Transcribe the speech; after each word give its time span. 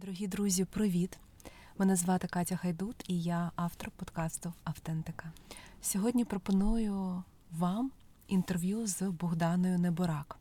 Дорогі 0.00 0.26
друзі, 0.26 0.64
привіт! 0.64 1.18
Мене 1.78 1.96
звати 1.96 2.26
Катя 2.26 2.56
Хайдут 2.56 3.04
і 3.08 3.22
я 3.22 3.50
автор 3.56 3.90
подкасту 3.90 4.52
Автентика. 4.64 5.32
Сьогодні 5.82 6.24
пропоную 6.24 7.22
вам 7.50 7.90
інтерв'ю 8.28 8.86
з 8.86 9.02
Богданою 9.02 9.78
Неборак. 9.78 10.36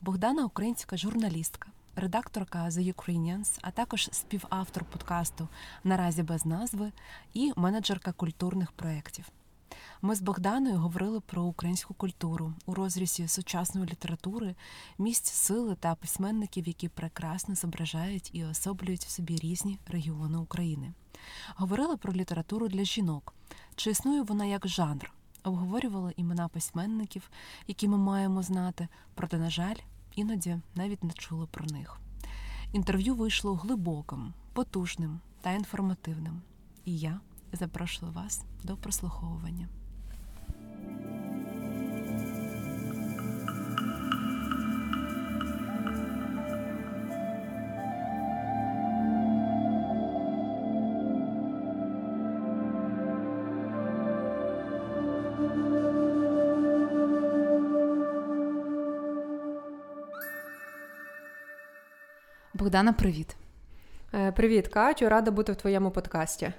Богдана 0.00 0.44
українська 0.44 0.96
журналістка, 0.96 1.68
редакторка 1.96 2.64
The 2.68 2.94
Ukrainians, 2.94 3.58
а 3.62 3.70
також 3.70 4.08
співавтор 4.12 4.84
подкасту 4.84 5.48
Наразі 5.84 6.22
без 6.22 6.46
назви 6.46 6.92
і 7.34 7.52
менеджерка 7.56 8.12
культурних 8.12 8.72
проєктів. 8.72 9.24
Ми 10.02 10.14
з 10.14 10.20
Богданою 10.20 10.76
говорили 10.76 11.20
про 11.20 11.42
українську 11.42 11.94
культуру 11.94 12.54
у 12.66 12.74
розрізі 12.74 13.28
сучасної 13.28 13.86
літератури, 13.86 14.54
місць 14.98 15.32
сили 15.32 15.74
та 15.74 15.94
письменників, 15.94 16.68
які 16.68 16.88
прекрасно 16.88 17.54
зображають 17.54 18.30
і 18.32 18.44
особлюють 18.44 19.04
в 19.04 19.10
собі 19.10 19.36
різні 19.36 19.78
регіони 19.86 20.38
України. 20.38 20.92
Говорили 21.56 21.96
про 21.96 22.12
літературу 22.12 22.68
для 22.68 22.84
жінок, 22.84 23.34
чи 23.76 23.90
існує 23.90 24.22
вона 24.22 24.44
як 24.44 24.68
жанр. 24.68 25.12
Обговорювали 25.44 26.12
імена 26.16 26.48
письменників, 26.48 27.30
які 27.66 27.88
ми 27.88 27.98
маємо 27.98 28.42
знати, 28.42 28.88
проте, 29.14 29.38
на 29.38 29.50
жаль, 29.50 29.76
іноді 30.14 30.58
навіть 30.74 31.04
не 31.04 31.12
чули 31.12 31.46
про 31.46 31.66
них. 31.66 32.00
Інтерв'ю 32.72 33.14
вийшло 33.14 33.54
глибоким, 33.54 34.34
потужним 34.52 35.20
та 35.40 35.52
інформативним. 35.52 36.42
І 36.84 36.98
я 36.98 37.20
запрошую 37.52 38.12
вас 38.12 38.44
до 38.64 38.76
прослуховування. 38.76 39.68
Богдана, 62.54 62.92
привіт. 62.92 63.36
Е, 64.14 64.32
привіт, 64.32 64.68
Катю, 64.68 65.08
рада 65.08 65.30
бути 65.30 65.52
в 65.52 65.56
твоєму 65.56 65.90
подкасті. 65.90 66.52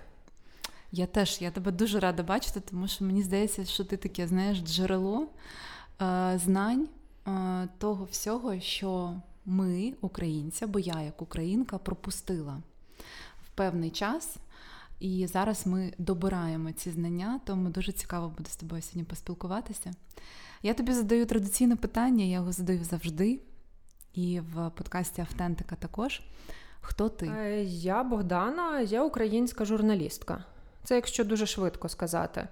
Я 0.92 1.06
теж 1.06 1.42
я 1.42 1.52
тебе 1.52 1.72
дуже 1.72 2.00
рада 2.00 2.24
бачити, 2.24 2.60
тому 2.60 2.88
що 2.88 3.06
мені 3.06 3.24
здається, 3.24 3.66
що 3.66 3.86
ти 3.86 3.98
таке 3.98 4.28
знаєш 4.28 4.60
джерело 4.60 5.28
е, 6.02 6.40
знань 6.44 6.88
е, 7.28 7.68
того 7.78 8.08
всього, 8.12 8.60
що 8.60 9.22
ми, 9.46 9.94
українці, 10.02 10.66
бо 10.66 10.80
я 10.80 11.02
як 11.02 11.22
українка 11.22 11.78
пропустила 11.78 12.62
в 13.46 13.50
певний 13.56 13.90
час. 13.90 14.38
І 15.00 15.28
зараз 15.28 15.68
ми 15.68 15.94
добираємо 15.98 16.72
ці 16.72 16.92
знання, 16.92 17.40
тому 17.46 17.70
дуже 17.70 17.92
цікаво 17.92 18.34
буде 18.38 18.50
з 18.50 18.56
тобою 18.56 18.82
сьогодні 18.82 19.04
поспілкуватися. 19.04 19.92
Я 20.64 20.74
тобі 20.74 20.94
задаю 20.94 21.26
традиційне 21.26 21.76
питання, 21.76 22.26
я 22.26 22.32
його 22.32 22.52
задаю 22.52 22.84
завжди, 22.84 23.40
і 24.14 24.40
в 24.40 24.70
подкасті 24.70 25.22
Автентика 25.22 25.76
також. 25.76 26.22
Хто 26.82 27.10
ти? 27.10 27.26
Е, 27.26 27.64
я 27.64 28.04
Богдана, 28.04 28.82
я 28.82 29.04
українська 29.04 29.66
журналістка. 29.66 30.44
Це 30.84 30.96
якщо 30.96 31.24
дуже 31.24 31.46
швидко 31.46 31.90
сказати. 31.90 32.48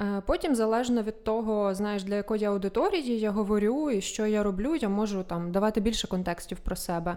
Е, 0.00 0.22
потім, 0.26 0.54
залежно 0.54 1.02
від 1.02 1.24
того, 1.24 1.74
знаєш, 1.74 2.02
для 2.02 2.14
якої 2.14 2.44
аудиторії 2.44 3.20
я 3.20 3.30
говорю 3.30 3.90
і 3.90 4.00
що 4.00 4.26
я 4.26 4.42
роблю, 4.42 4.76
я 4.76 4.88
можу 4.88 5.22
там 5.22 5.52
давати 5.52 5.80
більше 5.80 6.08
контекстів 6.08 6.58
про 6.58 6.76
себе. 6.76 7.16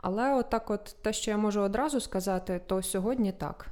Але 0.00 0.34
отак, 0.34 0.70
от 0.70 0.96
те, 1.02 1.12
що 1.12 1.30
я 1.30 1.36
можу 1.36 1.60
одразу 1.60 2.00
сказати, 2.00 2.60
то 2.66 2.82
сьогодні 2.82 3.32
так. 3.32 3.66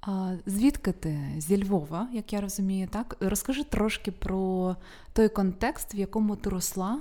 А 0.00 0.34
Звідки 0.46 0.92
ти? 0.92 1.18
Зі 1.38 1.64
Львова, 1.64 2.08
як 2.12 2.32
я 2.32 2.40
розумію, 2.40 2.88
так? 2.88 3.16
Розкажи 3.20 3.64
трошки 3.64 4.12
про 4.12 4.76
той 5.12 5.28
контекст, 5.28 5.94
в 5.94 5.96
якому 5.96 6.36
ти 6.36 6.50
росла, 6.50 6.98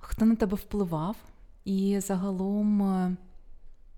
хто 0.00 0.24
на 0.24 0.36
тебе 0.36 0.56
впливав, 0.56 1.16
і 1.64 2.00
загалом. 2.00 3.16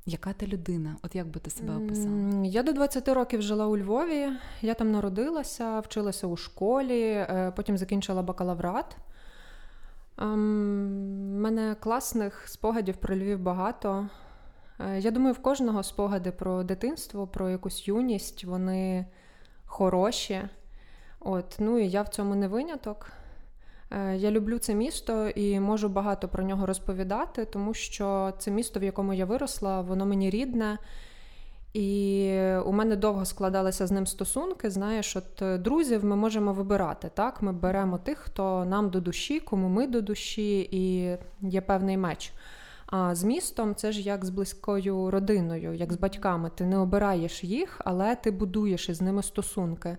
Яка 0.07 0.33
ти 0.33 0.47
людина? 0.47 0.97
От 1.03 1.15
як 1.15 1.27
би 1.27 1.41
ти 1.41 1.51
себе 1.51 1.77
описала? 1.77 2.45
Я 2.45 2.63
до 2.63 2.73
20 2.73 3.09
років 3.09 3.43
жила 3.43 3.67
у 3.67 3.77
Львові. 3.77 4.29
Я 4.63 4.75
там 4.75 4.93
народилася, 4.93 5.81
вчилася 5.81 6.27
у 6.27 6.37
школі, 6.37 7.01
е, 7.01 7.53
потім 7.57 7.79
закінчила 7.79 8.23
бакалаврат. 8.23 8.97
У 10.19 10.23
ем, 10.23 11.41
мене 11.41 11.77
класних 11.81 12.49
спогадів 12.49 12.97
про 12.97 13.17
Львів 13.17 13.41
багато. 13.41 14.09
Е, 14.81 15.01
я 15.01 15.11
думаю, 15.11 15.35
в 15.35 15.39
кожного 15.39 15.83
спогади 15.83 16.33
про 16.33 16.63
дитинство, 16.63 17.27
про 17.27 17.51
якусь 17.51 17.89
юність, 17.89 18.45
вони 18.45 19.07
хороші. 19.65 20.43
От, 21.21 21.57
Ну 21.59 21.79
і 21.79 21.89
я 21.89 22.03
в 22.03 22.09
цьому 22.09 22.35
не 22.35 22.49
виняток. 22.49 23.07
Е, 23.95 24.17
я 24.17 24.31
люблю 24.31 24.59
це 24.59 24.75
місто 24.75 25.29
і 25.29 25.61
можу 25.61 25.89
багато 25.89 26.29
про 26.29 26.45
нього 26.45 26.67
розповідати, 26.67 27.45
тому 27.45 27.75
що 27.75 28.33
це 28.39 28.51
місто, 28.51 28.81
в 28.81 28.85
якому 28.85 29.15
я 29.15 29.25
виросла, 29.25 29.81
воно 29.81 30.07
мені 30.07 30.31
рідне. 30.31 30.79
І 31.75 32.31
у 32.67 32.73
мене 32.73 32.97
довго 32.97 33.25
складалися 33.25 33.87
з 33.87 33.91
ним 33.91 34.07
стосунки. 34.07 34.71
Знаєш, 34.71 35.17
от 35.17 35.43
е, 35.43 35.59
друзів 35.59 36.05
ми 36.05 36.17
можемо 36.17 36.53
вибирати. 36.53 37.11
Так, 37.15 37.43
ми 37.43 37.53
беремо 37.53 37.99
тих, 37.99 38.19
хто 38.19 38.65
нам 38.65 38.91
до 38.91 39.01
душі, 39.01 39.41
кому 39.41 39.69
ми 39.69 39.87
до 39.87 40.01
душі, 40.01 40.69
і 40.71 41.17
є 41.49 41.61
певний 41.61 41.97
меч. 41.97 42.33
А 42.87 43.15
з 43.15 43.25
містом 43.25 43.75
це 43.75 43.93
ж 43.93 44.01
як 44.01 44.25
з 44.25 44.31
близькою 44.31 45.11
родиною, 45.11 45.75
як 45.75 45.93
з 45.93 45.97
батьками. 45.97 46.51
Ти 46.55 46.67
не 46.67 46.79
обираєш 46.79 47.45
їх, 47.45 47.81
але 47.85 48.17
ти 48.17 48.31
будуєш 48.31 48.89
із 48.89 49.01
ними 49.01 49.23
стосунки. 49.23 49.97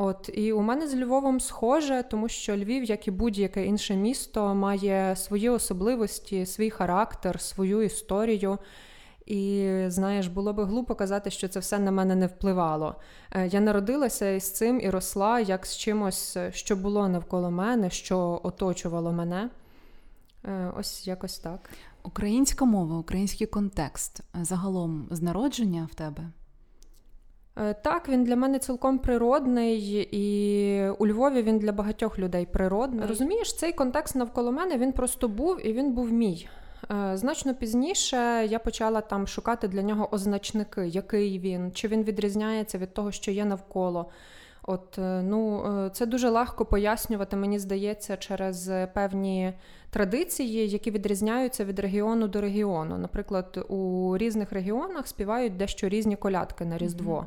От 0.00 0.30
і 0.34 0.52
у 0.52 0.60
мене 0.60 0.88
з 0.88 0.96
Львовом 0.96 1.40
схоже, 1.40 2.04
тому 2.10 2.28
що 2.28 2.56
Львів, 2.56 2.84
як 2.84 3.08
і 3.08 3.10
будь-яке 3.10 3.66
інше 3.66 3.96
місто, 3.96 4.54
має 4.54 5.16
свої 5.16 5.48
особливості, 5.48 6.46
свій 6.46 6.70
характер, 6.70 7.40
свою 7.40 7.82
історію. 7.82 8.58
І 9.26 9.74
знаєш, 9.86 10.26
було 10.26 10.52
би 10.52 10.64
глупо 10.64 10.94
казати, 10.94 11.30
що 11.30 11.48
це 11.48 11.60
все 11.60 11.78
на 11.78 11.90
мене 11.90 12.14
не 12.14 12.26
впливало. 12.26 12.94
Е, 13.30 13.46
я 13.46 13.60
народилася 13.60 14.30
із 14.30 14.52
цим 14.52 14.80
і 14.80 14.90
росла 14.90 15.40
як 15.40 15.66
з 15.66 15.76
чимось, 15.76 16.38
що 16.50 16.76
було 16.76 17.08
навколо 17.08 17.50
мене, 17.50 17.90
що 17.90 18.40
оточувало 18.42 19.12
мене. 19.12 19.50
Е, 20.44 20.72
ось 20.76 21.06
якось 21.06 21.38
так. 21.38 21.70
Українська 22.02 22.64
мова, 22.64 22.98
український 22.98 23.46
контекст 23.46 24.20
загалом 24.42 25.08
з 25.10 25.22
народження 25.22 25.88
в 25.92 25.94
тебе. 25.94 26.30
Е, 27.60 27.74
так, 27.74 28.08
він 28.08 28.24
для 28.24 28.36
мене 28.36 28.58
цілком 28.58 28.98
природний, 28.98 30.08
і 30.12 30.90
у 30.90 31.06
Львові 31.06 31.42
він 31.42 31.58
для 31.58 31.72
багатьох 31.72 32.18
людей 32.18 32.46
природний. 32.46 33.08
Розумієш, 33.08 33.56
цей 33.56 33.72
контекст 33.72 34.16
навколо 34.16 34.52
мене 34.52 34.78
він 34.78 34.92
просто 34.92 35.28
був 35.28 35.66
і 35.66 35.72
він 35.72 35.92
був 35.92 36.12
мій. 36.12 36.48
Е, 36.90 37.16
значно 37.16 37.54
пізніше 37.54 38.46
я 38.50 38.58
почала 38.58 39.00
там 39.00 39.26
шукати 39.26 39.68
для 39.68 39.82
нього 39.82 40.08
означники, 40.14 40.86
який 40.86 41.38
він, 41.38 41.72
чи 41.72 41.88
він 41.88 42.02
відрізняється 42.02 42.78
від 42.78 42.94
того, 42.94 43.12
що 43.12 43.30
є 43.30 43.44
навколо. 43.44 44.10
От 44.68 44.98
е, 44.98 45.22
ну 45.22 45.64
це 45.92 46.06
дуже 46.06 46.28
легко 46.28 46.64
пояснювати, 46.64 47.36
мені 47.36 47.58
здається, 47.58 48.16
через 48.16 48.70
певні 48.94 49.52
традиції, 49.90 50.68
які 50.68 50.90
відрізняються 50.90 51.64
від 51.64 51.78
регіону 51.78 52.28
до 52.28 52.40
регіону. 52.40 52.98
Наприклад, 52.98 53.66
у 53.68 54.14
різних 54.18 54.52
регіонах 54.52 55.06
співають 55.06 55.56
дещо 55.56 55.88
різні 55.88 56.16
колядки 56.16 56.64
на 56.64 56.78
Різдво. 56.78 57.26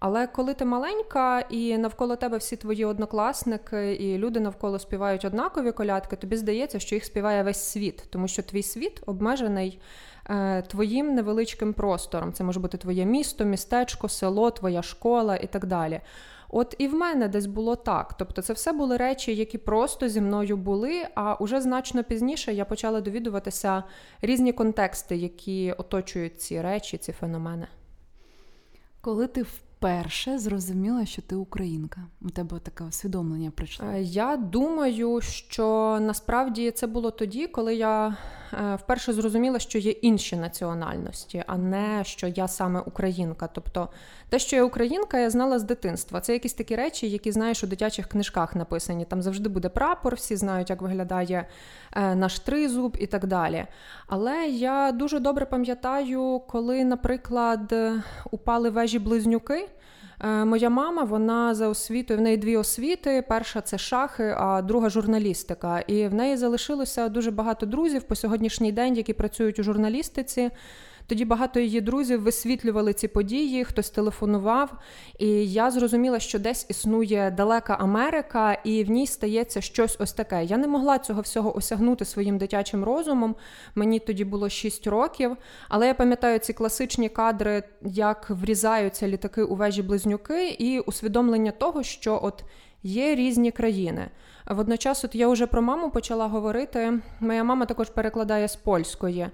Але 0.00 0.26
коли 0.26 0.54
ти 0.54 0.64
маленька 0.64 1.40
і 1.40 1.78
навколо 1.78 2.16
тебе 2.16 2.36
всі 2.36 2.56
твої 2.56 2.84
однокласники 2.84 3.94
і 3.94 4.18
люди 4.18 4.40
навколо 4.40 4.78
співають 4.78 5.24
однакові 5.24 5.72
колядки, 5.72 6.16
тобі 6.16 6.36
здається, 6.36 6.78
що 6.78 6.94
їх 6.94 7.04
співає 7.04 7.42
весь 7.42 7.62
світ, 7.62 8.04
тому 8.10 8.28
що 8.28 8.42
твій 8.42 8.62
світ 8.62 9.02
обмежений 9.06 9.80
е, 10.30 10.62
твоїм 10.62 11.14
невеличким 11.14 11.72
простором. 11.72 12.32
Це 12.32 12.44
може 12.44 12.60
бути 12.60 12.78
твоє 12.78 13.04
місто, 13.04 13.44
містечко, 13.44 14.08
село, 14.08 14.50
твоя 14.50 14.82
школа 14.82 15.36
і 15.36 15.46
так 15.46 15.66
далі. 15.66 16.00
От 16.52 16.74
і 16.78 16.88
в 16.88 16.94
мене 16.94 17.28
десь 17.28 17.46
було 17.46 17.76
так. 17.76 18.14
Тобто, 18.18 18.42
це 18.42 18.52
все 18.52 18.72
були 18.72 18.96
речі, 18.96 19.34
які 19.34 19.58
просто 19.58 20.08
зі 20.08 20.20
мною 20.20 20.56
були. 20.56 21.06
А 21.14 21.34
уже 21.34 21.60
значно 21.60 22.04
пізніше 22.04 22.54
я 22.54 22.64
почала 22.64 23.00
довідуватися 23.00 23.84
різні 24.22 24.52
контексти, 24.52 25.16
які 25.16 25.72
оточують 25.78 26.40
ці 26.40 26.62
речі, 26.62 26.98
ці 26.98 27.12
феномени. 27.12 27.66
Коли 29.00 29.26
ти 29.26 29.42
вперше 29.42 30.38
зрозуміла, 30.38 31.06
що 31.06 31.22
ти 31.22 31.36
українка, 31.36 32.00
у 32.22 32.30
тебе 32.30 32.58
таке 32.58 32.84
усвідомлення 32.84 33.50
прийшло? 33.50 33.86
Е, 33.86 34.02
я 34.02 34.36
думаю, 34.36 35.20
що 35.20 35.98
насправді 36.00 36.70
це 36.70 36.86
було 36.86 37.10
тоді, 37.10 37.46
коли 37.46 37.74
я 37.74 38.16
вперше 38.74 39.12
зрозуміла, 39.12 39.58
що 39.58 39.78
є 39.78 39.90
інші 39.90 40.36
національності, 40.36 41.44
а 41.46 41.56
не 41.56 42.04
що 42.04 42.26
я 42.26 42.48
саме 42.48 42.80
українка. 42.80 43.48
Тобто 43.52 43.88
те, 44.28 44.38
що 44.38 44.56
я 44.56 44.64
українка, 44.64 45.18
я 45.18 45.30
знала 45.30 45.58
з 45.58 45.62
дитинства. 45.62 46.20
Це 46.20 46.32
якісь 46.32 46.54
такі 46.54 46.76
речі, 46.76 47.08
які 47.08 47.32
знаєш 47.32 47.64
у 47.64 47.66
дитячих 47.66 48.06
книжках 48.06 48.56
написані. 48.56 49.04
Там 49.04 49.22
завжди 49.22 49.48
буде 49.48 49.68
прапор, 49.68 50.14
всі 50.14 50.36
знають, 50.36 50.70
як 50.70 50.82
виглядає 50.82 51.46
е, 51.92 52.14
наш 52.14 52.38
тризуб 52.38 52.96
і 53.00 53.06
так 53.06 53.26
далі. 53.26 53.66
Але 54.06 54.46
я 54.46 54.92
дуже 54.92 55.20
добре 55.20 55.46
пам'ятаю, 55.46 56.42
коли, 56.48 56.84
наприклад, 56.84 57.74
упали 58.30 58.70
вежі 58.70 58.98
близнюки. 58.98 59.68
Е, 60.24 60.44
моя 60.44 60.70
мама, 60.70 61.04
вона 61.04 61.54
за 61.54 61.68
освітою, 61.68 62.18
в 62.18 62.22
неї 62.22 62.36
дві 62.36 62.56
освіти. 62.56 63.24
Перша 63.28 63.60
це 63.60 63.78
шахи, 63.78 64.34
а 64.38 64.62
друга 64.62 64.90
журналістика. 64.90 65.80
І 65.80 66.06
в 66.06 66.14
неї 66.14 66.36
залишилося 66.36 67.08
дуже 67.08 67.30
багато 67.30 67.66
друзів 67.66 68.02
по 68.02 68.14
сьогоднішній 68.14 68.72
день, 68.72 68.96
які 68.96 69.12
працюють 69.12 69.58
у 69.58 69.62
журналістиці. 69.62 70.50
Тоді 71.06 71.24
багато 71.24 71.60
її 71.60 71.80
друзів 71.80 72.22
висвітлювали 72.22 72.92
ці 72.92 73.08
події, 73.08 73.64
хтось 73.64 73.90
телефонував. 73.90 74.70
І 75.18 75.52
я 75.52 75.70
зрозуміла, 75.70 76.20
що 76.20 76.38
десь 76.38 76.66
існує 76.68 77.30
далека 77.36 77.74
Америка, 77.74 78.52
і 78.64 78.84
в 78.84 78.90
ній 78.90 79.06
стається 79.06 79.60
щось 79.60 79.96
ось 79.98 80.12
таке. 80.12 80.44
Я 80.44 80.56
не 80.56 80.66
могла 80.66 80.98
цього 80.98 81.20
всього 81.20 81.56
осягнути 81.56 82.04
своїм 82.04 82.38
дитячим 82.38 82.84
розумом. 82.84 83.36
Мені 83.74 83.98
тоді 83.98 84.24
було 84.24 84.48
6 84.48 84.86
років. 84.86 85.36
Але 85.68 85.86
я 85.86 85.94
пам'ятаю 85.94 86.38
ці 86.38 86.52
класичні 86.52 87.08
кадри, 87.08 87.62
як 87.82 88.30
врізаються 88.30 89.08
літаки 89.08 89.42
у 89.42 89.54
вежі 89.54 89.82
близнюки, 89.82 90.48
і 90.48 90.80
усвідомлення 90.80 91.50
того, 91.50 91.82
що 91.82 92.20
от 92.22 92.44
є 92.82 93.14
різні 93.14 93.50
країни. 93.50 94.10
Водночас, 94.46 95.04
от 95.04 95.14
я 95.14 95.28
вже 95.28 95.46
про 95.46 95.62
маму 95.62 95.90
почала 95.90 96.26
говорити. 96.26 97.00
Моя 97.20 97.44
мама 97.44 97.66
також 97.66 97.90
перекладає 97.90 98.48
з 98.48 98.56
польської. 98.56 99.28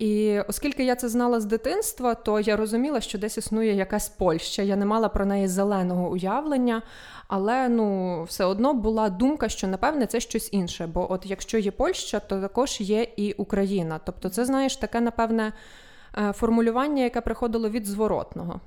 І 0.00 0.40
оскільки 0.48 0.84
я 0.84 0.96
це 0.96 1.08
знала 1.08 1.40
з 1.40 1.44
дитинства, 1.44 2.14
то 2.14 2.40
я 2.40 2.56
розуміла, 2.56 3.00
що 3.00 3.18
десь 3.18 3.38
існує 3.38 3.74
якась 3.74 4.08
Польща. 4.08 4.62
Я 4.62 4.76
не 4.76 4.86
мала 4.86 5.08
про 5.08 5.26
неї 5.26 5.48
зеленого 5.48 6.10
уявлення, 6.10 6.82
але 7.28 7.68
ну 7.68 8.22
все 8.24 8.44
одно 8.44 8.74
була 8.74 9.10
думка, 9.10 9.48
що 9.48 9.68
напевне 9.68 10.06
це 10.06 10.20
щось 10.20 10.48
інше. 10.52 10.86
Бо 10.86 11.12
от 11.12 11.26
якщо 11.26 11.58
є 11.58 11.70
Польща, 11.70 12.20
то 12.20 12.40
також 12.40 12.80
є 12.80 13.06
і 13.16 13.32
Україна. 13.32 14.00
Тобто, 14.04 14.28
це 14.28 14.44
знаєш 14.44 14.76
таке 14.76 15.00
напевне 15.00 15.52
е, 16.18 16.32
формулювання, 16.32 17.02
яке 17.02 17.20
приходило 17.20 17.68
від 17.68 17.86
зворотного. 17.86 18.60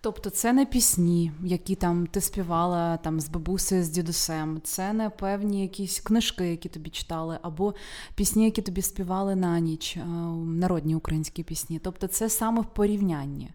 Тобто 0.00 0.30
це 0.30 0.52
не 0.52 0.66
пісні, 0.66 1.32
які 1.42 1.74
там 1.74 2.06
ти 2.06 2.20
співала 2.20 2.96
там 2.96 3.20
з 3.20 3.28
бабусею, 3.28 3.84
з 3.84 3.88
дідусем, 3.88 4.60
це 4.64 4.92
не 4.92 5.10
певні 5.10 5.62
якісь 5.62 6.00
книжки, 6.00 6.50
які 6.50 6.68
тобі 6.68 6.90
читали, 6.90 7.38
або 7.42 7.74
пісні, 8.14 8.44
які 8.44 8.62
тобі 8.62 8.82
співали 8.82 9.36
на 9.36 9.60
ніч, 9.60 9.96
е, 9.96 10.04
народні 10.46 10.94
українські 10.94 11.42
пісні. 11.42 11.80
Тобто, 11.84 12.06
це 12.06 12.28
саме 12.28 12.60
в 12.60 12.66
порівнянні. 12.66 13.50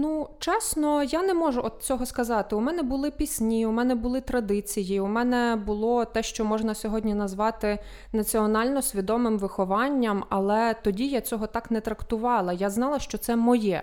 Ну, 0.00 0.28
чесно, 0.38 1.02
я 1.02 1.22
не 1.22 1.34
можу 1.34 1.60
от 1.64 1.82
цього 1.82 2.06
сказати. 2.06 2.56
У 2.56 2.60
мене 2.60 2.82
були 2.82 3.10
пісні, 3.10 3.66
у 3.66 3.72
мене 3.72 3.94
були 3.94 4.20
традиції, 4.20 5.00
у 5.00 5.06
мене 5.06 5.56
було 5.66 6.04
те, 6.04 6.22
що 6.22 6.44
можна 6.44 6.74
сьогодні 6.74 7.14
назвати 7.14 7.78
національно 8.12 8.82
свідомим 8.82 9.38
вихованням, 9.38 10.24
але 10.28 10.74
тоді 10.84 11.06
я 11.06 11.20
цього 11.20 11.46
так 11.46 11.70
не 11.70 11.80
трактувала. 11.80 12.52
Я 12.52 12.70
знала, 12.70 12.98
що 12.98 13.18
це 13.18 13.36
моє. 13.36 13.82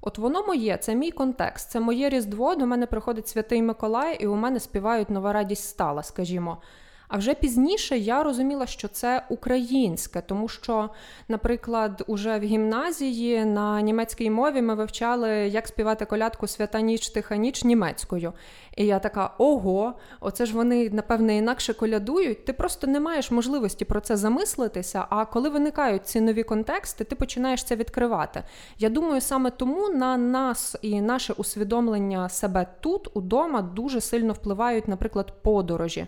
От 0.00 0.18
воно 0.18 0.46
моє, 0.46 0.76
це 0.76 0.94
мій 0.94 1.10
контекст, 1.10 1.70
це 1.70 1.80
моє 1.80 2.08
різдво. 2.08 2.54
До 2.54 2.66
мене 2.66 2.86
приходить 2.86 3.28
святий 3.28 3.62
Миколай, 3.62 4.16
і 4.20 4.26
у 4.26 4.34
мене 4.34 4.60
співають 4.60 5.10
нова 5.10 5.32
радість 5.32 5.68
стала, 5.68 6.02
скажімо. 6.02 6.58
А 7.08 7.16
вже 7.16 7.34
пізніше 7.34 7.98
я 7.98 8.22
розуміла, 8.22 8.66
що 8.66 8.88
це 8.88 9.22
українське, 9.28 10.20
тому 10.20 10.48
що, 10.48 10.90
наприклад, 11.28 12.04
уже 12.06 12.38
в 12.38 12.42
гімназії 12.42 13.44
на 13.44 13.80
німецькій 13.80 14.30
мові 14.30 14.62
ми 14.62 14.74
вивчали, 14.74 15.30
як 15.30 15.66
співати 15.66 16.04
колядку 16.04 16.46
Свята 16.46 16.80
ніч, 16.80 17.08
тиха 17.08 17.36
ніч 17.36 17.64
німецькою. 17.64 18.32
І 18.76 18.86
я 18.86 18.98
така: 18.98 19.30
ого, 19.38 19.94
оце 20.20 20.46
ж 20.46 20.54
вони, 20.54 20.90
напевне, 20.90 21.36
інакше 21.36 21.74
колядують. 21.74 22.44
Ти 22.44 22.52
просто 22.52 22.86
не 22.86 23.00
маєш 23.00 23.30
можливості 23.30 23.84
про 23.84 24.00
це 24.00 24.16
замислитися. 24.16 25.06
А 25.10 25.24
коли 25.24 25.48
виникають 25.48 26.06
ці 26.06 26.20
нові 26.20 26.42
контексти, 26.42 27.04
ти 27.04 27.16
починаєш 27.16 27.64
це 27.64 27.76
відкривати. 27.76 28.42
Я 28.78 28.88
думаю, 28.88 29.20
саме 29.20 29.50
тому 29.50 29.88
на 29.88 30.16
нас 30.16 30.76
і 30.82 31.00
наше 31.00 31.32
усвідомлення 31.32 32.28
себе 32.28 32.66
тут, 32.80 33.16
удома, 33.16 33.62
дуже 33.62 34.00
сильно 34.00 34.32
впливають, 34.32 34.88
наприклад, 34.88 35.42
подорожі 35.42 36.06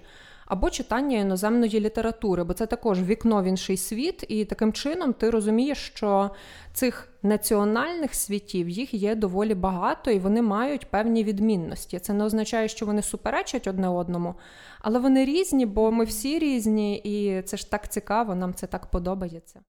або 0.51 0.71
читання 0.71 1.19
іноземної 1.19 1.81
літератури, 1.81 2.45
бо 2.45 2.55
це 2.55 2.67
також 2.67 3.03
вікно 3.03 3.43
в 3.43 3.45
інший 3.45 3.77
світ, 3.77 4.25
і 4.29 4.45
таким 4.45 4.73
чином 4.73 5.13
ти 5.13 5.31
розумієш, 5.31 5.79
що 5.79 6.31
цих 6.73 7.09
національних 7.23 8.15
світів 8.15 8.69
їх 8.69 8.95
є 8.95 9.15
доволі 9.15 9.55
багато, 9.55 10.11
і 10.11 10.19
вони 10.19 10.43
мають 10.43 10.91
певні 10.91 11.25
відмінності. 11.25 11.99
Це 11.99 12.13
не 12.13 12.25
означає, 12.25 12.69
що 12.69 12.87
вони 12.87 13.03
суперечать 13.03 13.67
одне 13.67 13.89
одному, 13.89 14.35
але 14.81 14.99
вони 14.99 15.25
різні, 15.25 15.67
бо 15.67 15.93
ми 15.93 16.05
всі 16.05 16.39
різні, 16.39 16.97
і 16.97 17.43
це 17.43 17.57
ж 17.57 17.71
так 17.71 17.89
цікаво, 17.89 18.35
нам 18.35 18.55
це 18.55 18.67
так 18.67 18.87
подобається. 18.87 19.61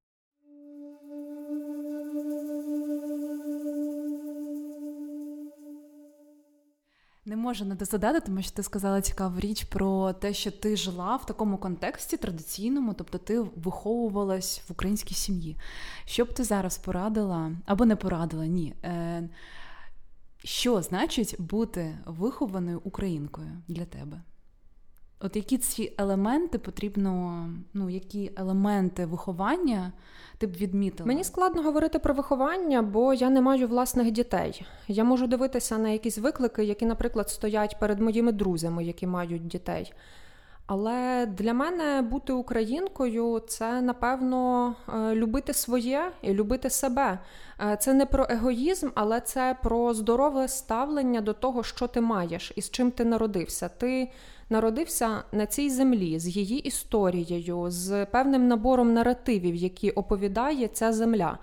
Не 7.26 7.36
можу 7.36 7.66
не 7.66 7.76
дозадати, 7.76 8.20
тому 8.20 8.42
що 8.42 8.52
ти 8.52 8.64
сказала 8.64 9.02
цікаву 9.02 9.40
річ 9.40 9.64
про 9.64 10.14
те, 10.14 10.34
що 10.34 10.52
ти 10.52 10.76
жила 10.78 11.16
в 11.16 11.26
такому 11.26 11.58
контексті 11.58 12.18
традиційному, 12.18 12.94
тобто 12.94 13.18
ти 13.18 13.40
виховувалась 13.40 14.62
в 14.68 14.72
українській 14.72 15.14
сім'ї. 15.14 15.58
Що 16.06 16.26
б 16.26 16.34
ти 16.34 16.44
зараз 16.44 16.78
порадила 16.78 17.52
або 17.66 17.86
не 17.86 17.96
порадила? 17.96 18.46
Ні. 18.46 18.74
Е, 18.84 19.30
Що 20.44 20.82
значить 20.82 21.36
бути 21.40 21.98
вихованою 22.06 22.82
українкою 22.84 23.52
для 23.68 23.86
тебе? 23.86 24.22
От 25.24 25.36
які 25.36 25.58
ці 25.58 25.94
елементи 25.98 26.58
потрібно, 26.58 27.46
ну 27.74 27.90
які 27.90 28.32
елементи 28.36 29.06
виховання 29.06 29.92
ти 30.38 30.48
б 30.48 30.52
відмітила? 30.52 31.08
Мені 31.08 31.24
складно 31.24 31.62
говорити 31.62 32.00
про 32.00 32.14
виховання, 32.14 32.82
бо 32.82 33.14
я 33.14 33.30
не 33.30 33.42
маю 33.42 33.68
власних 33.68 34.12
дітей. 34.12 34.66
Я 34.88 35.04
можу 35.04 35.28
дивитися 35.28 35.78
на 35.78 35.90
якісь 35.90 36.18
виклики, 36.18 36.64
які, 36.64 36.86
наприклад, 36.86 37.30
стоять 37.30 37.80
перед 37.80 38.00
моїми 38.00 38.32
друзями, 38.32 38.84
які 38.84 39.08
мають 39.08 39.48
дітей. 39.48 39.94
Але 40.66 41.26
для 41.26 41.54
мене 41.54 42.02
бути 42.02 42.34
українкою 42.34 43.42
це 43.48 43.82
напевно 43.82 44.76
е, 44.90 45.16
любити 45.16 45.54
своє 45.54 46.12
і 46.22 46.34
любити 46.34 46.70
себе. 46.70 47.20
Е, 47.62 47.78
це 47.78 47.94
не 47.94 48.06
про 48.06 48.28
егоїзм, 48.30 48.90
але 48.96 49.22
це 49.22 49.56
про 49.64 49.94
здорове 49.94 50.48
ставлення 50.48 51.22
до 51.22 51.34
того, 51.34 51.64
що 51.64 51.88
ти 51.88 52.02
маєш 52.02 52.52
і 52.56 52.62
з 52.62 52.72
чим 52.72 52.92
ти 52.92 53.06
народився. 53.06 53.70
Ти 53.70 54.12
народився 54.52 55.24
на 55.32 55.46
цій 55.46 55.70
землі 55.70 56.20
з 56.20 56.28
її 56.28 56.60
історією, 56.60 57.66
з 57.68 58.06
певним 58.06 58.48
набором 58.48 58.94
наративів, 58.94 59.56
які 59.56 59.90
оповідає 59.90 60.68
ця 60.68 60.94
земля. 60.94 61.38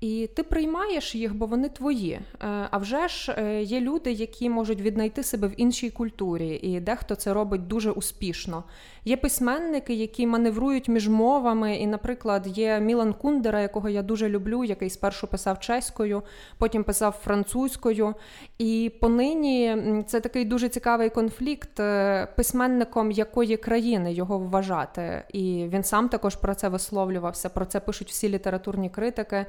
І 0.00 0.28
ти 0.34 0.42
приймаєш 0.42 1.14
їх, 1.14 1.34
бо 1.34 1.46
вони 1.46 1.68
твої. 1.68 2.12
Е, 2.12 2.22
а 2.70 2.78
вже 2.78 3.08
ж 3.08 3.34
е, 3.38 3.62
є 3.62 3.80
люди, 3.80 4.12
які 4.12 4.50
можуть 4.50 4.80
віднайти 4.80 5.22
себе 5.22 5.48
в 5.48 5.60
іншій 5.60 5.90
культурі, 5.90 6.60
і 6.62 6.80
дехто 6.80 7.14
це 7.14 7.34
робить 7.34 7.66
дуже 7.66 7.90
успішно. 7.90 8.64
Є 9.04 9.16
письменники, 9.16 9.94
які 9.94 10.26
маневрують 10.26 10.88
між 10.88 11.08
мовами. 11.08 11.76
І, 11.76 11.86
наприклад, 11.86 12.58
є 12.58 12.80
Мілан 12.80 13.12
Кундера, 13.12 13.60
якого 13.60 13.88
я 13.88 14.02
дуже 14.02 14.28
люблю, 14.28 14.64
який 14.64 14.90
спершу 14.90 15.26
писав 15.26 15.60
чеською, 15.60 16.22
потім 16.58 16.84
писав 16.84 17.12
французькою. 17.24 18.14
І 18.58 18.92
понині 19.00 19.76
це 20.06 20.20
такий 20.20 20.44
дуже 20.44 20.68
цікавий 20.68 21.10
конфлікт 21.10 21.80
е, 21.80 22.28
письменником 22.36 23.10
якої 23.10 23.56
країни 23.56 24.12
його 24.12 24.38
вважати. 24.38 25.22
І 25.32 25.66
він 25.68 25.82
сам 25.82 26.08
також 26.08 26.36
про 26.36 26.54
це 26.54 26.68
висловлювався. 26.68 27.48
Про 27.48 27.64
це 27.64 27.80
пишуть 27.80 28.08
всі 28.08 28.28
літературні 28.28 28.90
критики. 28.90 29.46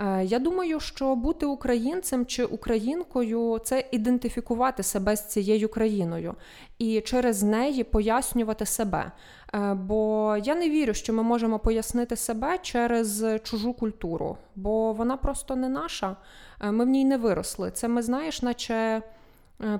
Е, 0.00 0.24
я 0.24 0.38
думаю, 0.38 0.80
що 0.80 1.14
бути 1.14 1.46
українцем 1.46 2.26
чи 2.26 2.44
українкою 2.44 3.60
це 3.64 3.84
ідентифікувати 3.90 4.82
себе 4.82 5.16
з 5.16 5.26
цією 5.26 5.68
країною 5.68 6.34
і 6.78 7.00
через 7.00 7.42
неї 7.42 7.84
пояснювати 7.84 8.66
себе. 8.66 9.12
Е, 9.54 9.74
бо 9.74 10.36
я 10.44 10.54
не 10.54 10.70
вірю, 10.70 10.94
що 10.94 11.12
ми 11.12 11.22
можемо 11.22 11.58
пояснити 11.58 12.16
себе 12.16 12.58
через 12.62 13.24
чужу 13.42 13.72
культуру, 13.72 14.36
бо 14.56 14.92
вона 14.92 15.16
просто 15.16 15.56
не 15.56 15.68
наша. 15.68 16.16
Е, 16.60 16.70
ми 16.70 16.84
в 16.84 16.88
ній 16.88 17.04
не 17.04 17.16
виросли. 17.16 17.70
Це 17.70 17.88
ми 17.88 18.02
знаєш, 18.02 18.42
наче. 18.42 19.02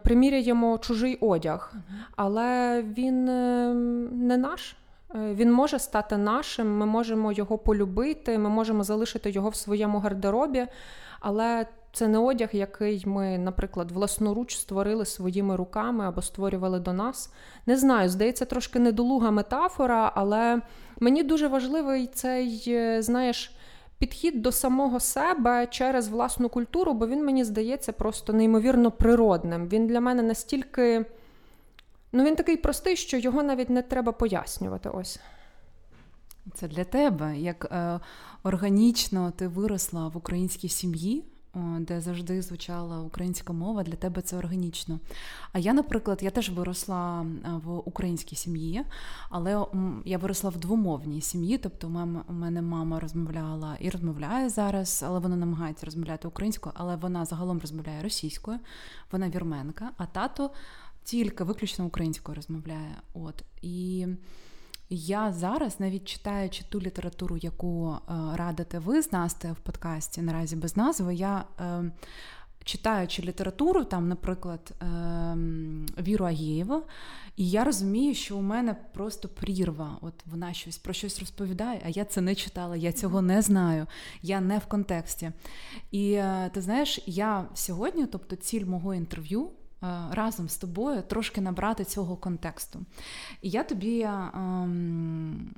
Приміряємо 0.05 0.79
чужий 0.79 1.19
одяг, 1.21 1.75
але 2.17 2.83
він 2.83 3.25
не 4.27 4.37
наш. 4.37 4.77
Е, 5.15 5.35
він 5.35 5.53
може 5.53 5.79
стати 5.79 6.17
нашим, 6.17 6.77
ми 6.77 6.87
можемо 6.87 7.33
його 7.33 7.59
полюбити, 7.59 8.39
ми 8.39 8.49
можемо 8.49 8.85
залишити 8.85 9.31
його 9.31 9.49
в 9.49 9.55
своєму 9.55 9.99
гардеробі, 9.99 10.67
але 11.21 11.67
це 11.93 12.09
не 12.09 12.19
одяг, 12.19 12.49
який 12.53 13.03
ми, 13.07 13.39
наприклад, 13.39 13.91
власноруч 13.91 14.57
створили 14.57 15.05
своїми 15.05 15.57
руками 15.57 16.05
або 16.05 16.23
створювали 16.23 16.81
до 16.81 16.93
нас. 16.93 17.33
Не 17.67 17.77
знаю, 17.77 18.09
здається, 18.09 18.45
трошки 18.45 18.79
недолуга 18.79 19.31
метафора, 19.31 20.13
але 20.15 20.61
мені 21.01 21.23
дуже 21.23 21.49
важливий 21.49 22.07
цей, 22.07 22.65
е, 22.69 23.03
знаєш, 23.03 23.55
підхід 23.99 24.43
до 24.43 24.53
самого 24.53 25.01
себе 25.01 25.67
через 25.67 26.09
власну 26.09 26.49
культуру, 26.49 26.95
бо 26.95 27.07
він 27.07 27.25
мені 27.25 27.45
здається 27.45 27.93
просто 27.93 28.33
неймовірно 28.33 28.91
природним. 28.91 29.69
Він 29.69 29.87
для 29.87 30.01
мене 30.01 30.23
настільки. 30.23 31.05
Ну, 32.13 32.25
він 32.25 32.37
такий 32.37 32.57
простий, 32.57 32.97
що 32.97 33.17
його 33.17 33.43
навіть 33.43 33.71
не 33.71 33.83
треба 33.83 34.13
пояснювати. 34.13 34.89
Ось. 34.89 35.21
Це 36.55 36.69
для 36.69 36.85
тебе, 36.85 37.39
як 37.39 37.65
е, 37.65 38.01
органічно 38.43 39.31
ти 39.31 39.49
виросла 39.49 40.09
в 40.09 40.17
українській 40.17 40.69
сім'ї, 40.69 41.25
де 41.79 42.01
завжди 42.01 42.43
звучала 42.43 43.01
українська 43.01 43.53
мова, 43.53 43.83
для 43.83 43.97
тебе 43.97 44.23
це 44.23 44.37
органічно. 44.37 44.99
А 45.53 45.59
я, 45.59 45.73
наприклад, 45.73 46.19
я 46.23 46.31
теж 46.31 46.51
виросла 46.51 47.27
в 47.65 47.89
українській 47.89 48.37
сім'ї, 48.37 48.85
але 49.31 49.67
я 50.05 50.19
виросла 50.19 50.51
в 50.51 50.57
двомовній 50.57 51.21
сім'ї, 51.21 51.59
тобто 51.59 51.87
у 52.29 52.33
мене 52.33 52.63
мама 52.63 53.01
розмовляла 53.01 53.77
і 53.81 53.91
розмовляє 53.91 54.49
зараз, 54.49 55.05
але 55.07 55.19
вона 55.19 55.37
намагається 55.37 55.87
розмовляти 55.87 56.29
українською, 56.29 56.75
але 56.79 56.97
вона 56.97 57.25
загалом 57.25 57.59
розмовляє 57.59 58.03
російською, 58.03 58.59
вона 59.13 59.29
вірменка, 59.29 59.91
а 59.97 60.07
тато 60.07 60.51
тільки 61.11 61.45
виключно 61.45 61.87
українською 61.87 62.37
розмовляє. 62.37 62.97
От 63.15 63.45
і. 63.63 64.07
Я 64.93 65.33
зараз, 65.33 65.81
навіть 65.81 66.05
читаючи 66.05 66.65
ту 66.69 66.81
літературу, 66.81 67.37
яку 67.37 67.91
е, 67.93 68.13
радите 68.35 68.79
ви 68.79 69.03
з 69.03 69.13
Настею 69.13 69.55
в 69.55 69.57
подкасті 69.57 70.23
наразі 70.23 70.57
без 70.57 70.77
назви, 70.77 71.15
я 71.15 71.45
е, 71.61 71.91
читаючи 72.65 73.23
літературу, 73.23 73.85
там, 73.85 74.09
наприклад, 74.09 74.73
е, 74.83 74.85
Віру 76.03 76.27
Агієва, 76.27 76.83
і 77.37 77.51
я 77.51 77.65
розумію, 77.65 78.15
що 78.15 78.37
у 78.37 78.43
мене 78.43 78.77
просто 78.93 79.29
прірва. 79.29 79.99
От 80.01 80.15
вона 80.27 80.53
щось 80.53 80.79
про 80.79 80.93
щось 80.93 81.21
розповідає, 81.21 81.81
а 81.87 81.89
я 81.89 82.05
це 82.05 82.21
не 82.21 82.35
читала, 82.35 82.77
я 82.77 82.93
цього 82.93 83.23
не 83.23 83.43
знаю, 83.43 83.87
я 84.23 84.41
не 84.41 84.59
в 84.59 84.67
контексті. 84.67 85.33
І 85.91 86.13
е, 86.13 86.51
ти 86.55 86.61
знаєш, 86.61 87.01
я 87.07 87.49
сьогодні, 87.55 88.07
тобто 88.07 88.37
ціль 88.37 88.65
мого 88.65 88.95
інтерв'ю. 88.95 89.51
Е, 89.83 89.87
разом 90.11 90.49
з 90.49 90.57
тобою 90.57 91.03
трошки 91.03 91.41
набрати 91.41 91.85
цього 91.85 92.17
контексту. 92.17 92.81
І 93.43 93.51
я 93.51 93.65
тобі. 93.65 94.01
Ем, 94.01 95.55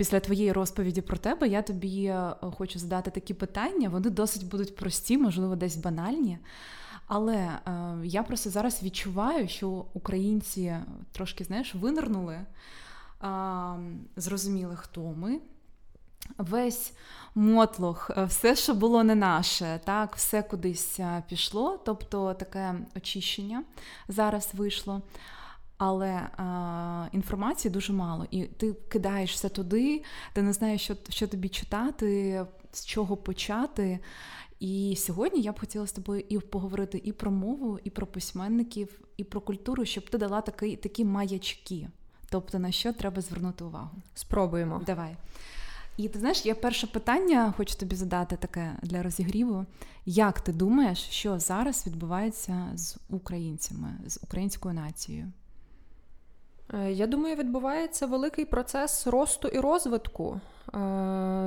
після 0.00 0.20
твоєї 0.20 0.52
розповіді 0.52 1.00
про 1.00 1.16
тебе 1.16 1.48
я 1.48 1.62
тобі 1.62 2.04
е, 2.04 2.34
хочу 2.40 2.78
задати 2.78 3.10
такі 3.10 3.34
питання. 3.34 3.88
Вони 3.88 4.10
досить 4.10 4.48
будуть 4.48 4.76
прості, 4.76 5.18
можливо, 5.18 5.56
десь 5.56 5.76
банальні. 5.76 6.38
Але 7.06 7.36
е, 7.36 7.60
я 8.04 8.22
просто 8.22 8.50
зараз 8.50 8.82
відчуваю, 8.82 9.48
що 9.48 9.84
українці 9.94 10.76
трошки 11.12 11.44
знаєш, 11.44 11.74
винирнули, 11.74 12.34
е, 12.34 12.46
зрозуміли, 14.16 14.76
хто 14.76 15.00
ми. 15.00 15.40
Весь 16.38 16.92
мотлох, 17.34 18.10
е, 18.16 18.24
все, 18.24 18.56
що 18.56 18.74
було 18.74 19.04
не 19.04 19.14
наше, 19.14 19.80
так, 19.84 20.16
все 20.16 20.42
кудись 20.42 21.00
е, 21.00 21.22
пішло, 21.28 21.80
тобто 21.84 22.34
таке 22.34 22.74
очищення 22.96 23.64
зараз 24.08 24.50
вийшло. 24.54 25.02
Але 25.78 26.28
а, 26.36 27.06
е, 27.06 27.16
інформації 27.16 27.72
дуже 27.72 27.92
мало, 27.92 28.26
і 28.30 28.42
ти 28.42 28.72
кидаєш 28.72 29.32
все 29.32 29.48
туди, 29.48 30.02
ти 30.32 30.42
не 30.42 30.52
знаєш, 30.52 30.82
що 30.82 30.96
що 31.08 31.28
тобі 31.28 31.48
читати, 31.48 32.44
з 32.72 32.86
чого 32.86 33.16
почати. 33.16 33.98
І 34.60 34.96
сьогодні 34.98 35.40
я 35.40 35.52
б 35.52 35.60
хотіла 35.60 35.86
з 35.86 35.92
тобою 35.92 36.24
і 36.28 36.38
поговорити 36.38 37.00
і 37.04 37.12
про 37.12 37.30
мову, 37.30 37.78
і 37.84 37.90
про 37.90 38.06
письменників, 38.06 39.00
і 39.16 39.24
про 39.24 39.40
культуру, 39.40 39.84
щоб 39.84 40.10
ти 40.10 40.18
дала 40.18 40.40
такі, 40.40 40.76
такі 40.76 41.04
маячки. 41.04 41.88
Тобто 42.30 42.58
на 42.58 42.72
що 42.72 42.92
треба 42.92 43.22
звернути 43.22 43.64
увагу. 43.64 43.90
Спробуємо. 44.14 44.82
Давай. 44.86 45.16
І 45.96 46.08
ти 46.08 46.18
знаєш, 46.18 46.46
я 46.46 46.54
перше 46.54 46.86
питання 46.86 47.54
хочу 47.56 47.78
тобі 47.78 47.96
задати 47.96 48.36
таке 48.36 48.76
для 48.82 49.02
розігріву. 49.02 49.66
Як 50.06 50.40
ти 50.40 50.52
думаєш, 50.52 50.98
що 50.98 51.38
зараз 51.38 51.86
відбувається 51.86 52.68
з 52.74 52.96
українцями, 53.08 53.88
з 54.06 54.20
українською 54.22 54.74
нацією? 54.74 55.32
Е, 56.74 56.92
я 56.92 57.06
думаю, 57.06 57.36
відбувається 57.36 58.06
великий 58.06 58.44
процес 58.44 59.06
росту 59.06 59.48
і 59.48 59.58
розвитку. 59.58 60.40
Е, 60.74 60.78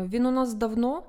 він 0.10 0.26
у 0.26 0.32
нас 0.32 0.54
давно. 0.54 1.04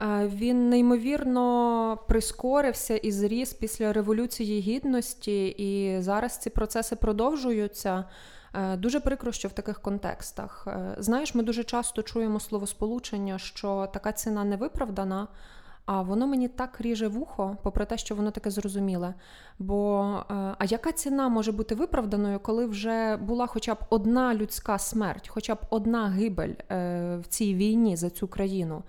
Е, 0.00 0.30
він 0.34 0.68
неймовірно 0.68 1.98
прискорився 2.08 2.96
і 2.96 3.12
зріс 3.12 3.52
після 3.52 3.92
Революції 3.92 4.60
Гідності, 4.60 5.46
і 5.46 6.02
зараз 6.02 6.38
ці 6.38 6.50
процеси 6.50 6.96
продовжуються. 6.96 8.04
Е, 8.54 8.76
дуже 8.76 9.00
прикро, 9.00 9.32
що 9.32 9.48
в 9.48 9.52
таких 9.52 9.80
контекстах. 9.80 10.66
Е, 10.66 10.94
знаєш, 10.98 11.34
ми 11.34 11.42
дуже 11.42 11.64
часто 11.64 12.02
чуємо 12.02 12.40
словосполучення, 12.40 13.38
що 13.38 13.88
така 13.92 14.12
ціна 14.12 14.44
не 14.44 14.56
виправдана. 14.56 15.28
А 15.86 16.02
воно 16.02 16.26
мені 16.26 16.48
так 16.48 16.80
ріже 16.80 17.08
вухо, 17.08 17.56
попри 17.62 17.84
те, 17.84 17.98
що 17.98 18.14
воно 18.14 18.30
таке 18.30 18.50
зрозуміле. 18.50 19.14
Бо 19.58 20.02
е, 20.30 20.34
а 20.58 20.64
яка 20.68 20.92
ціна 20.92 21.28
може 21.28 21.52
бути 21.52 21.74
виправданою, 21.74 22.40
коли 22.40 22.66
вже 22.66 23.16
була 23.16 23.46
хоча 23.46 23.74
б 23.74 23.78
одна 23.90 24.34
людська 24.34 24.78
смерть, 24.78 25.28
хоча 25.28 25.54
б 25.54 25.58
одна 25.70 26.08
гибель 26.08 26.54
в 27.18 27.24
цій 27.28 27.54
війні 27.54 27.96
за 27.96 28.10
цю 28.10 28.28
країну? 28.28 28.82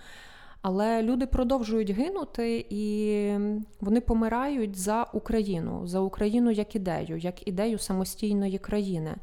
Але 0.62 1.03
люди 1.03 1.27
продовжують 1.27 1.89
гинути 1.89 2.65
і 2.70 3.34
вони 3.82 4.01
помирають 4.01 4.75
за 4.75 5.03
Україну, 5.13 5.88
за 5.88 6.00
Україну 6.00 6.51
як 6.51 6.75
ідею, 6.75 7.18
як 7.18 7.48
ідею 7.48 7.77
самостійної 7.77 8.58
країни. 8.58 9.15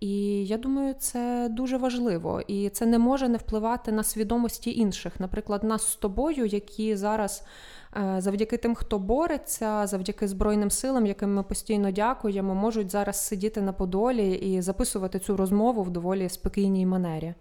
І 0.00 0.46
я 0.46 0.56
думаю, 0.56 0.94
це 0.98 1.48
дуже 1.50 1.76
важливо, 1.76 2.40
і 2.46 2.68
це 2.68 2.86
не 2.86 2.98
може 2.98 3.28
не 3.28 3.38
впливати 3.38 3.92
на 3.92 4.02
свідомості 4.02 4.78
інших, 4.78 5.20
наприклад, 5.20 5.64
нас 5.64 5.92
з 5.92 5.96
тобою, 5.96 6.46
які 6.46 6.96
зараз. 6.96 7.44
Е, 7.96 8.20
завдяки 8.20 8.56
тим, 8.56 8.74
хто 8.74 8.98
бореться, 8.98 9.86
завдяки 9.86 10.28
Збройним 10.28 10.70
силам, 10.70 11.06
яким 11.06 11.34
ми 11.34 11.42
постійно 11.42 11.90
дякуємо, 11.90 12.54
можуть 12.54 12.90
зараз 12.90 13.26
сидіти 13.26 13.60
на 13.60 13.72
Подолі 13.72 14.32
і 14.32 14.60
записувати 14.62 15.18
цю 15.18 15.36
розмову 15.36 15.82
в 15.82 15.90
доволі 15.90 16.28
спокійній 16.28 16.86
манері. 16.86 17.34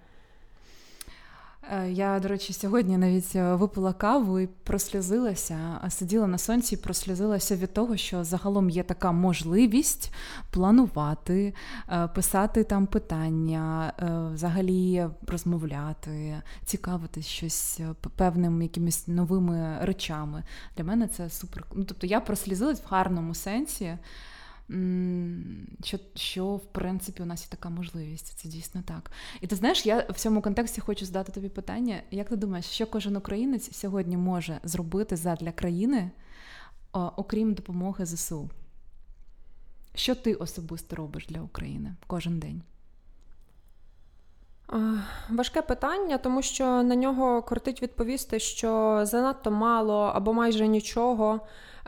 Е, 1.70 1.92
я, 1.92 2.20
до 2.20 2.28
речі, 2.28 2.54
сьогодні 2.54 2.98
навіть 2.98 3.36
е, 3.36 3.56
випила 3.56 3.94
каву 3.94 4.40
і 4.40 4.48
прослізилася, 4.48 5.82
сиділа 5.90 6.28
на 6.28 6.38
сонці 6.38 6.76
і 6.76 6.78
прослізилася 6.78 7.56
від 7.56 7.74
того, 7.74 7.98
що 7.98 8.24
загалом 8.24 8.70
є 8.70 8.84
така 8.84 9.12
можливість 9.12 10.14
планувати, 10.52 11.54
е, 11.90 12.08
писати 12.08 12.64
там 12.64 12.88
питання, 12.88 13.94
взагалі 14.34 15.08
розмовляти, 15.28 16.42
цікавитись 16.66 17.26
щось 17.26 17.80
певними 18.16 18.64
якимись 18.64 19.08
новими 19.08 19.78
речами. 19.82 20.44
Для 20.78 20.84
мене 20.84 21.08
це 21.08 21.30
супер. 21.30 21.66
Ну, 21.74 21.84
Тобто 21.84 22.08
я 22.08 22.22
прослізилась 22.22 22.82
в 22.82 22.86
гарному 22.90 23.36
сенсі 23.36 23.98
що, 25.84 26.00
що 26.16 26.56
в 26.56 26.66
принципі 26.66 27.24
у 27.24 27.26
нас 27.26 27.42
є 27.42 27.48
така 27.50 27.70
можливість. 27.70 28.40
Це 28.40 28.50
дійсно 28.50 28.82
так. 28.86 29.12
І 29.42 29.48
ти 29.48 29.56
знаєш, 29.56 29.86
я 29.86 30.06
в 30.10 30.14
цьому 30.14 30.42
контексті 30.42 30.82
хочу 30.82 31.06
задати 31.06 31.32
тобі 31.32 31.50
питання: 31.50 32.02
як 32.12 32.30
ти 32.30 32.36
думаєш, 32.36 32.66
що 32.66 32.88
кожен 32.88 33.16
українець 33.16 33.78
сьогодні 33.78 34.18
може 34.18 34.60
зробити 34.64 35.16
задля 35.16 35.52
країни, 35.52 36.12
окрім 36.92 37.54
допомоги 37.54 38.06
ЗСУ? 38.06 38.50
Що 39.96 40.16
ти 40.16 40.34
особисто 40.34 40.96
робиш 40.96 41.28
для 41.28 41.42
України 41.42 41.96
кожен 42.08 42.40
день? 42.40 42.62
Важке 45.30 45.62
питання, 45.62 46.18
тому 46.18 46.42
що 46.42 46.84
на 46.84 46.96
нього 46.96 47.42
кортить 47.42 47.82
відповісти, 47.82 48.40
що 48.40 49.02
занадто 49.04 49.52
мало 49.52 50.12
або 50.16 50.34
майже 50.34 50.68
нічого. 50.68 51.40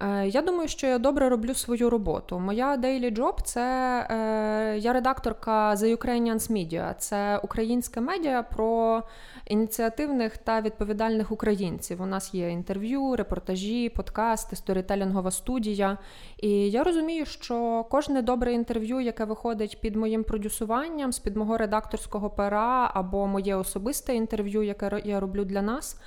Е, 0.02 0.28
я 0.28 0.42
думаю, 0.42 0.68
що 0.68 0.88
я 0.88 0.98
добре 0.98 1.30
роблю 1.30 1.54
свою 1.54 1.90
роботу. 1.90 2.40
Моя 2.40 2.78
daily 2.78 3.18
job– 3.18 3.34
це 3.44 3.62
е, 4.10 4.78
я 4.80 4.94
редакторка 4.94 5.74
The 5.74 5.98
Ukrainians 5.98 6.52
Media. 6.52 6.94
Це 6.98 7.38
українське 7.38 8.02
медіа 8.02 8.44
про 8.44 9.04
ініціативних 9.46 10.38
та 10.38 10.62
відповідальних 10.62 11.32
українців. 11.32 12.02
У 12.02 12.06
нас 12.06 12.34
є 12.34 12.50
інтерв'ю, 12.50 13.16
репортажі, 13.16 13.90
подкасти, 13.90 14.56
сторітелінгова 14.56 15.32
студія. 15.32 15.98
І 16.38 16.50
я 16.50 16.84
розумію, 16.84 17.26
що 17.26 17.86
кожне 17.90 18.22
добре 18.22 18.54
інтерв'ю, 18.54 19.00
яке 19.00 19.26
виходить 19.26 19.82
під 19.82 19.96
моїм 19.96 20.24
продюсуванням, 20.24 21.12
з 21.12 21.20
під 21.20 21.36
мого 21.36 21.58
редакторського 21.58 22.30
пера 22.30 22.92
або 22.94 23.28
моє 23.28 23.56
особисте 23.56 24.16
інтерв'ю, 24.16 24.64
яке 24.64 25.02
я 25.06 25.20
роблю 25.20 25.46
для 25.46 25.62
нас. 25.62 25.98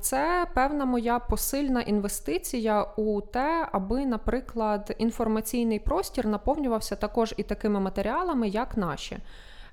Це 0.00 0.46
певна 0.54 0.84
моя 0.84 1.18
посильна 1.18 1.80
інвестиція 1.80 2.82
у 2.82 3.20
те, 3.20 3.68
аби, 3.72 4.06
наприклад, 4.06 4.94
інформаційний 4.98 5.78
простір 5.78 6.26
наповнювався 6.26 6.96
також 6.96 7.34
і 7.36 7.42
такими 7.42 7.80
матеріалами, 7.80 8.48
як 8.48 8.76
наші. 8.76 9.18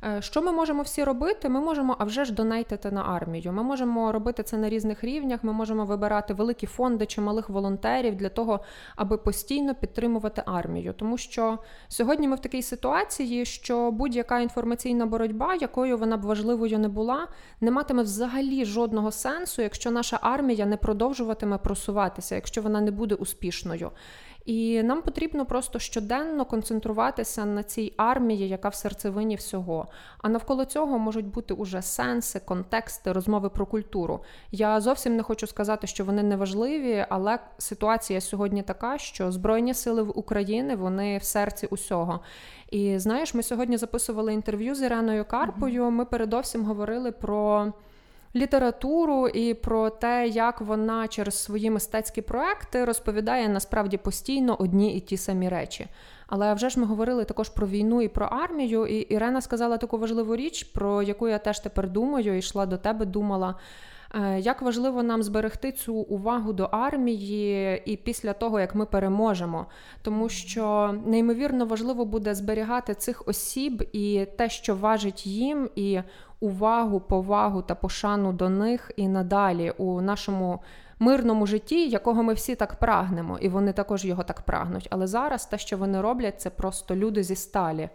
Е, 0.06 0.22
що 0.22 0.42
ми 0.42 0.52
можемо 0.52 0.82
всі 0.82 1.04
робити? 1.04 1.50
Ми 1.50 1.60
можемо 1.60 1.96
а 2.00 2.04
вже 2.04 2.26
ж 2.26 2.34
донейтити 2.34 2.92
на 2.92 3.02
армію. 3.02 3.54
Ми 3.54 3.64
можемо 3.64 4.12
робити 4.12 4.44
це 4.44 4.58
на 4.58 4.70
різних 4.70 5.04
рівнях. 5.04 5.44
Ми 5.44 5.54
можемо 5.54 5.86
вибирати 5.86 6.34
великі 6.34 6.68
фонди 6.68 7.06
чи 7.06 7.22
малих 7.22 7.50
волонтерів 7.50 8.16
для 8.16 8.30
того, 8.30 8.60
аби 8.96 9.18
постійно 9.18 9.76
підтримувати 9.76 10.44
армію. 10.46 10.94
Тому 10.94 11.18
що 11.18 11.60
сьогодні 11.88 12.28
ми 12.28 12.36
в 12.36 12.40
такій 12.40 12.62
ситуації, 12.62 13.46
що 13.46 13.92
будь-яка 13.92 14.40
інформаційна 14.40 15.06
боротьба, 15.06 15.56
якою 15.56 15.98
вона 15.98 16.18
б 16.18 16.22
важливою 16.22 16.80
не 16.80 16.88
була, 16.88 17.28
не 17.62 17.72
матиме 17.72 18.04
взагалі 18.04 18.66
жодного 18.66 19.12
сенсу, 19.12 19.62
якщо 19.62 19.92
наша 19.92 20.20
армія 20.22 20.66
не 20.66 20.78
продовжуватиме 20.78 21.58
просуватися, 21.58 22.36
якщо 22.36 22.62
вона 22.62 22.82
не 22.82 22.92
буде 22.92 23.16
успішною. 23.16 23.92
І 24.46 24.84
нам 24.84 25.02
потрібно 25.02 25.46
просто 25.46 25.80
щоденно 25.80 26.46
концентруватися 26.46 27.46
на 27.46 27.64
цій 27.64 27.94
армії, 27.98 28.50
яка 28.50 28.70
в 28.70 28.76
серцевині 28.76 29.36
всього. 29.36 29.88
А 30.22 30.30
навколо 30.30 30.66
цього 30.66 31.00
можуть 31.00 31.26
бути 31.26 31.54
уже 31.54 31.82
сенси, 31.82 32.40
контексти, 32.40 33.12
розмови 33.12 33.50
про 33.50 33.66
культуру. 33.66 34.20
Я 34.52 34.82
зовсім 34.82 35.16
не 35.16 35.24
хочу 35.24 35.48
сказати, 35.48 35.88
що 35.88 36.06
вони 36.06 36.24
не 36.24 36.36
важливі, 36.36 37.06
але 37.10 37.40
ситуація 37.58 38.22
сьогодні 38.22 38.64
така, 38.64 38.98
що 38.98 39.32
Збройні 39.32 39.74
сили 39.74 40.04
в 40.04 40.20
Україні 40.20 40.76
вони 40.76 41.18
в 41.18 41.24
серці 41.24 41.68
усього. 41.68 42.20
І 42.72 43.00
знаєш, 43.00 43.34
ми 43.34 43.44
сьогодні 43.44 43.78
записували 43.78 44.34
інтерв'ю 44.34 44.76
з 44.76 44.82
Іреною 44.82 45.26
Карпою. 45.26 45.92
Ми 45.92 46.06
передовсім 46.06 46.66
говорили 46.66 47.12
про 47.12 47.74
літературу 48.36 49.28
і 49.28 49.54
про 49.54 49.90
те, 49.90 50.28
як 50.28 50.62
вона 50.62 51.08
через 51.08 51.44
свої 51.44 51.70
мистецькі 51.70 52.22
проекти 52.22 52.86
розповідає 52.86 53.50
насправді 53.50 53.98
постійно 53.98 54.56
одні 54.60 54.98
і 54.98 55.00
ті 55.00 55.18
самі 55.18 55.50
речі. 55.50 55.88
Але 56.28 56.54
вже 56.54 56.70
ж 56.70 56.80
ми 56.80 56.86
говорили 56.86 57.26
також 57.26 57.50
про 57.50 57.68
війну 57.68 58.02
і 58.02 58.08
про 58.08 58.26
армію. 58.26 58.88
І 58.88 58.96
Ірена 58.96 59.42
сказала 59.42 59.78
таку 59.78 59.98
важливу 59.98 60.36
річ, 60.36 60.64
про 60.64 61.04
яку 61.04 61.28
я 61.28 61.38
теж 61.38 61.60
тепер 61.60 61.90
думаю, 61.90 62.36
і 62.36 62.40
йшла 62.40 62.66
до 62.66 62.78
тебе, 62.78 63.06
думала. 63.06 63.56
Е, 64.16 64.40
як 64.40 64.62
важливо 64.62 65.04
нам 65.04 65.24
зберегти 65.24 65.72
цю 65.72 65.94
увагу 65.94 66.54
до 66.54 66.64
армії 66.64 67.82
і 67.86 67.98
після 67.98 68.34
того, 68.34 68.60
як 68.60 68.76
ми 68.76 68.86
переможемо, 68.86 69.66
тому 70.02 70.30
що 70.30 70.96
неймовірно 71.06 71.66
важливо 71.66 72.06
буде 72.06 72.36
зберігати 72.36 72.96
цих 72.96 73.28
осіб 73.28 73.90
і 73.94 74.28
те, 74.38 74.50
що 74.50 74.76
важить 74.76 75.28
їм, 75.28 75.70
і 75.76 76.02
увагу, 76.40 77.00
повагу 77.00 77.62
та 77.62 77.76
пошану 77.76 78.34
до 78.34 78.50
них 78.50 78.92
і 78.96 79.08
надалі 79.08 79.72
у 79.78 80.02
нашому 80.02 80.60
мирному 81.00 81.48
житті, 81.48 81.90
якого 81.90 82.24
ми 82.24 82.34
всі 82.34 82.56
так 82.56 82.80
прагнемо, 82.80 83.38
і 83.42 83.50
вони 83.50 83.74
також 83.74 84.06
його 84.06 84.24
так 84.24 84.42
прагнуть. 84.42 84.88
Але 84.92 85.08
зараз 85.08 85.46
те, 85.46 85.58
що 85.58 85.78
вони 85.78 86.02
роблять, 86.02 86.42
це 86.42 86.50
просто 86.50 86.96
люди 86.96 87.24
зі 87.24 87.36
сталі. 87.36 87.90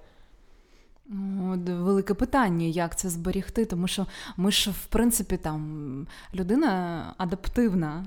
Велике 1.08 2.14
питання, 2.14 2.66
як 2.66 2.98
це 2.98 3.08
зберігти, 3.08 3.64
тому 3.64 3.88
що 3.88 4.06
ми 4.36 4.50
ж, 4.50 4.70
в 4.70 4.86
принципі, 4.86 5.36
там 5.36 6.06
людина 6.34 7.02
адаптивна. 7.16 8.04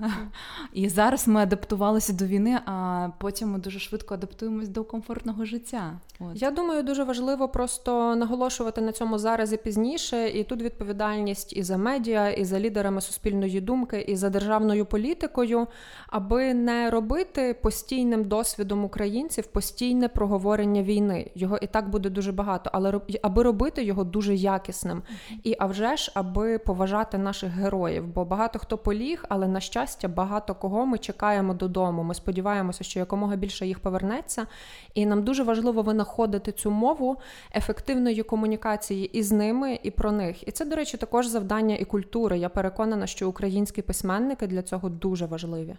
І 0.74 0.90
зараз 0.90 1.28
ми 1.28 1.42
адаптувалися 1.42 2.14
до 2.14 2.26
війни, 2.26 2.60
а 2.66 3.08
потім 3.18 3.50
ми 3.50 3.60
дуже 3.60 3.80
швидко 3.80 4.14
адаптуємось 4.14 4.70
до 4.70 4.84
комфортного 4.84 5.46
життя. 5.46 6.00
От. 6.20 6.42
Я 6.42 6.52
думаю, 6.52 6.84
дуже 6.84 7.04
важливо 7.04 7.50
просто 7.50 8.16
наголошувати 8.16 8.82
на 8.82 8.92
цьому 8.92 9.18
зараз 9.18 9.54
і 9.54 9.58
пізніше. 9.58 10.30
І 10.30 10.44
тут 10.44 10.62
відповідальність 10.62 11.58
і 11.58 11.64
за 11.64 11.78
медіа, 11.78 12.30
і 12.30 12.46
за 12.46 12.60
лідерами 12.60 13.02
суспільної 13.02 13.62
думки, 13.62 14.02
і 14.08 14.16
за 14.16 14.30
державною 14.30 14.86
політикою, 14.86 15.68
аби 16.08 16.54
не 16.54 16.90
робити 16.90 17.54
постійним 17.62 18.24
досвідом 18.24 18.86
українців 18.86 19.46
постійне 19.46 20.08
проговорення 20.08 20.84
війни. 20.84 21.32
Його 21.36 21.58
і 21.58 21.68
так 21.68 21.90
буде 21.90 22.10
дуже 22.10 22.32
багато, 22.32 22.70
але 22.74 22.91
аби 23.22 23.44
робити 23.44 23.84
його 23.84 24.04
дуже 24.04 24.36
якісним. 24.36 25.02
І 25.44 25.56
а 25.60 25.66
вже 25.66 25.98
ж, 25.98 26.12
аби 26.16 26.60
поважати 26.60 27.18
наших 27.18 27.52
героїв. 27.52 28.08
Бо 28.08 28.26
багато 28.26 28.60
хто 28.60 28.78
поліг, 28.78 29.26
але 29.30 29.48
на 29.48 29.60
щастя, 29.60 30.08
багато 30.08 30.56
кого 30.56 30.86
ми 30.86 30.98
чекаємо 30.98 31.54
додому. 31.54 32.04
Ми 32.04 32.14
сподіваємося, 32.14 32.84
що 32.84 33.00
якомога 33.00 33.36
більше 33.36 33.68
їх 33.68 33.80
повернеться. 33.80 34.48
І 34.94 35.06
нам 35.06 35.24
дуже 35.24 35.44
важливо 35.44 35.82
винаходити 35.82 36.52
цю 36.52 36.72
мову 36.72 37.18
ефективної 37.56 38.24
комунікації 38.24 39.06
і 39.06 39.24
з 39.24 39.32
ними, 39.32 39.80
і 39.84 39.92
про 39.92 40.12
них. 40.12 40.48
І 40.48 40.52
це, 40.52 40.66
до 40.66 40.76
речі, 40.76 40.98
також 40.98 41.28
завдання 41.28 41.76
і 41.76 41.86
культури. 41.86 42.38
Я 42.38 42.50
переконана, 42.50 43.08
що 43.08 43.30
українські 43.30 43.82
письменники 43.82 44.48
для 44.48 44.62
цього 44.62 44.90
дуже 44.90 45.26
важливі. 45.26 45.76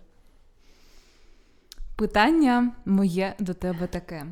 Питання 1.97 2.73
моє 2.85 3.35
до 3.38 3.54
тебе 3.54 3.87
таке. 3.87 4.26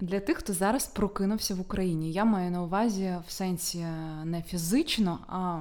Для 0.00 0.20
тих, 0.20 0.36
хто 0.36 0.52
зараз 0.52 0.86
прокинувся 0.86 1.54
в 1.54 1.60
Україні, 1.60 2.12
я 2.12 2.24
маю 2.24 2.50
на 2.50 2.62
увазі 2.62 3.16
в 3.26 3.30
сенсі 3.30 3.86
не 4.24 4.42
фізично, 4.42 5.18
а 5.28 5.60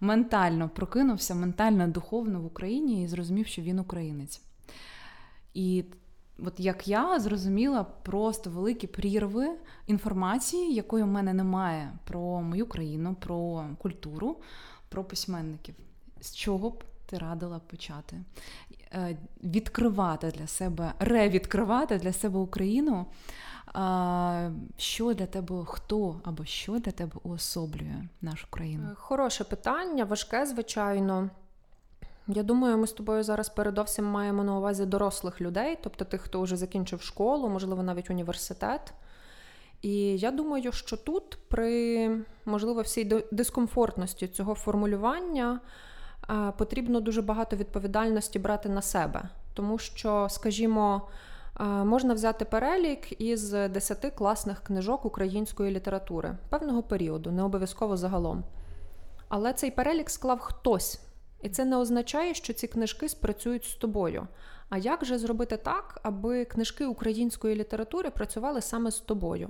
ментально 0.00 0.68
прокинувся, 0.68 1.34
ментально, 1.34 1.88
духовно 1.88 2.40
в 2.40 2.46
Україні 2.46 3.04
і 3.04 3.08
зрозумів, 3.08 3.46
що 3.46 3.62
він 3.62 3.78
українець. 3.78 4.40
І 5.54 5.84
от 6.38 6.60
як 6.60 6.88
я 6.88 7.20
зрозуміла 7.20 7.84
просто 7.84 8.50
великі 8.50 8.86
прірви 8.86 9.48
інформації, 9.86 10.74
якої 10.74 11.04
в 11.04 11.06
мене 11.06 11.32
немає 11.32 11.92
про 12.04 12.42
мою 12.42 12.66
країну, 12.66 13.16
про 13.20 13.66
культуру, 13.78 14.36
про 14.88 15.04
письменників. 15.04 15.74
З 16.20 16.34
чого 16.34 16.70
б 16.70 16.84
ти 17.06 17.18
радила 17.18 17.58
почати? 17.58 18.20
Е, 18.92 19.16
відкривати 19.44 20.30
для 20.38 20.46
себе, 20.46 20.92
ревідкривати 20.98 21.98
для 21.98 22.12
себе 22.12 22.38
Україну. 22.38 23.06
Що 24.76 25.14
для 25.14 25.26
тебе 25.26 25.64
хто 25.66 26.20
або 26.24 26.44
що 26.44 26.72
для 26.72 26.92
тебе 26.92 27.12
уособлює 27.22 28.02
нашу 28.22 28.46
країну? 28.50 28.88
Е, 28.92 28.94
хороше 28.94 29.44
питання, 29.44 30.04
важке, 30.04 30.46
звичайно. 30.46 31.30
Я 32.28 32.42
думаю, 32.42 32.78
ми 32.78 32.86
з 32.86 32.92
тобою 32.92 33.22
зараз 33.22 33.48
передовсім 33.48 34.04
маємо 34.04 34.44
на 34.44 34.56
увазі 34.56 34.86
дорослих 34.86 35.40
людей, 35.40 35.78
тобто 35.82 36.04
тих, 36.04 36.20
хто 36.20 36.40
вже 36.40 36.56
закінчив 36.56 37.02
школу, 37.02 37.48
можливо, 37.48 37.82
навіть 37.82 38.10
університет. 38.10 38.92
І 39.82 40.18
я 40.18 40.30
думаю, 40.30 40.72
що 40.72 40.96
тут, 40.96 41.38
при 41.48 42.10
можливо 42.44 42.82
всій 42.82 43.04
дискомфортності 43.30 44.28
цього 44.28 44.54
формулювання, 44.54 45.60
е, 46.30 46.52
потрібно 46.58 47.00
дуже 47.00 47.22
багато 47.22 47.56
відповідальності 47.56 48.38
брати 48.38 48.68
на 48.68 48.82
себе, 48.82 49.28
тому 49.54 49.78
що, 49.78 50.26
скажімо, 50.30 51.08
Можна 51.64 52.14
взяти 52.14 52.44
перелік 52.44 53.20
із 53.20 53.50
10 53.50 54.12
класних 54.14 54.60
книжок 54.60 55.04
української 55.04 55.72
літератури 55.72 56.36
певного 56.48 56.82
періоду, 56.82 57.30
не 57.30 57.42
обов'язково 57.42 57.96
загалом. 57.96 58.44
Але 59.28 59.52
цей 59.52 59.70
перелік 59.70 60.10
склав 60.10 60.40
хтось. 60.40 61.00
І 61.42 61.48
це 61.48 61.64
не 61.64 61.76
означає, 61.76 62.34
що 62.34 62.52
ці 62.52 62.66
книжки 62.66 63.08
спрацюють 63.08 63.64
з 63.64 63.74
тобою. 63.74 64.26
А 64.68 64.78
як 64.78 65.04
же 65.04 65.18
зробити 65.18 65.56
так, 65.56 66.00
аби 66.02 66.44
книжки 66.44 66.86
української 66.86 67.56
літератури 67.56 68.10
працювали 68.10 68.60
саме 68.60 68.90
з 68.90 68.98
тобою? 69.00 69.48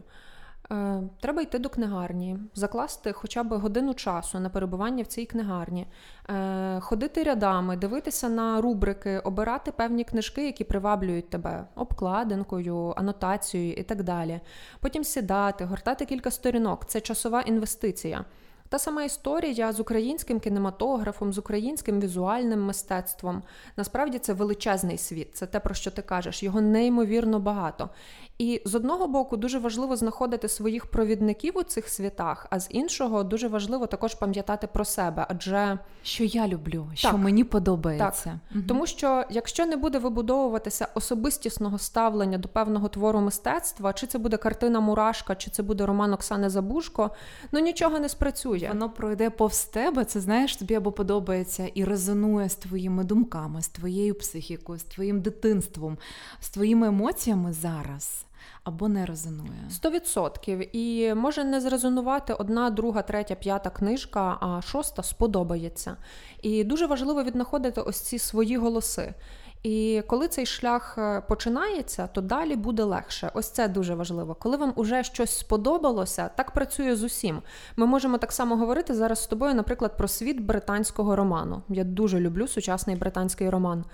Е, 0.72 1.02
треба 1.20 1.42
йти 1.42 1.58
до 1.58 1.68
книгарні, 1.68 2.38
закласти 2.54 3.12
хоча 3.12 3.42
б 3.42 3.58
годину 3.58 3.94
часу 3.94 4.40
на 4.40 4.50
перебування 4.50 5.02
в 5.02 5.06
цій 5.06 5.26
книгарні, 5.26 5.86
е, 6.30 6.80
ходити 6.80 7.22
рядами, 7.22 7.76
дивитися 7.76 8.28
на 8.28 8.60
рубрики, 8.60 9.18
обирати 9.18 9.72
певні 9.72 10.04
книжки, 10.04 10.46
які 10.46 10.64
приваблюють 10.64 11.30
тебе 11.30 11.66
обкладинкою, 11.74 12.94
анотацією 12.96 13.72
і 13.72 13.82
так 13.82 14.02
далі. 14.02 14.40
Потім 14.80 15.04
сідати, 15.04 15.64
гортати 15.64 16.04
кілька 16.04 16.30
сторінок. 16.30 16.86
Це 16.86 17.00
часова 17.00 17.40
інвестиція. 17.40 18.24
Та 18.68 18.78
сама 18.78 19.02
історія 19.02 19.72
з 19.72 19.80
українським 19.80 20.40
кінематографом, 20.40 21.32
з 21.32 21.38
українським 21.38 22.00
візуальним 22.00 22.64
мистецтвом. 22.64 23.42
Насправді 23.76 24.18
це 24.18 24.32
величезний 24.32 24.98
світ, 24.98 25.36
це 25.36 25.46
те, 25.46 25.60
про 25.60 25.74
що 25.74 25.90
ти 25.90 26.02
кажеш, 26.02 26.42
його 26.42 26.60
неймовірно 26.60 27.40
багато. 27.40 27.90
І 28.38 28.62
з 28.64 28.74
одного 28.74 29.08
боку 29.08 29.36
дуже 29.36 29.58
важливо 29.58 29.96
знаходити 29.96 30.48
своїх 30.48 30.86
провідників 30.86 31.58
у 31.58 31.62
цих 31.62 31.88
світах, 31.88 32.46
а 32.50 32.60
з 32.60 32.68
іншого 32.70 33.24
дуже 33.24 33.48
важливо 33.48 33.86
також 33.86 34.14
пам'ятати 34.14 34.66
про 34.66 34.84
себе, 34.84 35.26
адже 35.28 35.78
що 36.02 36.24
я 36.24 36.48
люблю, 36.48 36.90
що 36.94 37.18
мені 37.18 37.44
подобається. 37.44 38.24
Так. 38.24 38.34
Угу. 38.54 38.64
Тому 38.68 38.86
що 38.86 39.24
якщо 39.30 39.66
не 39.66 39.76
буде 39.76 39.98
вибудовуватися 39.98 40.88
особистісного 40.94 41.78
ставлення 41.78 42.38
до 42.38 42.48
певного 42.48 42.88
твору 42.88 43.20
мистецтва, 43.20 43.92
чи 43.92 44.06
це 44.06 44.18
буде 44.18 44.36
картина 44.36 44.80
Мурашка, 44.80 45.34
чи 45.34 45.50
це 45.50 45.62
буде 45.62 45.86
роман 45.86 46.12
Оксани 46.12 46.50
Забушко, 46.50 47.10
ну 47.52 47.60
нічого 47.60 47.98
не 47.98 48.08
спрацює. 48.08 48.57
Воно 48.68 48.90
пройде 48.90 49.30
повз 49.30 49.64
тебе. 49.64 50.04
Це 50.04 50.20
знаєш, 50.20 50.56
тобі 50.56 50.74
або 50.74 50.92
подобається 50.92 51.70
і 51.74 51.84
резонує 51.84 52.48
з 52.48 52.54
твоїми 52.54 53.04
думками, 53.04 53.62
з 53.62 53.68
твоєю 53.68 54.14
психікою, 54.14 54.78
з 54.78 54.82
твоїм 54.82 55.20
дитинством, 55.20 55.98
з 56.40 56.50
твоїми 56.50 56.86
емоціями 56.86 57.52
зараз 57.52 58.24
або 58.64 58.88
не 58.88 59.06
резонує. 59.06 59.70
Сто 59.70 59.90
відсотків. 59.90 60.76
І 60.76 61.14
може 61.14 61.44
не 61.44 61.60
зрезонувати 61.60 62.32
одна, 62.32 62.70
друга, 62.70 63.02
третя, 63.02 63.34
п'ята 63.34 63.70
книжка, 63.70 64.38
а 64.40 64.62
шоста 64.62 65.02
сподобається. 65.02 65.96
І 66.42 66.64
дуже 66.64 66.86
важливо 66.86 67.22
віднаходити 67.22 67.80
ось 67.80 68.00
ці 68.00 68.18
свої 68.18 68.56
голоси. 68.56 69.14
І 69.62 70.02
коли 70.06 70.28
цей 70.28 70.46
шлях 70.46 70.94
е, 70.98 71.22
починається, 71.28 72.06
то 72.06 72.20
далі 72.20 72.56
буде 72.56 72.82
легше. 72.82 73.30
Ось 73.34 73.50
це 73.50 73.68
дуже 73.68 73.94
важливо. 73.94 74.34
Коли 74.34 74.56
вам 74.56 74.72
уже 74.76 75.02
щось 75.02 75.38
сподобалося, 75.38 76.30
так 76.36 76.50
працює 76.50 76.96
з 76.96 77.02
усім. 77.02 77.42
Ми 77.76 77.86
можемо 77.86 78.18
так 78.18 78.32
само 78.32 78.56
говорити 78.56 78.94
зараз 78.94 79.22
з 79.22 79.26
тобою, 79.26 79.54
наприклад, 79.54 79.96
про 79.96 80.08
світ 80.08 80.40
британського 80.40 81.16
роману. 81.16 81.62
Я 81.68 81.84
дуже 81.84 82.20
люблю 82.20 82.48
сучасний 82.48 82.96
британський 82.96 83.50
роман. 83.50 83.84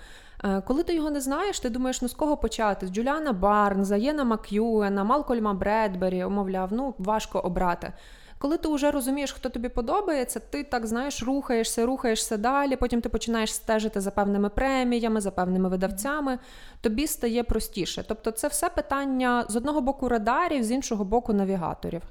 Е, 0.43 0.61
коли 0.61 0.83
ти 0.83 0.95
його 0.95 1.09
не 1.09 1.21
знаєш, 1.21 1.59
ти 1.59 1.69
думаєш, 1.69 2.01
ну 2.01 2.07
з 2.07 2.13
кого 2.13 2.37
почати? 2.37 2.87
З 2.87 2.91
Джуліана 2.91 3.33
Барнза, 3.33 3.95
Єна 3.95 4.23
Мак'юена, 4.23 5.03
Малкольма 5.03 5.53
Бредбері, 5.53 6.23
умовляв, 6.23 6.69
ну 6.71 6.93
важко 6.97 7.39
обрати. 7.39 7.93
Коли 8.37 8.57
ти 8.57 8.67
вже 8.69 8.91
розумієш, 8.91 9.31
хто 9.31 9.49
тобі 9.49 9.69
подобається, 9.69 10.39
ти 10.39 10.63
так 10.63 10.85
знаєш, 10.85 11.23
рухаєшся, 11.23 11.85
рухаєшся 11.85 12.37
далі. 12.37 12.75
Потім 12.75 13.01
ти 13.01 13.09
починаєш 13.09 13.53
стежити 13.53 14.01
за 14.01 14.11
певними 14.11 14.49
преміями, 14.49 15.21
за 15.21 15.31
певними 15.31 15.69
видавцями. 15.69 16.39
Тобі 16.81 17.07
стає 17.07 17.43
простіше. 17.43 18.05
Тобто, 18.07 18.31
це 18.31 18.47
все 18.47 18.69
питання 18.69 19.45
з 19.49 19.55
одного 19.55 19.81
боку 19.81 20.09
радарів, 20.09 20.63
з 20.63 20.71
іншого 20.71 21.05
боку 21.05 21.33
навігаторів. 21.33 22.01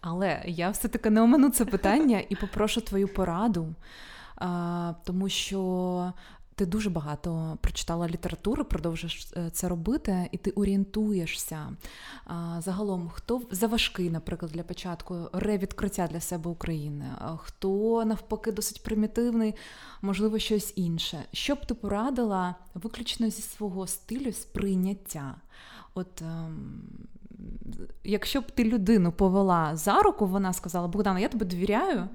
Але 0.00 0.42
я 0.46 0.70
все 0.70 0.88
таки 0.88 1.10
не 1.10 1.20
омину 1.22 1.50
це 1.50 1.64
питання 1.64 2.22
і 2.28 2.36
попрошу 2.36 2.80
твою 2.80 3.08
пораду, 3.08 3.66
а, 4.36 4.92
тому 5.04 5.28
що 5.28 6.12
ти 6.54 6.66
дуже 6.66 6.90
багато 6.90 7.58
прочитала 7.60 8.08
літератури, 8.08 8.64
продовжуєш 8.64 9.32
е, 9.36 9.50
це 9.52 9.68
робити, 9.68 10.28
і 10.32 10.38
ти 10.38 10.50
орієнтуєшся. 10.50 11.76
Загалом, 12.58 13.08
хто 13.08 13.42
заважкий, 13.50 14.10
наприклад, 14.10 14.52
для 14.52 14.62
початку 14.62 15.16
ревідкриття 15.32 16.06
для 16.06 16.20
себе 16.20 16.50
України, 16.50 17.06
хто 17.36 18.04
навпаки 18.04 18.52
досить 18.52 18.82
примітивний, 18.82 19.54
можливо, 20.02 20.38
щось 20.38 20.72
інше. 20.76 21.24
Що 21.32 21.54
б 21.54 21.66
ти 21.66 21.74
порадила 21.74 22.54
виключно 22.74 23.30
зі 23.30 23.42
свого 23.42 23.86
стилю 23.86 24.32
сприйняття? 24.32 25.34
От 25.94 26.22
ем, 26.22 26.82
якщо 28.04 28.40
б 28.40 28.50
ти 28.50 28.64
людину 28.64 29.12
повела 29.12 29.76
за 29.76 30.02
руку, 30.02 30.26
вона 30.26 30.52
сказала: 30.52 30.88
Богдана, 30.88 31.20
я 31.20 31.28
тебе 31.28 31.46
довіряю. 31.46 32.08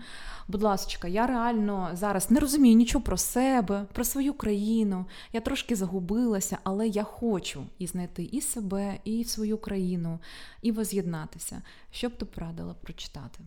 Будь 0.47 0.61
ласка, 0.61 1.07
я 1.07 1.27
реально 1.27 1.89
зараз 1.93 2.31
не 2.31 2.39
розумію 2.39 2.75
нічого 2.75 3.03
про 3.03 3.17
себе, 3.17 3.85
про 3.93 4.03
свою 4.03 4.33
країну. 4.33 5.05
Я 5.33 5.41
трошки 5.41 5.75
загубилася, 5.75 6.57
але 6.63 6.87
я 6.87 7.03
хочу 7.03 7.63
і 7.79 7.87
знайти 7.87 8.23
і 8.23 8.41
себе, 8.41 8.97
і 9.03 9.23
свою 9.23 9.57
країну, 9.57 10.19
і 10.61 10.71
воз'єднатися. 10.71 11.61
Що 11.91 12.09
б 12.09 12.17
ти 12.17 12.25
порадила 12.25 12.73
прочитати? 12.73 13.39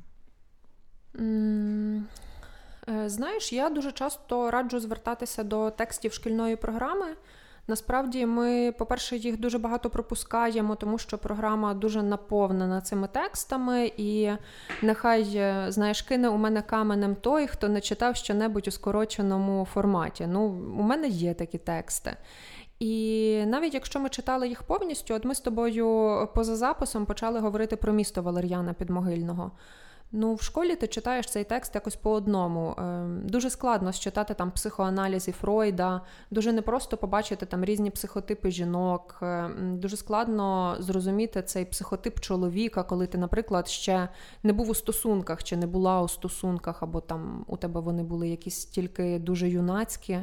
Mm. 1.14 2.02
Знаєш, 3.06 3.52
я 3.52 3.70
дуже 3.70 3.92
часто 3.92 4.50
раджу 4.50 4.80
звертатися 4.80 5.44
до 5.44 5.70
текстів 5.70 6.12
шкільної 6.12 6.56
програми. 6.56 7.06
Насправді, 7.70 8.26
ми, 8.26 8.72
по-перше, 8.72 9.16
їх 9.16 9.40
дуже 9.40 9.58
багато 9.58 9.90
пропускаємо, 9.90 10.74
тому 10.74 10.98
що 10.98 11.18
програма 11.18 11.74
дуже 11.74 12.02
наповнена 12.02 12.80
цими 12.80 13.08
текстами, 13.08 13.92
і 13.96 14.30
нехай, 14.82 15.36
е, 15.36 15.66
знаєш, 15.68 16.02
кине 16.02 16.28
у 16.28 16.36
мене 16.36 16.62
каменем 16.62 17.14
той, 17.14 17.46
хто 17.46 17.68
не 17.68 17.80
читав 17.80 18.16
щонебудь 18.16 18.68
у 18.68 18.70
скороченому 18.70 19.64
форматі. 19.72 20.26
Ну, 20.26 20.40
у 20.78 20.82
мене 20.82 21.08
є 21.08 21.34
такі 21.34 21.58
тексти. 21.58 22.16
І 22.78 23.44
навіть 23.46 23.74
якщо 23.74 24.00
ми 24.00 24.08
читали 24.08 24.48
їх 24.48 24.62
повністю, 24.62 25.14
от 25.14 25.24
ми 25.24 25.34
з 25.34 25.40
тобою 25.40 26.28
поза 26.34 26.56
записом 26.56 27.06
почали 27.06 27.40
говорити 27.40 27.76
про 27.76 27.92
місто 27.92 28.22
Валер'яна 28.22 28.72
Підмогильного. 28.72 29.50
Ну, 30.12 30.34
в 30.34 30.42
школі 30.42 30.76
ти 30.76 30.86
читаєш 30.86 31.26
цей 31.26 31.44
текст 31.44 31.74
якось 31.74 31.96
по 31.96 32.10
одному. 32.10 32.74
Ем, 32.78 33.22
дуже 33.26 33.50
складно 33.50 33.92
считати 33.92 34.34
там 34.34 34.50
психоаналізи 34.50 35.32
Фройда, 35.32 36.00
дуже 36.30 36.52
непросто 36.52 36.96
побачити 36.96 37.46
там 37.46 37.64
різні 37.64 37.90
психотипи 37.90 38.50
жінок. 38.50 39.18
Ем, 39.22 39.78
дуже 39.78 39.96
складно 39.96 40.76
зрозуміти 40.78 41.42
цей 41.42 41.64
психотип 41.64 42.20
чоловіка, 42.20 42.82
коли 42.82 43.06
ти, 43.06 43.18
наприклад, 43.18 43.68
ще 43.68 44.08
не 44.42 44.52
був 44.52 44.70
у 44.70 44.74
стосунках 44.74 45.44
чи 45.44 45.56
не 45.56 45.66
була 45.66 46.02
у 46.02 46.08
стосунках, 46.08 46.82
або 46.82 47.00
там 47.00 47.44
у 47.46 47.56
тебе 47.56 47.80
вони 47.80 48.02
були 48.02 48.28
якісь 48.28 48.64
тільки 48.64 49.18
дуже 49.18 49.48
юнацькі. 49.48 50.18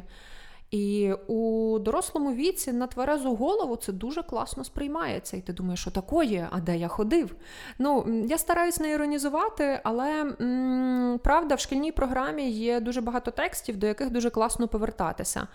І 0.70 1.12
у 1.26 1.78
дорослому 1.78 2.34
віці 2.34 2.72
на 2.72 2.86
тверезу 2.86 3.34
голову 3.34 3.76
це 3.76 3.92
дуже 3.92 4.22
класно 4.22 4.64
сприймається. 4.64 5.36
І 5.36 5.40
ти 5.40 5.52
думаєш, 5.52 5.80
що 5.80 5.90
такое, 5.90 6.48
а 6.50 6.60
де 6.60 6.76
я 6.76 6.88
ходив? 6.88 7.34
Ну, 7.78 8.04
я 8.28 8.38
стараюсь 8.38 8.80
не 8.80 8.90
іронізувати, 8.90 9.80
але 9.84 10.34
м- 10.40 11.20
правда, 11.24 11.54
в 11.54 11.60
шкільній 11.60 11.92
програмі 11.92 12.50
є 12.50 12.80
дуже 12.80 13.00
багато 13.00 13.30
текстів, 13.30 13.76
до 13.76 13.86
яких 13.86 14.10
дуже 14.10 14.30
класно 14.30 14.68
повертатися. 14.68 15.46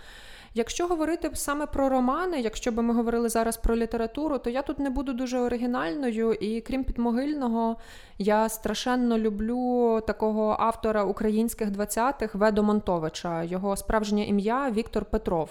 Якщо 0.56 0.88
говорити 0.88 1.32
саме 1.34 1.66
про 1.66 1.90
романи, 1.90 2.42
якщо 2.42 2.72
би 2.72 2.84
ми 2.84 2.94
говорили 2.94 3.30
зараз 3.30 3.58
про 3.58 3.76
літературу, 3.76 4.38
то 4.38 4.50
я 4.50 4.62
тут 4.62 4.80
не 4.80 4.90
буду 4.90 5.14
дуже 5.14 5.40
оригінальною, 5.40 6.34
і 6.34 6.62
крім 6.62 6.84
підмогильного, 6.84 7.76
я 8.18 8.50
страшенно 8.50 9.18
люблю 9.18 10.02
такого 10.08 10.56
автора 10.60 11.04
українських 11.04 11.70
20-х 11.70 12.38
Ведо 12.38 12.64
Монтовича. 12.64 13.44
Його 13.44 13.78
справжнє 13.78 14.26
ім'я 14.26 14.72
Віктор 14.72 15.06
Петров. 15.06 15.50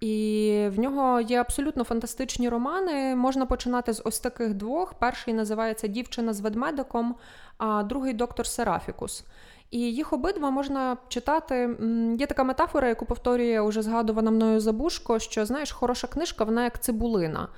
І 0.00 0.66
в 0.76 0.78
нього 0.78 1.20
є 1.20 1.40
абсолютно 1.40 1.84
фантастичні 1.84 2.48
романи. 2.48 3.16
Можна 3.16 3.46
починати 3.46 3.92
з 3.92 4.02
ось 4.04 4.18
таких 4.18 4.54
двох. 4.54 4.94
Перший 4.94 5.34
називається 5.34 5.86
Дівчина 5.86 6.32
з 6.32 6.40
ведмедиком, 6.40 7.14
а 7.58 7.82
другий 7.82 8.12
доктор 8.12 8.46
Серафікус. 8.46 9.24
І 9.70 9.78
їх 9.78 10.12
обидва 10.12 10.50
можна 10.50 10.96
читати. 11.08 11.76
Є 12.18 12.26
така 12.26 12.44
метафора, 12.44 12.88
яку 12.88 13.04
повторює 13.04 13.60
уже 13.60 13.82
згадувана 13.82 14.30
мною 14.30 14.60
Забушко, 14.60 15.18
що 15.18 15.46
знаєш, 15.46 15.72
хороша 15.72 16.06
книжка, 16.06 16.44
вона 16.44 16.64
як 16.64 16.82
цибулина. 16.82 17.48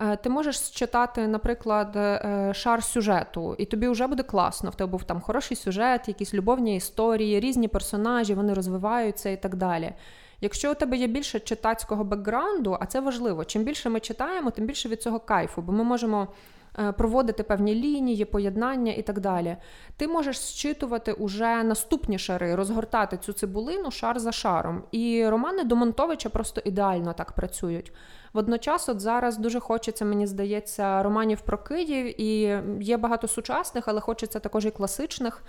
Е, 0.00 0.16
ти 0.16 0.30
можеш 0.30 0.70
читати, 0.70 1.28
наприклад, 1.28 1.96
е, 1.96 2.52
шар 2.54 2.84
сюжету, 2.84 3.54
і 3.58 3.64
тобі 3.64 3.88
вже 3.88 4.06
буде 4.06 4.22
класно. 4.22 4.70
В 4.70 4.74
тебе 4.74 4.90
був 4.90 5.04
там 5.04 5.20
хороший 5.20 5.56
сюжет, 5.56 6.08
якісь 6.08 6.34
любовні 6.34 6.76
історії, 6.76 7.40
різні 7.40 7.68
персонажі, 7.68 8.34
вони 8.34 8.54
розвиваються 8.54 9.30
і 9.30 9.42
так 9.42 9.56
далі. 9.56 9.92
Якщо 10.40 10.72
у 10.72 10.74
тебе 10.74 10.96
є 10.96 11.06
більше 11.06 11.40
читацького 11.40 12.04
бекграунду, 12.04 12.76
а 12.80 12.86
це 12.86 13.00
важливо, 13.00 13.44
чим 13.44 13.64
більше 13.64 13.90
ми 13.90 14.00
читаємо, 14.00 14.50
тим 14.50 14.66
більше 14.66 14.88
від 14.88 15.02
цього 15.02 15.20
кайфу, 15.20 15.62
бо 15.62 15.72
ми 15.72 15.84
можемо 15.84 16.28
Е, 16.28 16.61
проводити 16.96 17.42
певні 17.42 17.74
лінії, 17.74 18.24
поєднання 18.24 18.92
і 18.92 19.02
так 19.02 19.20
далі. 19.20 19.56
Ти 19.96 20.08
можеш 20.08 20.40
зчитувати 20.40 21.12
уже 21.12 21.62
наступні 21.62 22.18
шари, 22.18 22.54
розгортати 22.54 23.16
цю 23.16 23.32
цибулину 23.32 23.90
шар 23.90 24.20
за 24.20 24.32
шаром. 24.32 24.82
І 24.92 25.26
романи 25.28 25.64
Домонтовича 25.64 26.28
просто 26.28 26.60
ідеально 26.64 27.12
так 27.12 27.32
працюють. 27.32 27.92
Водночас, 28.32 28.88
от 28.88 29.00
зараз 29.00 29.38
дуже 29.38 29.60
хочеться, 29.60 30.04
мені 30.04 30.26
здається, 30.26 31.02
романів 31.02 31.40
про 31.40 31.58
Київ, 31.58 32.20
і 32.20 32.60
є 32.80 32.96
багато 32.96 33.28
сучасних, 33.28 33.88
але 33.88 34.00
хочеться 34.00 34.38
також 34.38 34.66
і 34.66 34.70
класичних. 34.70 35.42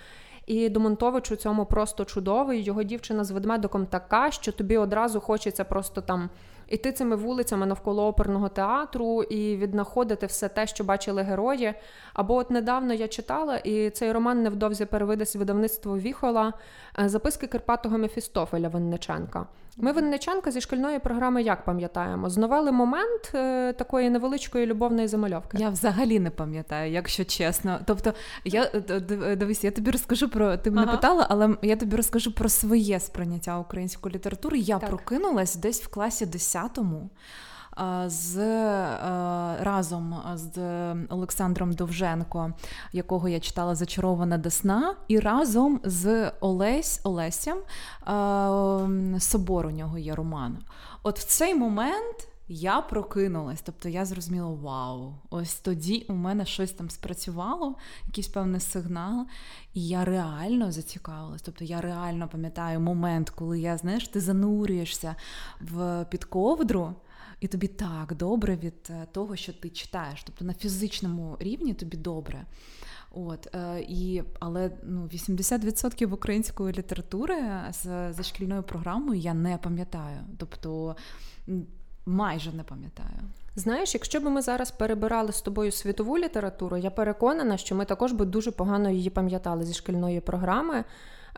І 0.45 0.69
Домонтович 0.69 1.31
у 1.31 1.36
цьому 1.36 1.65
просто 1.65 2.05
чудовий. 2.05 2.63
Його 2.63 2.83
дівчина 2.83 3.23
з 3.23 3.31
ведмедиком 3.31 3.86
така, 3.86 4.31
що 4.31 4.51
тобі 4.51 4.77
одразу 4.77 5.19
хочеться 5.19 5.63
просто 5.63 6.01
там 6.01 6.29
іти 6.73 6.91
цими 6.91 7.15
вулицями 7.15 7.65
навколо 7.65 8.07
оперного 8.07 8.49
театру 8.49 9.23
і 9.23 9.55
віднаходити 9.55 10.25
все 10.25 10.49
те, 10.49 10.67
що 10.67 10.83
бачили 10.83 11.21
герої. 11.21 11.73
Або 12.13 12.36
от 12.36 12.51
недавно 12.51 12.93
я 12.93 13.07
читала, 13.07 13.57
і 13.57 13.89
цей 13.89 14.12
роман 14.12 14.43
невдовзі 14.43 14.86
перевидасть 14.86 15.36
видавництво 15.36 15.97
Віхола 15.97 16.53
записки 16.97 17.47
Кирпатого 17.47 17.97
Мефістофеля 17.97 18.69
Винниченка. 18.69 19.47
Ми 19.77 19.91
Винниченка 19.91 20.51
зі 20.51 20.62
шкільної 20.62 20.99
програми 20.99 21.43
як 21.43 21.65
пам'ятаємо? 21.65 22.29
Зновели 22.29 22.71
момент 22.71 23.32
е, 23.36 23.73
такої 23.73 24.10
невеличкої 24.10 24.65
любовної 24.65 25.08
замальовки. 25.08 25.58
Я 25.58 25.69
взагалі 25.69 26.19
не 26.19 26.29
пам'ятаю, 26.29 26.91
якщо 26.91 27.25
чесно. 27.25 27.79
Тобто, 27.86 28.13
я 28.45 28.71
е, 28.73 29.36
дивись, 29.36 29.63
я 29.63 29.71
тобі 29.71 29.91
розкажу 29.91 30.29
про 30.29 30.58
ти 30.58 30.71
мене 30.71 30.88
ага. 30.88 30.95
питала, 30.95 31.27
але 31.29 31.58
я 31.62 31.75
тобі 31.75 31.95
розкажу 31.95 32.32
про 32.32 32.49
своє 32.49 32.99
сприйняття 32.99 33.60
української 33.60 34.15
літератури. 34.15 34.60
Я 34.60 34.79
так. 34.79 34.89
прокинулась 34.89 35.56
десь 35.56 35.84
в 35.84 35.88
класі 35.88 36.25
10-му 36.25 37.10
з 38.05 38.38
разом 39.63 40.15
з 40.36 40.57
Олександром 41.09 41.73
Довженко, 41.73 42.53
якого 42.93 43.29
я 43.29 43.39
читала 43.39 43.75
Зачарована 43.75 44.38
Десна, 44.38 44.95
і 45.07 45.19
разом 45.19 45.79
з 45.83 46.31
Олесь 46.39 47.01
Олесям 47.03 47.57
Собор 49.19 49.65
у 49.65 49.71
нього 49.71 49.97
є 49.97 50.15
роман. 50.15 50.57
От 51.03 51.19
в 51.19 51.23
цей 51.23 51.55
момент. 51.55 52.27
Я 52.47 52.81
прокинулась, 52.81 53.62
тобто 53.62 53.89
я 53.89 54.05
зрозуміла, 54.05 54.49
вау, 54.49 55.13
ось 55.29 55.55
тоді 55.55 56.05
у 56.09 56.13
мене 56.13 56.45
щось 56.45 56.71
там 56.71 56.89
спрацювало, 56.89 57.75
якийсь 58.05 58.27
певний 58.27 58.62
сигнал, 58.62 59.25
і 59.73 59.88
я 59.88 60.05
реально 60.05 60.71
зацікавилась. 60.71 61.41
Тобто 61.41 61.65
я 61.65 61.81
реально 61.81 62.27
пам'ятаю 62.27 62.79
момент, 62.79 63.29
коли 63.29 63.59
я 63.59 63.77
знаєш, 63.77 64.07
ти 64.07 64.19
занурюєшся 64.19 65.15
в 65.62 66.05
під 66.09 66.23
ковдру, 66.23 66.93
і 67.43 67.47
тобі 67.47 67.67
так 67.67 68.15
добре 68.15 68.56
від 68.56 68.89
е, 68.89 69.08
того, 69.12 69.36
що 69.36 69.53
ти 69.53 69.69
читаєш. 69.69 70.23
Тобто 70.23 70.45
на 70.45 70.53
фізичному 70.53 71.38
рівні 71.39 71.73
тобі 71.73 71.97
добре. 71.97 72.45
От, 73.12 73.56
е, 73.56 73.86
і, 73.89 74.23
Але 74.39 74.71
ну, 74.84 75.10
80% 75.13 76.13
української 76.13 76.73
літератури 76.73 77.36
з, 77.71 78.13
за 78.13 78.23
шкільною 78.23 78.63
програмою 78.63 79.19
я 79.19 79.34
не 79.34 79.58
пам'ятаю. 79.58 80.17
Тобто 80.38 80.95
майже 82.06 82.51
не 82.51 82.63
пам'ятаю. 82.63 83.19
Знаєш, 83.56 83.93
якщо 83.93 84.19
б 84.19 84.23
ми 84.23 84.41
зараз 84.41 84.71
перебирали 84.71 85.32
з 85.32 85.41
тобою 85.41 85.71
світову 85.71 86.17
літературу, 86.17 86.77
я 86.77 86.89
переконана, 86.91 87.58
що 87.58 87.75
ми 87.75 87.86
також 87.86 88.12
би 88.12 88.25
дуже 88.25 88.51
погано 88.51 88.89
її 88.89 89.10
пам'ятали 89.10 89.63
зі 89.63 89.73
шкільної 89.73 90.21
програми. 90.21 90.84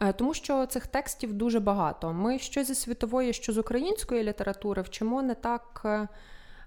Е, 0.02 0.14
тому 0.14 0.34
що 0.34 0.66
цих 0.66 0.88
текстів 0.88 1.34
дуже 1.34 1.60
багато. 1.60 2.14
Ми 2.14 2.40
що 2.40 2.64
зі 2.64 2.76
світової, 2.76 3.34
що 3.34 3.54
з 3.54 3.58
української 3.58 4.24
літератури 4.24 4.82
вчимо 4.82 5.22
не 5.22 5.36
так 5.36 5.82
е, 5.86 6.08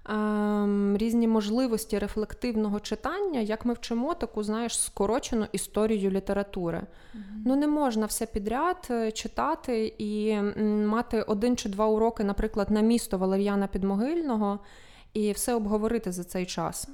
ем, 0.09 0.97
різні 0.97 1.27
можливості 1.27 1.99
рефлективного 1.99 2.79
читання, 2.79 3.39
як 3.39 3.65
ми 3.65 3.73
вчимо 3.73 4.13
таку, 4.13 4.43
знаєш, 4.43 4.79
скорочену 4.79 5.45
історію 5.51 6.11
літератури. 6.11 6.77
Mm-hmm. 6.77 7.41
Ну 7.45 7.55
не 7.55 7.67
можна 7.67 8.05
все 8.05 8.25
підряд 8.25 8.87
е, 8.89 9.11
читати 9.11 9.93
і 9.97 10.35
мати 10.65 11.21
один 11.21 11.57
чи 11.57 11.69
два 11.69 11.85
уроки, 11.85 12.23
наприклад, 12.23 12.71
на 12.71 12.81
місто 12.81 13.17
Валер'яна 13.17 13.67
Підмогильного, 13.67 14.59
і 15.13 15.31
все 15.31 15.53
обговорити 15.53 16.11
за 16.11 16.23
цей 16.23 16.45
час. 16.45 16.89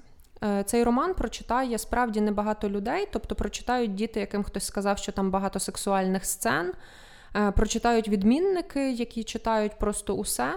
Е, 0.46 0.64
цей 0.64 0.84
роман 0.84 1.14
прочитає 1.14 1.78
справді 1.78 2.22
небагато 2.22 2.70
людей, 2.70 3.08
тобто 3.12 3.36
прочитають 3.36 3.96
діти, 3.96 4.20
яким 4.20 4.44
хтось 4.44 4.66
сказав, 4.66 4.98
що 4.98 5.12
там 5.12 5.32
багато 5.32 5.60
сексуальних 5.60 6.26
сцен, 6.26 6.74
е, 7.36 7.52
прочитають 7.52 8.08
відмінники, 8.08 8.92
які 8.92 9.24
читають 9.24 9.80
просто 9.80 10.16
усе. 10.16 10.54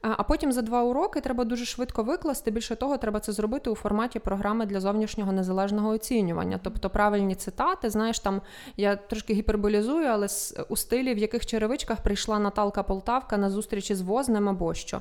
А 0.00 0.22
потім 0.22 0.52
за 0.52 0.62
два 0.62 0.82
уроки 0.82 1.20
треба 1.20 1.44
дуже 1.44 1.64
швидко 1.64 2.02
викласти. 2.02 2.50
Більше 2.50 2.76
того, 2.76 2.96
треба 2.96 3.20
це 3.20 3.32
зробити 3.32 3.70
у 3.70 3.74
форматі 3.74 4.18
програми 4.18 4.66
для 4.66 4.80
зовнішнього 4.80 5.32
незалежного 5.32 5.88
оцінювання. 5.88 6.60
Тобто 6.62 6.90
правильні 6.90 7.34
цитати. 7.34 7.90
Знаєш, 7.90 8.18
там 8.18 8.42
я 8.76 8.96
трошки 8.96 9.34
гіперболізую, 9.34 10.06
але 10.06 10.26
у 10.68 10.76
стилі, 10.76 11.14
в 11.14 11.18
яких 11.18 11.46
черевичках 11.46 12.00
прийшла 12.02 12.38
Наталка 12.38 12.82
Полтавка 12.82 13.36
на 13.36 13.50
зустрічі 13.50 13.94
з 13.94 14.00
вознем 14.00 14.48
або 14.48 14.74
що. 14.74 15.00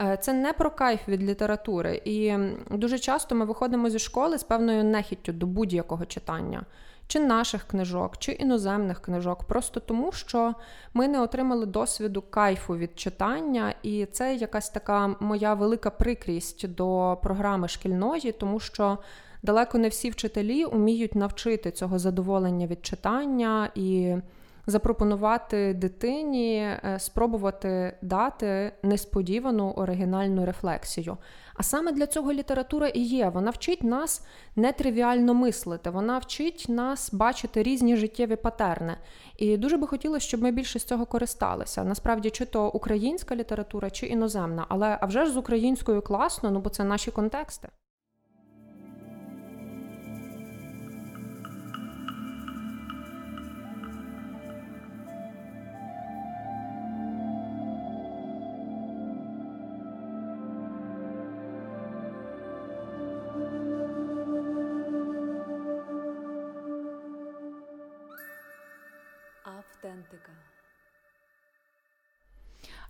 Е, 0.00 0.18
це 0.20 0.32
не 0.32 0.52
про 0.52 0.70
кайф 0.70 1.08
від 1.08 1.22
літератури. 1.22 2.02
І 2.04 2.34
дуже 2.70 2.98
часто 2.98 3.34
ми 3.34 3.44
виходимо 3.44 3.90
зі 3.90 3.98
школи 3.98 4.38
з 4.38 4.42
певною 4.42 4.84
нехіттю 4.84 5.32
до 5.32 5.46
будь-якого 5.46 6.06
читання 6.06 6.64
чи 7.06 7.20
наших 7.20 7.64
книжок, 7.64 8.18
чи 8.18 8.32
іноземних 8.32 9.00
книжок, 9.02 9.44
просто 9.44 9.80
тому, 9.80 10.12
що 10.12 10.54
ми 10.94 11.08
не 11.08 11.20
отримали 11.20 11.66
досвіду 11.66 12.22
кайфу 12.22 12.76
від 12.76 12.98
читання, 12.98 13.74
і 13.82 14.06
це 14.06 14.34
якась 14.34 14.70
така 14.70 15.16
моя 15.20 15.54
велика 15.54 15.90
прикрість 15.90 16.74
до 16.74 17.18
програми 17.22 17.68
шкільної, 17.68 18.32
тому 18.32 18.60
що. 18.60 18.98
Далеко 19.42 19.78
не 19.78 19.88
всі 19.88 20.10
вчителі 20.10 20.64
уміють 20.64 21.14
навчити 21.14 21.70
цього 21.70 21.98
задоволення 21.98 22.66
від 22.66 22.86
читання 22.86 23.70
і 23.74 24.16
запропонувати 24.66 25.74
дитині 25.74 26.56
е, 26.56 26.96
спробувати 26.98 27.96
дати 28.02 28.72
несподівану 28.82 29.70
оригінальну 29.70 30.46
рефлексію. 30.46 31.16
А 31.54 31.62
саме 31.62 31.92
для 31.92 32.06
цього 32.06 32.32
література 32.32 32.88
і 32.88 33.00
є. 33.00 33.28
Вона 33.28 33.50
вчить 33.50 33.82
нас 33.82 34.26
нетривіально 34.56 35.34
мислити, 35.34 35.90
вона 35.90 36.18
вчить 36.18 36.66
нас 36.68 37.14
бачити 37.14 37.62
різні 37.62 37.96
життєві 37.96 38.36
патерни. 38.36 38.96
І 39.36 39.56
дуже 39.56 39.76
би 39.76 39.86
хотілося, 39.86 40.26
щоб 40.26 40.42
ми 40.42 40.50
більше 40.50 40.78
з 40.78 40.84
цього 40.84 41.06
користалися. 41.06 41.84
Насправді, 41.84 42.30
чи 42.30 42.44
то 42.44 42.68
українська 42.68 43.36
література, 43.36 43.90
чи 43.90 44.06
іноземна, 44.06 44.66
але 44.68 44.98
а 45.00 45.06
вже 45.06 45.24
ж 45.24 45.32
з 45.32 45.36
українською 45.36 46.02
класно, 46.02 46.50
ну 46.50 46.60
бо 46.60 46.70
це 46.70 46.84
наші 46.84 47.10
контексти. 47.10 47.68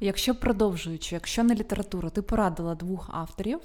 Якщо 0.04 0.34
продовжуючи, 0.34 1.14
якщо 1.14 1.44
не 1.44 1.54
література, 1.54 2.10
ти 2.10 2.22
порадила 2.22 2.74
двох 2.74 3.10
авторів. 3.12 3.60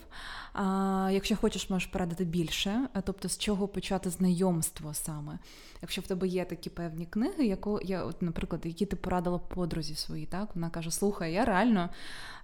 А, 0.54 1.10
Якщо 1.13 1.36
хочеш, 1.36 1.69
можеш 1.69 1.88
порадити 1.88 2.25
більше, 2.25 2.88
тобто 3.04 3.30
з 3.30 3.38
чого 3.38 3.67
почати 3.67 4.10
знайомство 4.10 4.93
саме. 4.93 5.39
Якщо 5.82 6.02
в 6.02 6.08
тебе 6.08 6.28
є 6.28 6.45
такі 6.45 6.69
певні 6.69 7.06
книги, 7.06 7.45
яко, 7.45 7.80
я, 7.84 8.04
от, 8.04 8.21
наприклад, 8.21 8.62
які 8.65 8.86
ти 8.86 8.95
порадила 8.95 9.38
подрузі 9.38 9.95
своїй, 9.95 10.25
так 10.25 10.49
вона 10.56 10.69
каже: 10.69 10.91
Слухай, 10.91 11.34
я 11.34 11.45
реально 11.45 11.89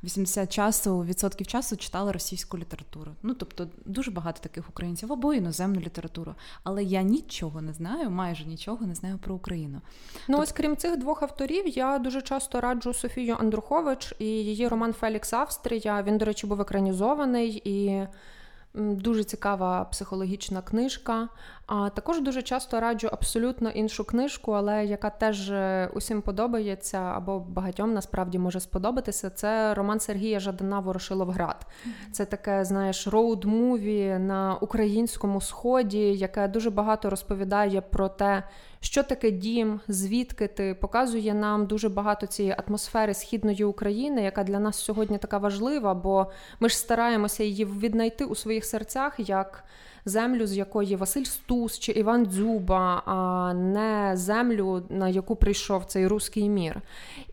80 0.03 0.53
часу, 0.53 1.03
відсотків 1.03 1.47
часу 1.47 1.77
читала 1.77 2.11
російську 2.11 2.57
літературу. 2.57 3.11
Ну 3.23 3.33
тобто 3.33 3.67
дуже 3.85 4.11
багато 4.11 4.41
таких 4.41 4.69
українців 4.69 5.13
або 5.13 5.33
іноземну 5.33 5.79
літературу. 5.79 6.35
Але 6.63 6.83
я 6.83 7.01
нічого 7.01 7.61
не 7.61 7.73
знаю, 7.73 8.09
майже 8.09 8.45
нічого 8.45 8.85
не 8.85 8.95
знаю 8.95 9.17
про 9.17 9.35
Україну. 9.35 9.81
Ну 10.15 10.19
тобто... 10.27 10.41
ось 10.41 10.51
крім 10.51 10.77
цих 10.77 10.97
двох 10.97 11.23
авторів, 11.23 11.67
я 11.67 11.99
дуже 11.99 12.21
часто 12.21 12.61
раджу 12.61 12.93
Софію 12.93 13.37
Андрухович 13.85 14.13
і 14.19 14.25
її 14.25 14.67
роман 14.67 14.93
Фелікс 14.93 15.33
Австрія. 15.33 16.03
Він, 16.03 16.17
до 16.17 16.25
речі, 16.25 16.47
був 16.47 16.61
екранізований 16.61 17.61
і. 17.65 18.07
Дуже 18.77 19.23
цікава 19.23 19.85
психологічна 19.85 20.61
книжка. 20.61 21.29
А 21.67 21.89
також 21.89 22.21
дуже 22.21 22.41
часто 22.41 22.79
раджу 22.79 23.09
абсолютно 23.11 23.69
іншу 23.69 24.03
книжку, 24.03 24.51
але 24.51 24.85
яка 24.85 25.09
теж 25.09 25.49
е, 25.49 25.89
усім 25.93 26.21
подобається, 26.21 26.97
або 26.97 27.39
багатьом 27.39 27.93
насправді 27.93 28.39
може 28.39 28.59
сподобатися. 28.59 29.29
Це 29.29 29.73
роман 29.73 29.99
Сергія 29.99 30.39
Жадана 30.39 30.79
Ворошиловград. 30.79 31.67
Це 32.11 32.25
таке, 32.25 32.65
знаєш, 32.65 33.07
роуд-муві 33.07 34.19
на 34.19 34.55
українському 34.55 35.41
сході, 35.41 36.13
яке 36.13 36.47
дуже 36.47 36.69
багато 36.69 37.09
розповідає 37.09 37.81
про 37.81 38.09
те, 38.09 38.43
що 38.79 39.03
таке 39.03 39.31
дім, 39.31 39.79
звідки 39.87 40.47
ти 40.47 40.73
показує 40.73 41.33
нам 41.33 41.65
дуже 41.65 41.89
багато 41.89 42.27
цієї 42.27 42.55
атмосфери 42.67 43.13
східної 43.13 43.63
України, 43.63 44.23
яка 44.23 44.43
для 44.43 44.59
нас 44.59 44.75
сьогодні 44.77 45.17
така 45.17 45.37
важлива, 45.37 45.93
бо 45.93 46.31
ми 46.59 46.69
ж 46.69 46.77
стараємося 46.77 47.43
її 47.43 47.65
віднайти 47.65 48.25
у 48.25 48.35
своїх 48.35 48.65
серцях 48.65 49.13
як 49.17 49.63
землю, 50.05 50.47
з 50.47 50.57
якої 50.57 50.95
Василь 50.95 51.23
Стус 51.23 51.79
чи 51.79 51.91
Іван 51.91 52.25
Дзюба, 52.25 53.03
а 53.05 53.53
не 53.53 54.11
землю, 54.13 54.83
на 54.89 55.09
яку 55.09 55.35
прийшов 55.35 55.85
цей 55.85 56.07
руський 56.07 56.49
мір. 56.49 56.81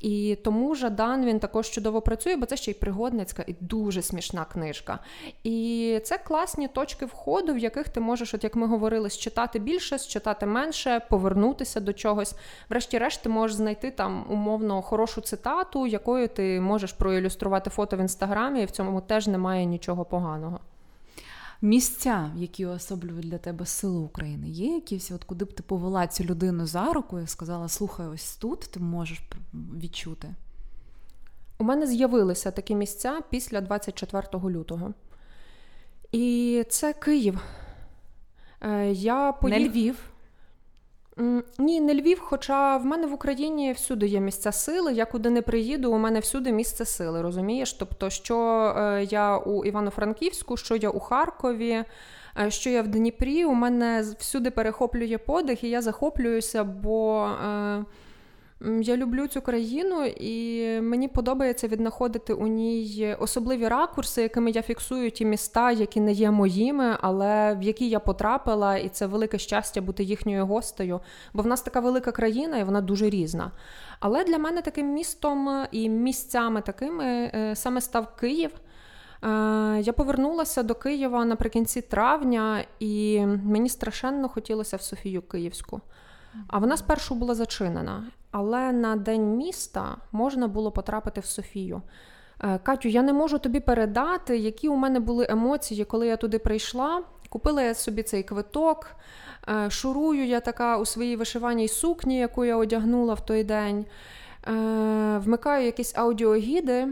І 0.01 0.39
тому 0.45 0.75
Жадан 0.75 1.25
він 1.25 1.39
також 1.39 1.71
чудово 1.71 2.03
працює, 2.03 2.37
бо 2.37 2.47
це 2.47 2.57
ще 2.57 2.71
й 2.71 2.75
пригодницька 2.75 3.45
і 3.47 3.55
дуже 3.61 4.03
смішна 4.03 4.45
книжка. 4.45 4.99
І 5.45 6.01
це 6.05 6.19
класні 6.19 6.69
точки 6.69 7.07
входу, 7.07 7.55
в 7.55 7.59
яких 7.59 7.89
ти 7.89 8.01
можеш, 8.01 8.35
от 8.35 8.45
як 8.45 8.57
ми 8.57 8.67
говорили, 8.67 9.11
считати 9.11 9.59
більше, 9.59 9.99
считати 9.99 10.47
менше, 10.47 11.01
повернутися 11.11 11.81
до 11.81 11.93
чогось. 11.93 12.35
Врешті-решт, 12.71 13.23
ти 13.23 13.29
можеш 13.29 13.57
знайти 13.57 13.91
там 13.91 14.27
умовно 14.31 14.83
хорошу 14.83 15.21
цитату, 15.21 15.87
якою 15.87 16.29
ти 16.29 16.61
можеш 16.61 16.93
проілюструвати 16.93 17.71
фото 17.71 17.97
в 17.97 18.01
інстаграмі, 18.01 18.63
і 18.63 18.65
в 18.65 18.71
цьому 18.71 19.01
теж 19.01 19.27
немає 19.27 19.65
нічого 19.65 20.05
поганого 20.05 20.61
місця, 21.63 22.31
які 22.37 22.67
особлюють 22.67 23.29
для 23.29 23.39
тебе 23.39 23.67
силу 23.67 24.01
України, 24.01 24.49
є 24.49 24.75
якісь, 24.75 25.11
от 25.11 25.25
куди 25.25 25.45
б 25.45 25.53
ти 25.53 25.63
повела 25.63 26.07
цю 26.07 26.25
людину 26.25 26.67
за 26.67 26.93
руку 26.93 27.21
і 27.21 27.27
сказала: 27.27 27.69
слухай, 27.69 28.07
ось 28.07 28.37
тут 28.37 28.61
ти 28.61 28.81
можеш 28.81 29.23
відчути? 29.55 30.35
У 31.59 31.65
мене 31.65 31.87
з'явилися 31.87 32.51
такі 32.51 32.75
місця 32.75 33.21
після 33.31 33.61
24 33.61 34.27
лютого. 34.35 34.95
І 36.13 36.65
це 36.69 36.93
Київ. 36.93 37.41
Е, 38.61 38.93
я 38.93 39.33
поїх... 39.33 39.59
Не 39.59 39.69
Львів. 39.69 40.12
Ні, 41.59 41.81
не 41.81 41.95
Львів, 41.95 42.21
хоча 42.21 42.77
в 42.77 42.85
мене 42.85 43.07
в 43.07 43.13
Україні 43.13 43.73
всюди 43.73 44.07
є 44.07 44.21
місця 44.21 44.53
сили. 44.53 44.93
Я 44.93 45.05
куди 45.05 45.31
не 45.31 45.43
приїду, 45.43 45.93
у 45.93 45.99
мене 45.99 46.21
всюди 46.21 46.53
місце 46.53 46.85
сили, 46.85 47.23
розумієш? 47.23 47.73
Тобто, 47.73 48.11
що 48.11 48.37
е, 48.77 49.05
я 49.11 49.37
у 49.37 49.65
Івано-Франківську, 49.65 50.57
що 50.57 50.77
я 50.77 50.91
у 50.91 51.01
Харкові, 51.01 51.85
е, 52.39 52.51
що 52.51 52.71
я 52.71 52.83
в 52.83 52.89
Дніпрі, 52.89 53.45
у 53.45 53.53
мене 53.53 54.05
всюди 54.19 54.51
перехоплює 54.51 55.19
подих, 55.19 55.65
і 55.65 55.69
я 55.69 55.83
захоплююся, 55.83 56.65
бо. 56.65 57.25
Е, 57.25 57.85
я 58.81 58.97
люблю 58.97 59.27
цю 59.27 59.41
країну, 59.41 60.05
і 60.05 60.67
мені 60.81 61.09
подобається 61.09 61.69
віднаходити 61.69 62.33
у 62.35 62.47
ній 62.47 63.17
особливі 63.19 63.69
ракурси, 63.69 64.23
якими 64.23 64.51
я 64.51 64.63
фіксую 64.63 65.11
ті 65.11 65.25
міста, 65.25 65.73
які 65.73 66.01
не 66.01 66.13
є 66.13 66.31
моїми, 66.31 66.97
але 67.01 67.55
в 67.55 67.63
які 67.63 67.89
я 67.89 68.01
потрапила, 68.01 68.77
і 68.77 68.89
це 68.89 69.07
велике 69.07 69.39
щастя 69.39 69.81
бути 69.81 70.05
їхньою 70.05 70.47
гостею. 70.47 71.01
Бо 71.33 71.43
в 71.43 71.47
нас 71.47 71.63
така 71.63 71.81
велика 71.81 72.13
країна, 72.13 72.59
і 72.59 72.65
вона 72.65 72.81
дуже 72.81 73.11
різна. 73.11 73.51
Але 74.01 74.25
для 74.25 74.39
мене 74.39 74.63
таким 74.63 74.87
містом 74.87 75.67
і 75.73 75.89
місцями 75.89 76.61
такими 76.61 77.05
е, 77.05 77.53
саме 77.57 77.81
став 77.81 78.17
Київ. 78.17 78.51
Я 79.81 79.93
повернулася 79.97 80.63
до 80.63 80.75
Києва 80.75 81.25
наприкінці 81.25 81.81
травня, 81.81 82.65
і 82.79 83.27
мені 83.27 83.69
страшенно 83.69 84.29
хотілося 84.29 84.77
в 84.77 84.83
Софію 84.83 85.23
Київську. 85.23 85.81
А 86.49 86.59
вона 86.59 86.77
спершу 86.77 87.15
була 87.15 87.35
зачинена. 87.35 88.05
Але 88.33 88.73
на 88.73 88.97
день 88.97 89.37
міста 89.37 89.97
можна 90.13 90.49
було 90.49 90.73
потрапити 90.73 91.21
в 91.21 91.25
Софію. 91.25 91.83
Е, 92.41 92.59
Катю, 92.63 92.89
я 92.89 93.03
не 93.03 93.13
можу 93.13 93.39
тобі 93.39 93.61
передати, 93.61 94.39
які 94.39 94.69
у 94.69 94.77
мене 94.77 95.01
були 95.01 95.27
емоції, 95.29 95.85
коли 95.85 96.07
я 96.07 96.17
туди 96.17 96.39
прийшла. 96.39 97.03
Купила 97.29 97.63
я 97.63 97.75
собі 97.75 98.03
цей 98.03 98.23
квиток, 98.23 98.87
е, 99.49 99.71
шурую 99.71 100.27
я 100.27 100.41
така 100.41 100.79
у 100.79 100.87
своїй 100.87 101.17
вишиваній 101.17 101.69
сукні, 101.69 102.19
яку 102.19 102.45
я 102.45 102.57
одягнула 102.57 103.15
в 103.15 103.27
той 103.27 103.45
день. 103.45 103.87
Е, 104.49 104.53
вмикаю 105.19 105.67
якісь 105.67 105.97
аудіогіди, 105.97 106.89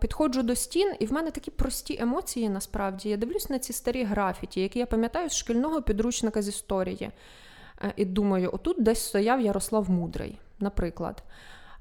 підходжу 0.00 0.40
до 0.40 0.54
стін, 0.54 0.94
і 0.98 1.06
в 1.06 1.12
мене 1.12 1.30
такі 1.30 1.50
прості 1.50 1.98
емоції 2.00 2.48
насправді. 2.48 3.08
Я 3.08 3.16
дивлюсь 3.16 3.50
на 3.50 3.58
ці 3.58 3.72
старі 3.72 4.04
графіті, 4.04 4.60
які 4.60 4.78
я 4.78 4.86
пам'ятаю 4.86 5.28
з 5.30 5.36
шкільного 5.36 5.82
підручника 5.82 6.42
з 6.42 6.48
історії. 6.48 7.10
І 7.96 8.04
думаю, 8.04 8.50
отут 8.52 8.76
десь 8.82 9.04
стояв 9.04 9.40
Ярослав 9.40 9.90
Мудрий, 9.90 10.38
наприклад. 10.60 11.22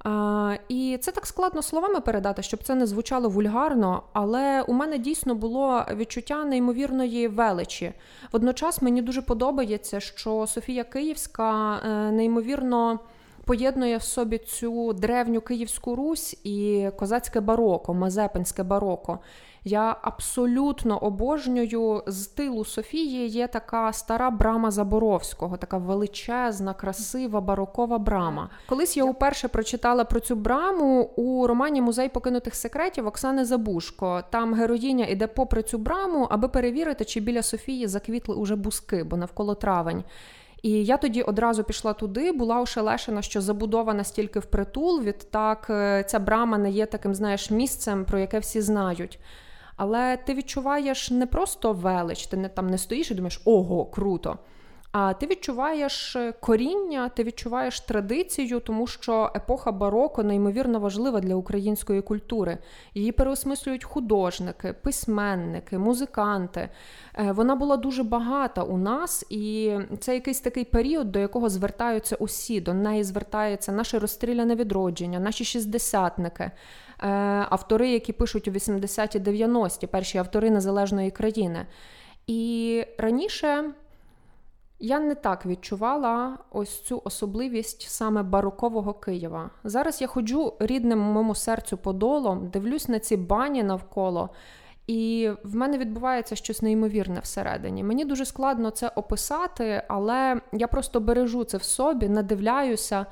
А, 0.04 0.56
І 0.68 0.98
це 1.02 1.12
так 1.12 1.26
складно 1.26 1.62
словами 1.62 2.00
передати, 2.00 2.42
щоб 2.44 2.64
це 2.64 2.76
не 2.76 2.88
звучало 2.88 3.30
вульгарно, 3.30 4.04
але 4.14 4.62
у 4.62 4.74
мене 4.74 4.98
дійсно 4.98 5.36
було 5.36 5.86
відчуття 5.96 6.46
неймовірної 6.46 7.28
величі. 7.28 7.94
Водночас 8.32 8.82
мені 8.82 9.02
дуже 9.02 9.22
подобається, 9.22 10.00
що 10.00 10.48
Софія 10.48 10.84
Київська 10.84 11.78
е, 11.78 12.12
неймовірно. 12.12 13.00
Поєднує 13.46 13.98
в 13.98 14.04
собі 14.04 14.38
цю 14.38 14.94
древню 14.94 15.42
Київську 15.42 15.96
Русь 15.96 16.38
і 16.44 16.90
козацьке 17.00 17.40
бароко, 17.40 17.94
мазепинське 17.94 18.64
бароко. 18.64 19.20
Я 19.66 19.96
абсолютно 20.02 20.98
обожнюю 20.98 22.04
з 22.08 22.28
тилу 22.28 22.66
Софії 22.66 23.28
є 23.28 23.48
така 23.48 23.94
стара 23.94 24.30
брама 24.30 24.72
Заборовського, 24.72 25.58
така 25.58 25.78
величезна, 25.78 26.74
красива 26.74 27.42
барокова 27.42 27.98
брама. 27.98 28.50
Колись 28.70 28.98
я 28.98 29.04
уперше 29.04 29.48
прочитала 29.48 30.04
про 30.04 30.20
цю 30.20 30.36
браму 30.36 31.04
у 31.04 31.48
романі 31.48 31.82
Музей 31.82 32.10
покинутих 32.10 32.56
секретів 32.56 33.08
Оксани 33.08 33.46
Забушко. 33.46 34.24
Там 34.30 34.54
героїня 34.54 35.06
іде 35.06 35.28
попри 35.28 35.64
цю 35.64 35.78
браму, 35.78 36.28
аби 36.32 36.48
перевірити, 36.48 37.06
чи 37.06 37.20
біля 37.20 37.44
Софії 37.44 37.88
заквітли 37.88 38.36
уже 38.36 38.56
бузки, 38.56 39.04
бо 39.04 39.18
навколо 39.18 39.56
травень. 39.56 40.04
І 40.64 40.86
я 40.86 40.98
тоді 40.98 41.22
одразу 41.22 41.64
пішла 41.64 41.94
туди, 41.94 42.32
була 42.32 42.62
ошелешена, 42.62 43.22
що 43.22 43.42
забудова 43.42 43.94
настільки 43.94 44.40
впритул, 44.40 45.02
відтак 45.02 45.68
е, 45.70 46.04
ця 46.08 46.20
брама 46.20 46.58
не 46.58 46.72
є 46.72 46.86
таким, 46.86 47.16
знаєш, 47.16 47.52
місцем, 47.52 48.06
про 48.06 48.20
яке 48.20 48.40
всі 48.40 48.62
знають. 48.62 49.20
Але 49.76 50.18
ти 50.18 50.34
відчуваєш 50.34 51.12
не 51.12 51.26
просто 51.26 51.74
велич, 51.74 52.28
ти 52.28 52.38
не 52.38 52.50
там 52.50 52.68
не 52.68 52.78
стоїш 52.78 53.12
і 53.12 53.16
думаєш, 53.16 53.42
ого, 53.46 53.86
круто. 53.86 54.38
А 54.94 55.14
ти 55.14 55.28
відчуваєш 55.28 56.16
е, 56.16 56.32
коріння, 56.40 57.10
ти 57.10 57.24
відчуваєш 57.24 57.80
традицію, 57.80 58.60
тому 58.60 58.88
що 58.88 59.32
епоха 59.36 59.72
бароко 59.72 60.24
неймовірно 60.24 60.80
важлива 60.80 61.20
для 61.20 61.36
української 61.36 62.02
культури. 62.02 62.58
Її 62.94 63.12
переосмислюють 63.12 63.84
художники, 63.84 64.74
письменники, 64.74 65.78
музиканти. 65.78 66.70
Е, 67.20 67.32
вона 67.32 67.56
була 67.56 67.78
дуже 67.78 68.04
багата 68.04 68.64
у 68.64 68.78
нас, 68.78 69.26
і 69.30 69.74
це 70.00 70.14
якийсь 70.14 70.40
такий 70.40 70.64
період, 70.64 71.12
до 71.12 71.20
якого 71.20 71.50
звертаються 71.50 72.16
усі. 72.16 72.62
До 72.62 72.74
неї 72.74 73.04
звертається 73.04 73.72
наше 73.72 74.00
розстріляне 74.00 74.56
відродження, 74.56 75.20
наші 75.20 75.46
шістдесятники. 75.46 76.52
Е, 77.00 77.08
автори, 77.50 77.90
які 77.90 78.14
пишуть 78.14 78.48
у 78.48 78.52
80-ті 78.52 79.20
90-ті, 79.20 79.88
перші 79.88 80.18
автори 80.18 80.50
незалежної 80.50 81.12
країни. 81.12 81.66
І 82.28 82.86
раніше 82.98 83.74
я 84.80 85.00
не 85.00 85.16
так 85.16 85.46
відчувала 85.46 86.38
ось 86.52 86.82
цю 86.82 87.02
особливість 87.06 87.82
саме 87.90 88.24
барокового 88.24 88.94
Києва. 88.94 89.50
Зараз 89.64 90.02
я 90.02 90.08
ходжу 90.08 90.54
рідним 90.60 91.00
моєму 91.00 91.36
серцю 91.36 91.78
подолом, 91.78 92.48
дивлюсь 92.48 92.90
на 92.90 93.00
ці 93.00 93.18
бані 93.18 93.64
навколо. 93.64 94.30
І 94.88 95.30
в 95.44 95.56
мене 95.56 95.78
відбувається 95.78 96.36
щось 96.36 96.62
неймовірне 96.62 97.20
всередині. 97.20 97.84
Мені 97.84 98.06
дуже 98.06 98.26
складно 98.26 98.70
це 98.70 98.88
описати, 98.88 99.84
але 99.88 100.42
я 100.54 100.68
просто 100.68 101.00
бережу 101.00 101.44
це 101.44 101.58
в 101.58 101.64
собі, 101.64 102.10
надивляюся 102.10 103.06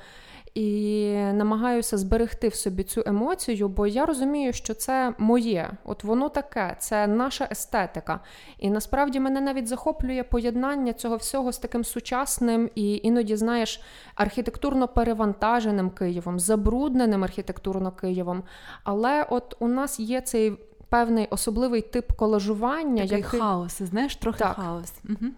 і 0.54 1.16
намагаюся 1.34 1.98
зберегти 1.98 2.48
в 2.48 2.56
собі 2.56 2.84
цю 2.84 3.04
емоцію, 3.06 3.70
бо 3.70 3.88
я 3.88 4.06
розумію, 4.06 4.54
що 4.54 4.74
це 4.74 5.14
моє, 5.18 5.72
от 5.84 6.04
воно 6.04 6.30
таке, 6.30 6.76
це 6.80 7.08
наша 7.08 7.48
естетика. 7.52 8.20
І 8.58 8.70
насправді 8.70 9.20
мене 9.20 9.42
навіть 9.42 9.68
захоплює 9.68 10.24
поєднання 10.24 10.94
цього 10.94 11.16
всього 11.16 11.52
з 11.52 11.58
таким 11.58 11.84
сучасним 11.84 12.70
і 12.76 13.00
іноді, 13.04 13.36
знаєш, 13.36 13.82
архітектурно 14.16 14.88
перевантаженим 14.88 15.90
Києвом, 15.90 16.40
забрудненим 16.40 17.24
архітектурно 17.24 17.92
Києвом. 17.92 18.44
Але 18.84 19.26
от 19.30 19.56
у 19.60 19.68
нас 19.68 20.00
є 20.00 20.22
цей 20.22 20.58
певний 20.90 21.28
особливий 21.30 21.82
тип 21.82 22.12
колажування. 22.12 23.04
Такий 23.04 23.18
який... 23.18 23.40
хаос, 23.40 23.82
знаєш, 23.82 24.16
трохи 24.16 24.40
так. 24.40 24.56
хаос. 24.56 24.94
Угу. 25.10 25.32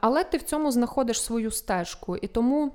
Але 0.00 0.24
ти 0.24 0.36
в 0.36 0.42
цьому 0.42 0.70
знаходиш 0.70 1.22
свою 1.22 1.50
стежку. 1.50 2.16
І 2.16 2.26
тому. 2.26 2.72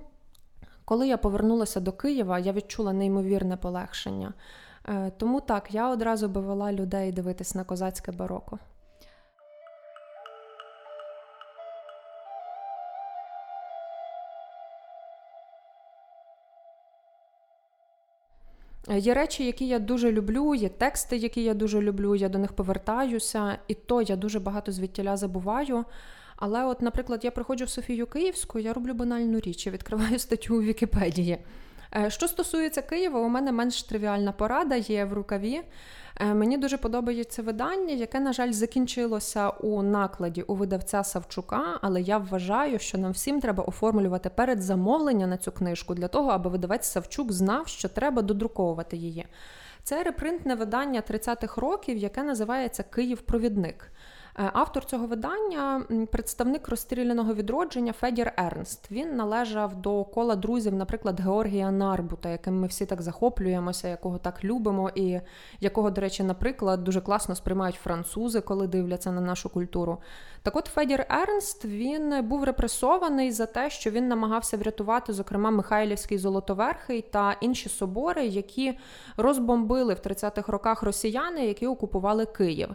Коли 0.85 1.07
я 1.07 1.17
повернулася 1.17 1.79
до 1.79 1.91
Києва, 1.91 2.39
я 2.39 2.51
відчула 2.51 2.93
неймовірне 2.93 3.57
полегшення. 3.57 4.33
Е, 4.89 5.11
тому 5.17 5.41
так, 5.41 5.67
я 5.73 5.89
одразу 5.89 6.27
би 6.27 6.41
вела 6.41 6.73
людей 6.73 7.11
дивитись 7.11 7.55
на 7.55 7.63
козацьке 7.63 8.11
бароко. 8.11 8.59
Е, 18.89 18.97
є 18.99 19.13
речі, 19.13 19.45
які 19.45 19.67
я 19.67 19.79
дуже 19.79 20.11
люблю, 20.11 20.55
є 20.55 20.69
тексти, 20.69 21.17
які 21.17 21.43
я 21.43 21.53
дуже 21.53 21.81
люблю, 21.81 22.15
я 22.15 22.29
до 22.29 22.37
них 22.39 22.53
повертаюся, 22.53 23.57
і 23.67 23.73
то 23.73 24.01
я 24.01 24.15
дуже 24.15 24.39
багато 24.39 24.71
звідтіля 24.71 25.17
забуваю. 25.17 25.85
Але, 26.45 26.65
от, 26.65 26.81
наприклад, 26.81 27.25
я 27.25 27.31
приходжу 27.31 27.65
в 27.65 27.69
Софію 27.69 28.07
Київську, 28.07 28.59
я 28.59 28.73
роблю 28.73 28.93
банальну 28.93 29.39
річ, 29.39 29.65
я 29.65 29.71
відкриваю 29.71 30.19
статтю 30.19 30.57
у 30.57 30.61
Вікіпедії. 30.61 31.37
Е, 31.95 32.09
що 32.09 32.27
стосується 32.27 32.81
Києва, 32.81 33.19
у 33.19 33.29
мене 33.29 33.51
менш 33.51 33.83
тривіальна 33.83 34.31
порада 34.31 34.75
є 34.75 35.05
в 35.05 35.13
рукаві. 35.13 35.61
Е, 36.19 36.33
мені 36.33 36.57
дуже 36.57 36.77
подобається 36.77 37.41
видання, 37.41 37.93
яке, 37.93 38.19
на 38.19 38.33
жаль, 38.33 38.51
закінчилося 38.51 39.49
у 39.49 39.83
накладі 39.83 40.41
у 40.41 40.55
видавця 40.55 41.03
Савчука, 41.03 41.79
але 41.81 42.01
я 42.01 42.17
вважаю, 42.17 42.79
що 42.79 42.97
нам 42.97 43.11
всім 43.11 43.41
треба 43.41 43.63
оформлювати 43.63 44.29
передзамовлення 44.29 45.27
на 45.27 45.37
цю 45.37 45.51
книжку 45.51 45.95
для 45.95 46.07
того, 46.07 46.29
аби 46.29 46.49
видавець 46.49 46.85
Савчук 46.85 47.31
знав, 47.31 47.67
що 47.67 47.89
треба 47.89 48.21
додруковувати 48.21 48.97
її. 48.97 49.25
Це 49.83 50.03
репринтне 50.03 50.55
видання 50.55 51.01
30-х 51.09 51.61
років, 51.61 51.97
яке 51.97 52.23
називається 52.23 52.83
Київ-провідник. 52.83 53.91
Е, 54.39 54.49
автор 54.53 54.85
цього 54.85 55.07
видання 55.07 55.83
представник 56.11 56.69
розстріляного 56.69 57.33
відродження 57.33 57.93
Федір 57.93 58.31
Ернст. 58.37 58.91
Він 58.91 59.15
належав 59.15 59.75
до 59.75 60.03
кола 60.03 60.35
друзів, 60.35 60.73
наприклад, 60.73 61.19
Георгія 61.19 61.71
Нарбута, 61.71 62.29
яким 62.29 62.59
ми 62.59 62.67
всі 62.67 62.85
так 62.85 63.01
захоплюємося, 63.01 63.87
якого 63.87 64.17
так 64.17 64.43
любимо, 64.43 64.91
і 64.95 65.19
якого, 65.59 65.91
до 65.91 66.01
речі, 66.01 66.23
наприклад, 66.23 66.83
дуже 66.83 67.01
класно 67.01 67.35
сприймають 67.35 67.75
французи, 67.75 68.41
коли 68.41 68.67
дивляться 68.67 69.11
на 69.11 69.21
нашу 69.21 69.49
культуру. 69.49 69.97
Так 70.43 70.55
от 70.55 70.67
Федір 70.67 71.05
Ернст 71.09 71.65
він 71.65 72.27
був 72.27 72.43
репресований 72.43 73.31
за 73.31 73.45
те, 73.45 73.69
що 73.69 73.91
він 73.91 74.07
намагався 74.07 74.57
врятувати, 74.57 75.13
зокрема, 75.13 75.51
Михайлівський 75.51 76.17
Золотоверхий 76.17 77.01
та 77.01 77.35
інші 77.41 77.69
собори, 77.69 78.25
які 78.25 78.79
розбомбили 79.17 79.93
в 79.93 79.97
30-х 79.97 80.51
роках 80.51 80.83
росіяни, 80.83 81.45
які 81.45 81.67
окупували 81.67 82.25
Київ. 82.25 82.69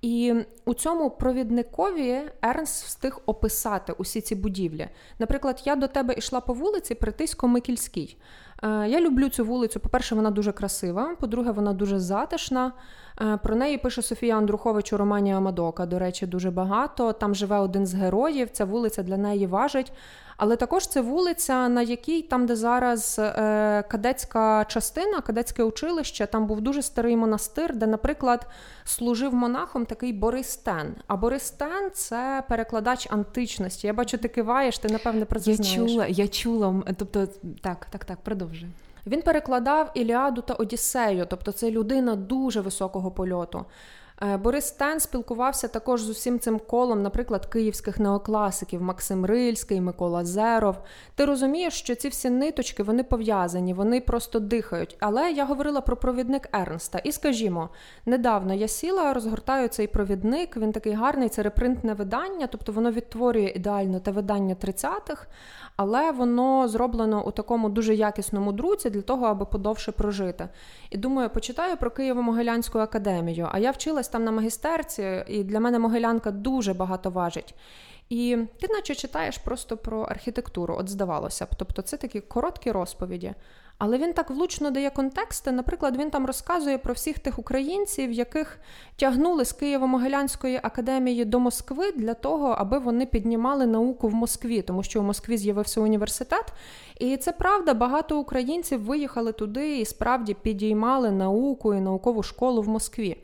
І 0.00 0.34
у 0.64 0.74
цьому 0.74 1.10
провідникові 1.10 2.20
Ернст 2.42 2.84
встиг 2.84 3.18
описати 3.26 3.92
усі 3.92 4.20
ці 4.20 4.34
будівлі. 4.34 4.88
Наприклад, 5.18 5.62
я 5.64 5.76
до 5.76 5.88
тебе 5.88 6.14
йшла 6.14 6.40
по 6.40 6.52
вулиці 6.52 6.94
Притисько-Микільській. 6.94 8.16
Е, 8.64 8.88
я 8.88 9.00
люблю 9.00 9.28
цю 9.28 9.44
вулицю. 9.44 9.80
По-перше, 9.80 10.14
вона 10.14 10.30
дуже 10.30 10.52
красива. 10.52 11.14
По-друге, 11.20 11.50
вона 11.50 11.72
дуже 11.72 11.98
затишна. 11.98 12.72
Е, 13.20 13.38
про 13.42 13.56
неї 13.56 13.78
пише 13.78 14.02
Софія 14.02 14.38
Андрухович 14.38 14.92
у 14.92 14.96
романі 14.96 15.32
Амадока. 15.34 15.86
До 15.86 15.98
речі, 15.98 16.26
дуже 16.26 16.50
багато. 16.50 17.12
Там 17.12 17.34
живе 17.34 17.58
один 17.58 17.86
з 17.86 17.94
героїв. 17.94 18.50
Ця 18.50 18.64
вулиця 18.64 19.02
для 19.02 19.16
неї 19.16 19.46
важить. 19.46 19.92
Але 20.36 20.56
також 20.56 20.86
це 20.86 21.00
вулиця, 21.00 21.68
на 21.68 21.82
якій 21.82 22.22
там, 22.22 22.46
де 22.46 22.56
зараз 22.56 23.16
е, 23.18 23.84
кадетська 23.88 24.64
частина, 24.64 25.20
кадетське 25.20 25.62
училище, 25.62 26.26
там 26.26 26.46
був 26.46 26.60
дуже 26.60 26.82
старий 26.82 27.16
монастир, 27.16 27.76
де, 27.76 27.86
наприклад, 27.86 28.46
служив 28.84 29.34
монахом 29.34 29.86
такий 29.86 30.12
Борис 30.12 30.56
Тен. 30.56 30.94
А 31.06 31.16
Борис 31.16 31.50
Тен– 31.50 31.90
це 31.92 32.42
перекладач 32.48 33.08
античності. 33.10 33.86
Я 33.86 33.92
бачу, 33.92 34.18
ти 34.18 34.28
киваєш, 34.28 34.78
ти 34.78 34.88
напевне 34.88 35.24
про 35.24 35.40
це 35.40 35.50
я 35.50 35.56
знаєш. 35.56 35.74
чула, 35.74 36.06
я 36.06 36.28
чула. 36.28 36.82
Тобто, 36.96 37.26
так, 37.62 37.86
так, 37.90 38.04
так, 38.04 38.18
продовжуй. 38.20 38.68
Він 39.06 39.22
перекладав 39.22 39.90
Іліаду 39.94 40.42
та 40.42 40.54
Одіссею, 40.54 41.26
тобто 41.30 41.52
це 41.52 41.70
людина 41.70 42.16
дуже 42.16 42.60
високого 42.60 43.10
польоту. 43.10 43.64
Е, 44.22 44.36
Борис 44.36 44.70
Тен 44.70 45.00
спілкувався 45.00 45.68
також 45.68 46.02
з 46.02 46.08
усім 46.08 46.38
цим 46.38 46.58
колом, 46.58 47.02
наприклад, 47.02 47.46
київських 47.46 48.00
неокласиків 48.00 48.82
Максим 48.82 49.26
Рильський, 49.26 49.80
Микола 49.80 50.24
Зеров. 50.24 50.76
Ти 51.14 51.24
розумієш, 51.24 51.74
що 51.74 51.94
ці 51.94 52.08
всі 52.08 52.30
ниточки 52.30 52.82
вони 52.82 53.02
пов'язані, 53.02 53.74
вони 53.74 54.00
просто 54.00 54.40
дихають. 54.40 54.96
Але 55.00 55.32
я 55.32 55.44
говорила 55.44 55.80
про 55.80 55.96
провідник 55.96 56.48
Ернста. 56.52 56.98
І 56.98 57.12
скажімо, 57.12 57.68
недавно 58.06 58.54
я 58.54 58.68
сіла, 58.68 59.12
розгортаю 59.12 59.68
цей 59.68 59.86
провідник. 59.86 60.56
Він 60.56 60.72
такий 60.72 60.92
гарний, 60.92 61.28
це 61.28 61.42
репринтне 61.42 61.94
видання, 61.94 62.46
тобто 62.46 62.72
воно 62.72 62.90
відтворює 62.92 63.52
ідеально 63.56 64.00
те 64.00 64.10
видання 64.10 64.54
30-х, 64.54 65.26
але 65.82 66.12
воно 66.12 66.68
зроблено 66.68 67.26
у 67.26 67.30
такому 67.30 67.68
дуже 67.68 67.94
якісному 67.94 68.52
друці 68.52 68.90
для 68.90 69.02
того, 69.02 69.26
аби 69.26 69.44
подовше 69.44 69.92
прожити. 69.92 70.48
І 70.90 70.96
думаю, 70.96 71.30
почитаю 71.30 71.76
про 71.76 71.90
Києво-Могилянську 71.90 72.78
академію. 72.78 73.48
А 73.52 73.58
я 73.58 73.70
вчилась 73.70 74.08
там 74.08 74.24
на 74.24 74.30
магістерці, 74.30 75.24
і 75.26 75.44
для 75.44 75.60
мене 75.60 75.78
Могилянка 75.78 76.30
дуже 76.30 76.74
багато 76.74 77.10
важить. 77.10 77.54
І 78.08 78.38
ти, 78.60 78.68
наче 78.70 78.94
читаєш 78.94 79.38
просто 79.38 79.76
про 79.76 80.02
архітектуру, 80.02 80.76
от 80.78 80.88
здавалося 80.88 81.44
б. 81.44 81.48
Тобто 81.56 81.82
це 81.82 81.96
такі 81.96 82.20
короткі 82.20 82.70
розповіді. 82.70 83.34
Але 83.84 83.98
він 83.98 84.12
так 84.12 84.30
влучно 84.30 84.70
дає 84.70 84.90
контексти. 84.90 85.52
Наприклад, 85.52 85.96
він 85.96 86.10
там 86.10 86.26
розказує 86.26 86.78
про 86.78 86.94
всіх 86.94 87.18
тих 87.18 87.38
українців, 87.38 88.12
яких 88.12 88.58
тягнули 88.96 89.44
з 89.44 89.54
Києво-Могилянської 89.62 90.60
академії 90.62 91.24
до 91.24 91.40
Москви 91.40 91.92
для 91.92 92.14
того, 92.14 92.48
аби 92.48 92.78
вони 92.78 93.06
піднімали 93.06 93.66
науку 93.66 94.08
в 94.08 94.14
Москві, 94.14 94.62
тому 94.62 94.82
що 94.82 95.00
у 95.00 95.02
Москві 95.02 95.36
з'явився 95.36 95.80
університет. 95.80 96.52
І 96.98 97.16
це 97.16 97.32
правда, 97.32 97.74
багато 97.74 98.18
українців 98.18 98.84
виїхали 98.84 99.32
туди 99.32 99.78
і 99.78 99.84
справді 99.84 100.34
підіймали 100.34 101.10
науку 101.10 101.74
і 101.74 101.80
наукову 101.80 102.22
школу 102.22 102.62
в 102.62 102.68
Москві. 102.68 103.16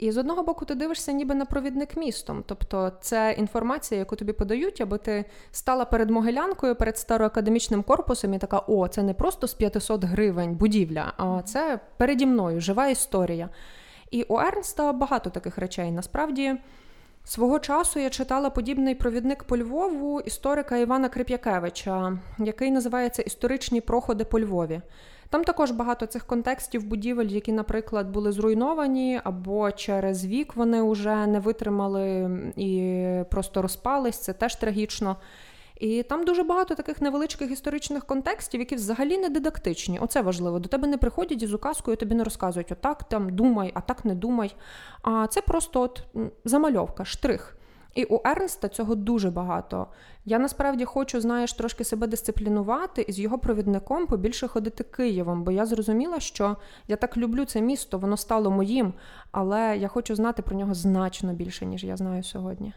І 0.00 0.12
з 0.12 0.16
одного 0.16 0.42
боку, 0.42 0.64
ти 0.64 0.74
дивишся 0.74 1.12
ніби 1.12 1.34
на 1.34 1.44
провідник 1.44 1.96
містом. 1.96 2.44
Тобто 2.46 2.92
це 3.00 3.34
інформація, 3.38 3.98
яку 3.98 4.16
тобі 4.16 4.32
подають, 4.32 4.80
аби 4.80 4.98
ти 4.98 5.24
стала 5.52 5.84
перед 5.84 6.10
Могилянкою, 6.10 6.74
перед 6.74 6.98
староакадемічним 6.98 7.82
корпусом 7.82 8.34
і 8.34 8.38
така: 8.38 8.62
о, 8.66 8.88
це 8.88 9.02
не 9.02 9.14
просто 9.14 9.46
з 9.46 9.54
500 9.54 10.04
гривень 10.04 10.54
будівля, 10.54 11.12
а 11.16 11.42
це 11.42 11.80
переді 11.96 12.26
мною 12.26 12.60
жива 12.60 12.88
історія. 12.88 13.48
І 14.10 14.22
у 14.22 14.38
Ернста 14.38 14.92
багато 14.92 15.30
таких 15.30 15.58
речей. 15.58 15.90
Насправді, 15.90 16.54
свого 17.24 17.58
часу 17.58 18.00
я 18.00 18.10
читала 18.10 18.50
подібний 18.50 18.94
провідник 18.94 19.44
по 19.44 19.58
Львову 19.58 20.20
історика 20.20 20.76
Івана 20.76 21.08
Крип'якевича, 21.08 22.18
який 22.38 22.70
називається 22.70 23.22
Історичні 23.22 23.80
проходи 23.80 24.24
по 24.24 24.40
Львові. 24.40 24.80
Там 25.30 25.44
також 25.44 25.70
багато 25.70 26.06
цих 26.06 26.24
контекстів 26.24 26.84
будівель, 26.84 27.26
які, 27.26 27.52
наприклад, 27.52 28.10
були 28.10 28.32
зруйновані, 28.32 29.20
або 29.24 29.72
через 29.72 30.26
вік 30.26 30.56
вони 30.56 30.82
вже 30.82 31.26
не 31.26 31.40
витримали 31.40 32.30
і 32.56 33.04
просто 33.30 33.62
розпались. 33.62 34.18
Це 34.18 34.32
теж 34.32 34.56
трагічно. 34.56 35.16
І 35.80 36.02
там 36.02 36.24
дуже 36.24 36.42
багато 36.42 36.74
таких 36.74 37.00
невеличких 37.00 37.50
історичних 37.50 38.04
контекстів, 38.04 38.60
які 38.60 38.74
взагалі 38.74 39.18
не 39.18 39.28
дидактичні. 39.28 39.98
Оце 39.98 40.22
важливо. 40.22 40.58
До 40.58 40.68
тебе 40.68 40.88
не 40.88 40.96
приходять 40.96 41.42
із 41.42 41.54
указкою, 41.54 41.96
тобі 41.96 42.14
не 42.14 42.24
розказують 42.24 42.72
отак 42.72 43.04
там 43.04 43.36
думай, 43.36 43.70
а 43.74 43.80
так 43.80 44.04
не 44.04 44.14
думай. 44.14 44.54
А 45.02 45.26
це 45.26 45.40
просто 45.40 45.80
от 45.80 46.04
замальовка, 46.44 47.04
штрих. 47.04 47.59
І 47.94 48.04
у 48.04 48.20
Ернста 48.24 48.68
цього 48.68 48.94
дуже 48.94 49.30
багато. 49.30 49.86
Я 50.24 50.38
насправді 50.38 50.84
хочу, 50.84 51.20
знаєш, 51.20 51.52
трошки 51.52 51.84
себе 51.84 52.06
дисциплінувати 52.06 53.02
і 53.02 53.12
з 53.12 53.18
його 53.18 53.38
провідником 53.38 54.06
побільше 54.06 54.48
ходити 54.48 54.84
Києвом, 54.84 55.44
бо 55.44 55.50
я 55.50 55.66
зрозуміла, 55.66 56.20
що 56.20 56.56
я 56.88 56.96
так 56.96 57.16
люблю 57.16 57.44
це 57.44 57.60
місто, 57.60 57.98
воно 57.98 58.16
стало 58.16 58.50
моїм, 58.50 58.92
але 59.32 59.78
я 59.78 59.88
хочу 59.88 60.14
знати 60.14 60.42
про 60.42 60.56
нього 60.56 60.74
значно 60.74 61.32
більше, 61.32 61.66
ніж 61.66 61.84
я 61.84 61.96
знаю 61.96 62.22
сьогодні. 62.22 62.72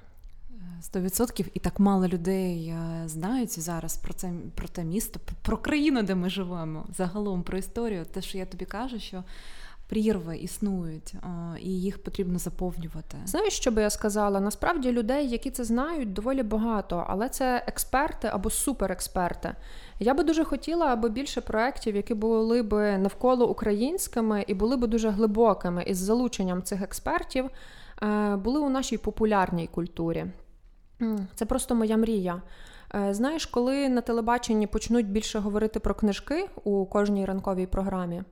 Сто 0.82 1.00
відсотків 1.00 1.48
і 1.54 1.60
так 1.60 1.80
мало 1.80 2.08
людей 2.08 2.68
е, 2.68 3.04
знають 3.06 3.60
зараз 3.60 3.98
про 3.98 4.14
це 4.14 4.32
про 4.56 4.68
те 4.68 4.84
місто, 4.84 5.20
про 5.42 5.58
країну, 5.58 6.04
де 6.04 6.16
ми 6.16 6.30
живемо, 6.30 6.86
загалом 6.98 7.44
про 7.44 7.58
історію. 7.58 8.06
Те, 8.06 8.22
що 8.22 8.38
я 8.38 8.46
тобі 8.46 8.66
кажу, 8.66 9.00
що 9.00 9.24
прірви 9.88 10.38
існують, 10.38 11.14
і 11.62 11.82
їх 11.82 12.04
потрібно 12.04 12.40
заповнювати. 12.40 13.18
Знаєш, 13.26 13.54
що 13.54 13.72
би 13.72 13.82
я 13.82 13.90
сказала? 13.90 14.40
Насправді 14.40 14.92
людей, 14.92 15.30
які 15.30 15.52
це 15.52 15.64
знають, 15.64 16.14
доволі 16.14 16.44
багато, 16.44 17.06
але 17.08 17.30
це 17.30 17.64
експерти 17.68 18.30
або 18.34 18.50
суперексперти. 18.50 19.56
Я 20.00 20.14
би 20.14 20.24
дуже 20.24 20.44
хотіла, 20.44 20.86
аби 20.86 21.10
більше 21.10 21.42
проєктів, 21.42 21.96
які 21.96 22.14
були 22.14 22.64
б 22.64 22.98
навколо 22.98 23.50
українськими 23.50 24.46
і 24.48 24.54
були 24.54 24.78
б 24.78 24.88
дуже 24.88 25.10
глибокими 25.10 25.84
із 25.84 25.98
залученням 25.98 26.64
цих 26.64 26.82
експертів, 26.82 27.50
е, 28.04 28.36
були 28.36 28.60
у 28.60 28.70
нашій 28.70 28.98
популярній 28.98 29.68
культурі. 29.68 30.26
Це 31.36 31.46
просто 31.46 31.76
моя 31.76 31.98
мрія. 31.98 32.42
Е, 32.96 33.14
знаєш, 33.14 33.46
коли 33.46 33.90
на 33.90 34.02
телебаченні 34.02 34.68
почнуть 34.68 35.10
більше 35.10 35.40
говорити 35.40 35.80
про 35.80 35.96
книжки 35.96 36.50
у 36.64 36.86
кожній 36.86 37.26
ранковій 37.26 37.66
програмі, 37.66 38.24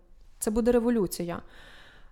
це 0.42 0.52
буде 0.52 0.72
революція. 0.72 1.42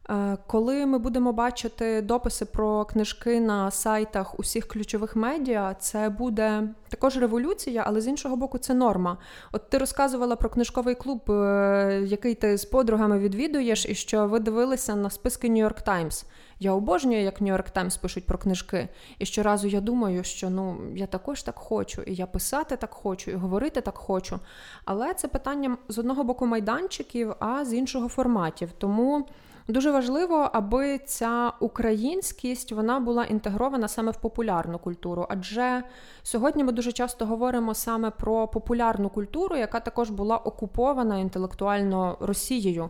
Е, 0.10 0.38
коли 0.48 0.86
ми 0.86 0.98
будемо 0.98 1.34
бачити 1.34 2.02
дописи 2.02 2.46
про 2.46 2.86
книжки 2.86 3.40
на 3.40 3.72
сайтах 3.72 4.40
усіх 4.40 4.68
ключових 4.68 5.16
медіа, 5.16 5.76
це 5.80 6.10
буде 6.10 6.64
також 6.90 7.18
революція, 7.18 7.84
але 7.88 8.02
з 8.02 8.08
іншого 8.08 8.36
боку, 8.36 8.58
це 8.58 8.74
норма. 8.74 9.18
От 9.52 9.70
ти 9.70 9.78
розказувала 9.78 10.36
про 10.36 10.50
книжковий 10.50 10.96
клуб, 10.96 11.32
е, 11.32 12.02
який 12.06 12.36
ти 12.36 12.58
з 12.58 12.66
подругами 12.66 13.20
відвідуєш, 13.20 13.86
і 13.86 13.96
що 13.96 14.28
ви 14.28 14.40
дивилися 14.40 14.96
на 14.96 15.10
списки 15.10 15.50
Нью-Йорк 15.50 15.82
Таймс. 15.84 16.26
Я 16.60 16.72
обожнюю, 16.72 17.24
як 17.24 17.42
Нью-Йорк 17.42 17.70
Таймс 17.70 17.98
пишуть 17.98 18.26
про 18.26 18.38
книжки. 18.38 18.90
І 19.20 19.26
щоразу 19.26 19.68
я 19.68 19.82
думаю, 19.82 20.24
що 20.24 20.50
ну 20.50 20.78
я 20.96 21.08
також 21.08 21.44
так 21.44 21.56
хочу, 21.56 22.02
і 22.02 22.16
я 22.16 22.26
писати 22.26 22.76
так 22.76 22.94
хочу, 22.94 23.32
і 23.32 23.36
говорити 23.36 23.82
так 23.82 23.98
хочу. 23.98 24.40
Але 24.86 25.14
це 25.14 25.28
питання 25.28 25.78
з 25.88 25.98
одного 25.98 26.24
боку 26.24 26.46
майданчиків, 26.46 27.34
а 27.40 27.66
з 27.66 27.74
іншого 27.74 28.10
форматів. 28.10 28.70
Тому. 28.78 29.26
Дуже 29.70 29.92
важливо, 29.92 30.50
аби 30.54 30.98
ця 30.98 31.54
українськість 31.60 32.72
вона 32.72 33.00
була 33.00 33.26
інтегрована 33.26 33.88
саме 33.88 34.12
в 34.12 34.18
популярну 34.18 34.80
культуру, 34.80 35.26
адже 35.30 35.84
сьогодні 36.24 36.64
ми 36.64 36.72
дуже 36.72 36.92
часто 36.92 37.26
говоримо 37.26 37.74
саме 37.74 38.10
про 38.10 38.48
популярну 38.48 39.10
культуру, 39.10 39.56
яка 39.58 39.80
також 39.80 40.10
була 40.10 40.38
окупована 40.38 41.20
інтелектуально 41.20 42.18
Росією. 42.20 42.90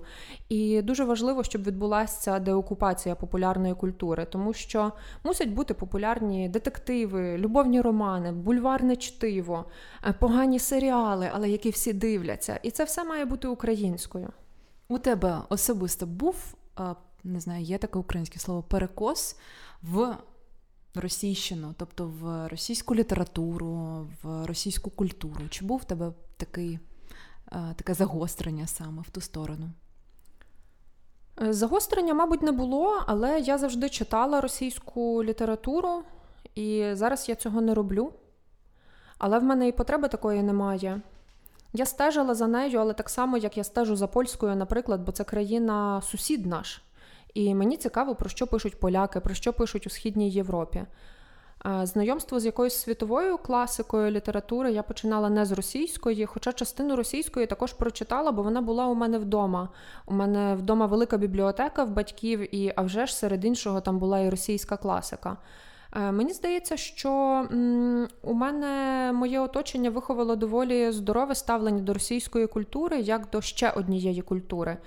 І 0.49 0.81
дуже 0.81 1.03
важливо, 1.03 1.43
щоб 1.43 1.63
відбулася 1.63 2.39
деокупація 2.39 3.15
популярної 3.15 3.73
культури, 3.73 4.27
тому 4.29 4.53
що 4.53 4.91
мусять 5.23 5.49
бути 5.49 5.73
популярні 5.73 6.49
детективи, 6.49 7.37
любовні 7.37 7.81
романи, 7.81 8.31
бульварне 8.31 8.95
чтиво, 8.95 9.65
е, 10.07 10.13
погані 10.19 10.59
серіали, 10.59 11.29
але 11.33 11.49
які 11.49 11.69
всі 11.69 11.93
дивляться. 11.93 12.59
І 12.63 12.71
це 12.71 12.83
все 12.83 13.03
має 13.03 13.25
бути 13.25 13.47
українською. 13.47 14.29
У 14.91 14.97
тебе 14.97 15.37
особисто 15.49 16.05
був 16.05 16.55
не 17.23 17.39
знаю, 17.39 17.63
є 17.63 17.77
таке 17.77 17.99
українське 17.99 18.39
слово 18.39 18.63
перекос 18.63 19.37
в 19.81 20.17
російщину, 20.95 21.75
тобто 21.77 22.07
в 22.07 22.47
російську 22.47 22.95
літературу, 22.95 24.07
в 24.23 24.45
російську 24.45 24.89
культуру. 24.89 25.49
Чи 25.49 25.65
був 25.65 25.79
в 25.79 25.83
тебе 25.83 26.13
такий, 26.37 26.79
таке 27.75 27.93
загострення 27.93 28.67
саме 28.67 29.01
в 29.01 29.09
ту 29.09 29.21
сторону? 29.21 29.69
Е, 31.41 31.53
загострення, 31.53 32.13
мабуть, 32.13 32.41
не 32.41 32.51
було, 32.51 33.03
але 33.07 33.39
я 33.39 33.57
завжди 33.57 33.89
читала 33.89 34.41
російську 34.41 35.23
літературу, 35.23 36.03
і 36.55 36.89
зараз 36.93 37.29
я 37.29 37.35
цього 37.35 37.61
не 37.61 37.73
роблю. 37.73 38.13
Але 39.17 39.39
в 39.39 39.43
мене 39.43 39.67
і 39.67 39.71
потреби 39.71 40.07
такої 40.07 40.43
немає. 40.43 41.01
Я 41.73 41.85
стежила 41.85 42.35
за 42.35 42.47
нею, 42.47 42.79
але 42.79 42.93
так 42.93 43.09
само, 43.09 43.37
як 43.37 43.57
я 43.57 43.63
стежу 43.63 43.95
за 43.95 44.07
польською, 44.07 44.55
наприклад, 44.55 45.01
бо 45.01 45.11
це 45.11 45.23
країна 45.23 46.01
сусід 46.01 46.45
наш. 46.45 46.81
І 47.33 47.55
мені 47.55 47.77
цікаво, 47.77 48.15
про 48.15 48.29
що 48.29 48.47
пишуть 48.47 48.79
поляки, 48.79 49.19
про 49.19 49.33
що 49.33 49.53
пишуть 49.53 49.87
у 49.87 49.89
Східній 49.89 50.29
Європі. 50.29 50.85
Знайомство 51.83 52.39
з 52.39 52.45
якоюсь 52.45 52.75
світовою 52.75 53.37
класикою 53.37 54.11
літератури 54.11 54.71
я 54.71 54.83
починала 54.83 55.29
не 55.29 55.45
з 55.45 55.51
російської, 55.51 56.25
хоча 56.25 56.53
частину 56.53 56.95
російської 56.95 57.45
також 57.45 57.73
прочитала, 57.73 58.31
бо 58.31 58.43
вона 58.43 58.61
була 58.61 58.87
у 58.87 58.95
мене 58.95 59.17
вдома. 59.17 59.69
У 60.05 60.13
мене 60.13 60.55
вдома 60.55 60.85
велика 60.85 61.17
бібліотека 61.17 61.83
в 61.83 61.89
батьків, 61.89 62.55
і 62.55 62.73
а 62.75 62.81
вже 62.81 63.05
ж 63.05 63.15
серед 63.15 63.45
іншого 63.45 63.81
там 63.81 63.99
була 63.99 64.19
і 64.19 64.29
російська 64.29 64.77
класика. 64.77 65.37
Е, 65.95 66.11
мені 66.11 66.33
здається, 66.33 66.77
що 66.77 67.11
у 68.21 68.33
мене 68.33 69.11
моє 69.13 69.39
оточення 69.39 69.89
виховало 69.89 70.35
доволі 70.35 70.91
здорове 70.91 71.35
ставлення 71.35 71.81
до 71.81 71.93
російської 71.93 72.47
культури 72.47 72.99
як 72.99 73.29
до 73.29 73.41
ще 73.41 73.69
однієї 73.69 74.21
культури. 74.21 74.77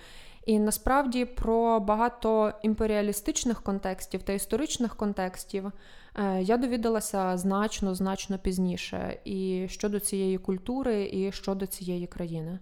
І 0.47 0.59
насправді 0.59 1.25
про 1.25 1.81
багато 1.81 2.53
імперіалістичних 2.63 3.63
контекстів 3.63 4.23
та 4.23 4.33
історичних 4.33 4.97
контекстів 4.97 5.73
е, 6.15 6.43
я 6.43 6.57
довідалася 6.57 7.37
значно 7.37 7.95
значно 7.95 8.39
пізніше 8.39 9.21
і 9.25 9.67
щодо 9.69 10.01
цієї 10.01 10.39
культури, 10.39 11.11
і 11.13 11.33
щодо 11.33 11.67
цієї 11.67 12.07
країни. 12.07 12.59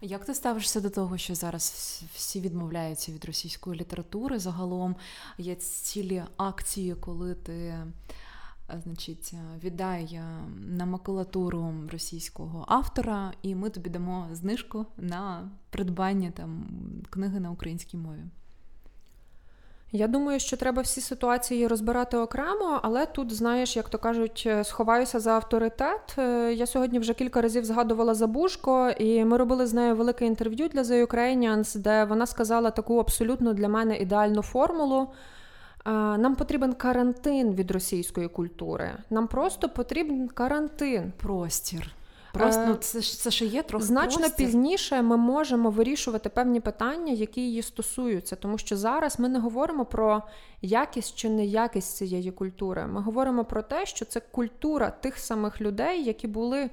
Як 0.00 0.24
ти 0.24 0.34
ставишся 0.34 0.80
до 0.80 0.90
того, 0.90 1.18
що 1.18 1.34
зараз 1.34 2.02
всі 2.14 2.40
відмовляються 2.40 3.12
від 3.12 3.24
російської 3.24 3.80
літератури? 3.80 4.38
Загалом 4.38 4.96
є 5.38 5.54
цілі 5.54 6.24
акції, 6.36 6.94
коли 6.94 7.34
ти 7.34 7.52
е, 7.52 7.86
значить, 8.84 9.34
віддай 9.64 10.04
е, 10.04 10.24
на 10.58 10.86
макулатуру 10.86 11.74
російського 11.92 12.64
автора, 12.68 13.32
і 13.42 13.54
ми 13.54 13.70
тобі 13.70 13.90
дамо 13.90 14.28
знижку 14.32 14.86
на 14.96 15.50
придбання 15.70 16.30
там 16.30 16.66
книги 17.10 17.40
на 17.40 17.50
українській 17.50 17.96
мові? 17.96 18.22
Я 19.96 20.08
думаю, 20.08 20.40
що 20.40 20.56
треба 20.56 20.82
всі 20.82 21.00
ситуації 21.00 21.66
розбирати 21.66 22.16
окремо, 22.16 22.80
але 22.82 23.06
тут, 23.06 23.34
знаєш, 23.34 23.76
як 23.76 23.88
то 23.88 23.98
кажуть, 23.98 24.44
е, 24.46 24.64
сховаюся 24.64 25.20
за 25.20 25.30
авторитет. 25.30 26.14
Е, 26.18 26.52
я 26.52 26.66
сьогодні 26.66 26.98
вже 26.98 27.14
кілька 27.14 27.40
разів 27.40 27.64
згадувала 27.64 28.14
Забушко, 28.14 28.90
і 28.98 29.24
ми 29.24 29.36
робили 29.36 29.66
з 29.66 29.74
нею 29.74 29.96
велике 29.96 30.26
інтерв'ю 30.26 30.68
для 30.68 30.82
The 30.82 31.06
Ukrainians, 31.06 31.78
де 31.78 32.04
вона 32.04 32.26
сказала 32.26 32.70
таку 32.70 32.98
абсолютно 32.98 33.52
для 33.52 33.68
мене 33.68 33.96
ідеальну 33.96 34.42
формулу. 34.42 35.00
Е, 35.86 35.90
нам 35.92 36.34
потрібен 36.34 36.72
карантин 36.72 37.54
від 37.54 37.70
російської 37.70 38.28
культури. 38.28 38.90
Нам 39.10 39.26
просто 39.26 39.68
потрібен 39.68 40.28
карантин. 40.28 41.12
Простір. 41.16 41.94
Просто 42.34 42.64
ну, 42.66 42.74
це 42.74 43.00
це 43.00 43.30
ще 43.30 43.46
є 43.46 43.62
трохи 43.62 43.84
значно 43.84 44.18
простір. 44.18 44.36
пізніше. 44.36 45.02
Ми 45.02 45.16
можемо 45.16 45.70
вирішувати 45.70 46.28
певні 46.28 46.60
питання, 46.60 47.12
які 47.12 47.40
її 47.40 47.62
стосуються, 47.62 48.36
тому 48.36 48.58
що 48.58 48.76
зараз 48.76 49.18
ми 49.18 49.28
не 49.28 49.38
говоримо 49.38 49.84
про 49.84 50.22
якість 50.62 51.14
чи 51.16 51.28
неякість 51.28 51.96
цієї 51.96 52.30
культури. 52.30 52.86
Ми 52.86 53.00
говоримо 53.00 53.44
про 53.44 53.62
те, 53.62 53.86
що 53.86 54.04
це 54.04 54.20
культура 54.20 54.90
тих 54.90 55.18
самих 55.18 55.60
людей, 55.60 56.04
які 56.04 56.26
були 56.26 56.70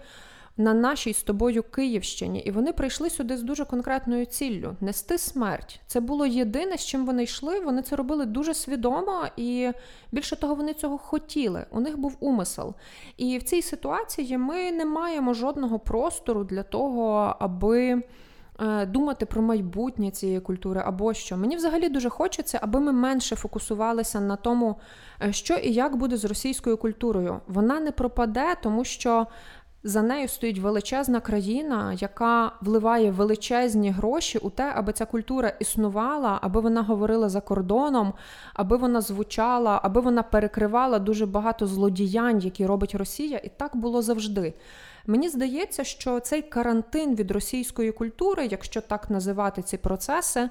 на 0.62 0.74
нашій 0.74 1.14
з 1.14 1.24
тобою 1.24 1.64
Київщині, 1.64 2.39
і 2.39 2.51
вони 2.51 2.74
прийшли 2.74 3.09
сюди 3.09 3.38
з 3.38 3.43
дуже 3.43 3.66
конкретною 3.66 4.26
ціллю 4.26 4.76
нести 4.82 5.18
смерть. 5.18 5.80
Це 5.88 5.99
було 5.99 6.26
єдине, 6.26 6.78
з 6.78 6.86
чим 6.86 7.05
вони 7.05 7.24
йшли. 7.24 7.59
Вони 7.59 7.82
це 7.82 7.95
робили 7.95 8.26
дуже 8.26 8.53
свідомо, 8.53 9.26
і 9.38 9.72
більше 10.12 10.36
того, 10.36 10.55
вони 10.55 10.74
цього 10.74 10.97
хотіли. 10.97 11.66
У 11.72 11.80
них 11.80 11.97
був 11.97 12.18
умисел. 12.20 12.74
І 13.18 13.38
в 13.38 13.43
цій 13.43 13.62
ситуації 13.62 14.38
ми 14.38 14.72
не 14.72 14.86
маємо 14.86 15.34
жодного 15.34 15.80
простору 15.80 16.43
для 16.43 16.64
того, 16.64 17.36
аби. 17.39 18.01
Е, 18.62 18.86
думати 18.86 19.26
про 19.26 19.41
майбутнє 19.41 20.12
цієї 20.12 20.39
культури 20.39 20.82
або 20.86 21.14
що. 21.14 21.38
Мені 21.38 21.55
взагалі 21.55 21.89
дуже 21.89 22.09
хочеться, 22.09 22.59
аби 22.62 22.80
ми 22.80 22.91
менше 22.91 23.36
фокусувалися 23.36 24.20
на 24.20 24.36
тому, 24.36 24.76
е, 25.24 25.34
що 25.34 25.53
і 25.53 25.74
як 25.74 25.95
буде 25.95 26.18
з 26.18 26.26
російською 26.26 26.78
культурою. 26.78 27.39
Вона 27.47 27.80
не 27.80 27.91
пропаде, 27.91 28.55
тому 28.64 28.84
що 28.84 29.28
за 29.84 30.02
нею 30.02 30.28
стоїть 30.28 30.60
величезна 30.60 31.20
країна, 31.20 31.94
яка 31.94 32.52
вливає 32.62 33.12
величезні 33.12 33.92
гроші 33.92 34.38
у 34.38 34.50
те, 34.50 34.74
аби 34.76 34.94
ця 34.94 35.06
культура 35.06 35.50
існувала, 35.60 36.40
аби 36.42 36.62
вона 36.62 36.82
говорила 36.82 37.30
за 37.30 37.42
кордоном, 37.42 38.14
аби 38.54 38.78
вона 38.78 39.02
звучала, 39.02 39.80
аби 39.84 40.02
вона 40.02 40.24
перекривала 40.24 41.00
дуже 41.00 41.26
багато 41.26 41.68
злодіянь, 41.68 42.40
які 42.40 42.66
робить 42.66 42.96
Росія, 42.96 43.38
і 43.44 43.50
так 43.58 43.76
було 43.76 44.02
завжди. 44.02 44.54
Мені 45.06 45.30
здається, 45.30 45.84
що 45.84 46.20
цей 46.20 46.42
карантин 46.42 47.16
від 47.16 47.32
російської 47.32 47.92
культури, 47.92 48.48
якщо 48.52 48.82
так 48.82 49.10
називати 49.10 49.62
ці 49.62 49.78
процеси, 49.78 50.50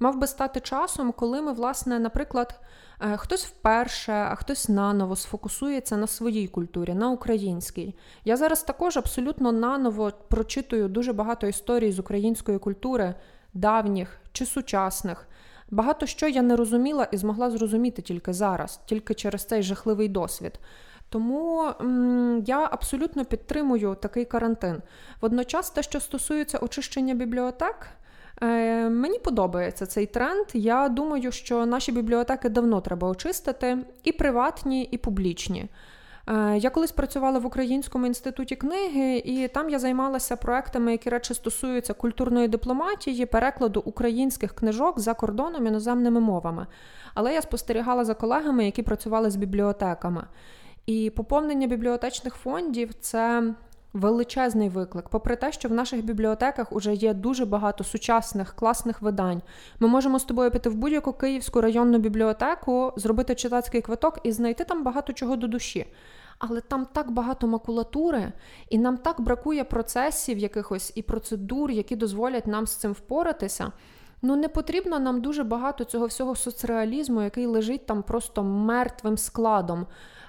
мав 0.00 0.18
би 0.18 0.26
стати 0.26 0.60
часом, 0.60 1.12
коли 1.12 1.42
ми, 1.42 1.52
власне, 1.52 1.98
наприклад. 1.98 2.60
Е, 3.02 3.16
хтось 3.16 3.44
вперше, 3.44 4.12
а 4.12 4.34
хтось 4.34 4.68
наново 4.68 5.16
сфокусується 5.16 5.96
на 5.96 6.06
своїй 6.06 6.48
культурі, 6.48 6.94
на 6.94 7.10
українській. 7.10 7.94
Я 8.24 8.36
зараз 8.36 8.62
також 8.62 8.96
абсолютно 8.96 9.52
наново 9.52 10.12
прочитую 10.28 10.88
дуже 10.88 11.12
багато 11.12 11.46
історій 11.46 11.92
з 11.92 11.98
української 11.98 12.58
культури, 12.58 13.14
давніх 13.54 14.20
чи 14.32 14.46
сучасних. 14.46 15.28
Багато 15.70 16.06
що 16.06 16.28
я 16.28 16.42
не 16.42 16.56
розуміла 16.56 17.08
і 17.12 17.16
змогла 17.16 17.50
зрозуміти 17.50 18.02
тільки 18.02 18.32
зараз, 18.32 18.80
тільки 18.86 19.14
через 19.14 19.44
цей 19.44 19.62
жахливий 19.62 20.08
досвід. 20.08 20.60
Тому 21.08 21.70
м, 21.80 22.44
я 22.46 22.68
абсолютно 22.72 23.24
підтримую 23.24 23.94
такий 23.94 24.24
карантин. 24.24 24.82
Водночас, 25.20 25.70
те, 25.70 25.82
що 25.82 26.00
стосується 26.00 26.58
очищення 26.58 27.14
бібліотек. 27.14 27.88
Е, 28.42 28.88
Мені 28.88 29.18
подобається 29.18 29.86
цей 29.86 30.06
тренд. 30.06 30.46
Я 30.52 30.88
думаю, 30.88 31.32
що 31.32 31.66
наші 31.66 31.92
бібліотеки 31.92 32.48
давно 32.48 32.80
треба 32.80 33.08
очистити, 33.08 33.78
і 34.04 34.12
приватні, 34.12 34.82
і 34.82 34.98
публічні. 34.98 35.68
Е, 36.28 36.58
я 36.58 36.70
колись 36.70 36.92
працювала 36.92 37.38
в 37.38 37.46
Українському 37.46 38.06
інституті 38.06 38.56
книги, 38.56 39.16
і 39.16 39.48
там 39.48 39.70
я 39.70 39.78
займалася 39.78 40.36
проектами, 40.36 40.92
які 40.92 41.10
речі 41.10 41.34
стосуються 41.34 41.94
культурної 41.94 42.48
дипломатії, 42.48 43.26
перекладу 43.26 43.82
українських 43.84 44.54
книжок 44.54 45.00
за 45.00 45.14
кордоном 45.14 45.66
іноземними 45.66 46.20
мовами. 46.20 46.66
Але 47.14 47.34
я 47.34 47.42
спостерігала 47.42 48.04
за 48.04 48.14
колегами, 48.14 48.64
які 48.64 48.82
працювали 48.82 49.30
з 49.30 49.36
бібліотеками. 49.36 50.24
І 50.86 51.10
поповнення 51.10 51.66
бібліотечних 51.66 52.34
фондів 52.34 52.94
це 52.94 53.54
величезний 53.92 54.68
виклик. 54.68 55.08
Попри 55.08 55.36
те, 55.36 55.52
що 55.52 55.68
в 55.68 55.72
наших 55.72 56.04
бібліотеках 56.04 56.72
вже 56.72 56.94
є 56.94 57.14
дуже 57.14 57.44
багато 57.46 57.84
сучасних 57.84 58.54
класних 58.54 59.02
видань. 59.02 59.42
Ми 59.80 59.88
можемо 59.88 60.18
з 60.18 60.24
тобою 60.24 60.50
піти 60.50 60.68
в 60.70 60.74
будь-яку 60.74 61.12
київську 61.12 61.60
районну 61.60 61.98
бібліотеку, 61.98 62.92
зробити 62.96 63.34
читацький 63.34 63.80
квиток 63.80 64.18
і 64.22 64.32
знайти 64.32 64.64
там 64.64 64.84
багато 64.84 65.12
чого 65.12 65.36
до 65.36 65.46
душі. 65.46 65.86
Але 66.38 66.60
там 66.60 66.86
так 66.92 67.10
багато 67.10 67.46
макулатури, 67.46 68.32
і 68.70 68.78
нам 68.78 68.96
так 68.96 69.20
бракує 69.20 69.64
процесів 69.64 70.38
якихось 70.38 70.92
і 70.94 71.02
процедур, 71.02 71.70
які 71.70 71.96
дозволять 71.96 72.46
нам 72.46 72.66
з 72.66 72.76
цим 72.76 72.92
впоратися. 72.92 73.72
Ну 74.22 74.36
не 74.36 74.48
потрібно 74.48 74.98
нам 74.98 75.20
дуже 75.20 75.44
багато 75.44 75.84
цього 75.84 76.06
всього 76.06 76.36
соцреалізму, 76.36 77.22
який 77.22 77.46
лежить 77.46 77.86
там 77.86 78.02
просто 78.02 78.42
мертвим 78.42 79.18
складом. 79.18 79.86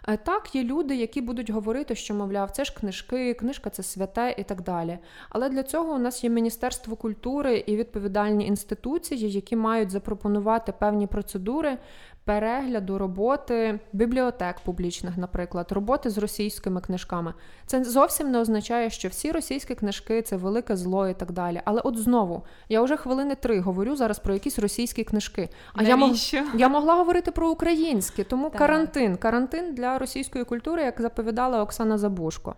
Е, 0.07 0.17
так, 0.17 0.55
є 0.55 0.63
люди, 0.63 0.95
які 0.95 1.21
будуть 1.21 1.49
говорити, 1.49 1.95
що, 1.95 2.13
мовляв, 2.13 2.51
це 2.51 2.65
ж 2.65 2.73
книжки, 2.73 3.33
книжка 3.33 3.69
це 3.69 3.83
святе 3.83 4.35
і 4.37 4.43
так 4.43 4.61
далі. 4.61 4.97
Але 5.29 5.49
для 5.49 5.63
цього 5.63 5.93
у 5.93 5.97
нас 5.97 6.23
є 6.23 6.29
Міністерство 6.29 6.95
культури 6.95 7.63
і 7.67 7.75
відповідальні 7.75 8.47
інституції, 8.47 9.31
які 9.31 9.55
мають 9.55 9.91
запропонувати 9.91 10.71
певні 10.71 11.07
процедури, 11.07 11.77
перегляду 12.25 12.97
роботи 12.97 13.79
бібліотек 13.93 14.59
публічних, 14.59 15.17
наприклад, 15.17 15.71
роботи 15.71 16.09
з 16.09 16.17
російськими 16.17 16.81
книжками. 16.81 17.33
Це 17.65 17.83
зовсім 17.83 18.31
не 18.31 18.39
означає, 18.39 18.89
що 18.89 19.09
всі 19.09 19.31
російські 19.31 19.75
книжки 19.75 20.21
це 20.21 20.35
велике 20.35 20.75
зло 20.75 21.07
і 21.07 21.13
так 21.13 21.31
далі. 21.31 21.61
Але 21.65 21.81
от 21.81 21.97
знову 21.97 22.43
я 22.69 22.81
вже 22.81 22.97
хвилини 22.97 23.35
три 23.35 23.59
говорю 23.59 23.95
зараз 23.95 24.19
про 24.19 24.33
якісь 24.33 24.59
російські 24.59 25.03
книжки. 25.03 25.49
А 25.73 25.83
я 25.83 25.95
мог... 25.95 26.11
я 26.55 26.69
могла 26.69 26.95
говорити 26.95 27.31
про 27.31 27.49
українські, 27.49 28.23
тому 28.23 28.49
так. 28.49 28.59
карантин, 28.59 29.17
карантин 29.17 29.75
для 29.75 29.99
російської 29.99 30.45
культури, 30.45 30.83
як 30.83 31.01
заповідала 31.01 31.61
Оксана 31.63 31.97
Забушко. 31.97 32.55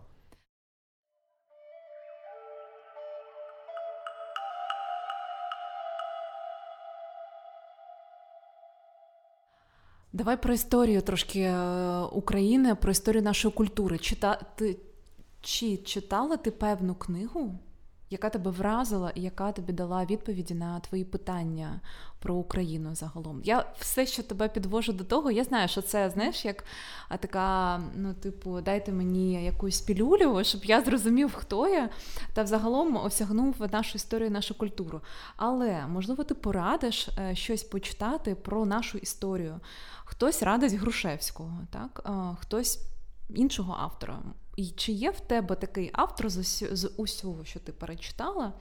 Давай 10.15 10.41
про 10.41 10.53
історію 10.53 11.01
трошки 11.01 11.39
е, 11.39 11.99
України, 12.01 12.75
про 12.75 12.91
історію 12.91 13.23
нашої 13.23 13.53
культури. 13.53 13.97
Чита... 13.97 14.41
ти... 14.55 14.77
Чи 15.41 15.77
читала 15.77 16.37
ти 16.37 16.51
певну 16.51 16.95
книгу, 16.95 17.59
яка 18.09 18.29
тебе 18.29 18.51
вразила 18.51 19.11
і 19.15 19.21
яка 19.21 19.51
тобі 19.51 19.73
дала 19.73 20.05
відповіді 20.05 20.53
на 20.53 20.79
твої 20.79 21.05
питання 21.05 21.79
про 22.19 22.35
Україну 22.35 22.95
загалом? 22.95 23.41
Я 23.43 23.65
все, 23.79 24.05
що 24.05 24.23
тебе 24.23 24.47
підвожу 24.47 24.93
до 24.93 25.03
того, 25.03 25.31
я 25.31 25.43
знаю, 25.43 25.67
що 25.67 25.81
це 25.81 26.09
знаєш, 26.09 26.45
як 26.45 26.63
така, 27.19 27.77
ну, 27.95 28.13
типу, 28.13 28.61
дайте 28.61 28.91
мені 28.91 29.43
якусь 29.43 29.81
пілюлю, 29.81 30.43
щоб 30.43 30.65
я 30.65 30.81
зрозумів, 30.81 31.33
хто 31.33 31.67
я, 31.67 31.89
та 32.33 32.43
взагалом 32.43 32.95
осягнув 32.95 33.55
нашу 33.71 33.95
історію, 33.95 34.31
нашу 34.31 34.57
культуру. 34.57 35.01
Але 35.35 35.87
можливо, 35.87 36.23
ти 36.23 36.33
порадиш 36.33 37.07
е, 37.07 37.35
щось 37.35 37.63
почитати 37.63 38.35
про 38.35 38.65
нашу 38.65 38.97
історію. 38.97 39.59
Хтось 40.05 40.43
радить 40.43 40.73
Грушевського, 40.73 41.59
так? 41.71 42.09
хтось 42.39 42.79
іншого 43.29 43.75
автора. 43.79 44.19
І 44.55 44.69
чи 44.69 44.91
є 44.91 45.11
в 45.11 45.19
тебе 45.19 45.55
такий 45.55 45.89
автор 45.93 46.29
з 46.29 46.91
усього, 46.97 47.45
що 47.45 47.59
ти 47.59 47.71
перечитала? 47.71 48.53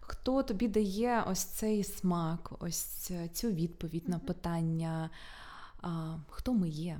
Хто 0.00 0.42
тобі 0.42 0.68
дає 0.68 1.24
ось 1.30 1.44
цей 1.44 1.84
смак, 1.84 2.52
ось 2.58 3.10
цю 3.32 3.50
відповідь 3.50 4.08
на 4.08 4.18
питання, 4.18 5.10
а, 5.82 6.16
хто 6.28 6.54
ми 6.54 6.68
є? 6.68 6.98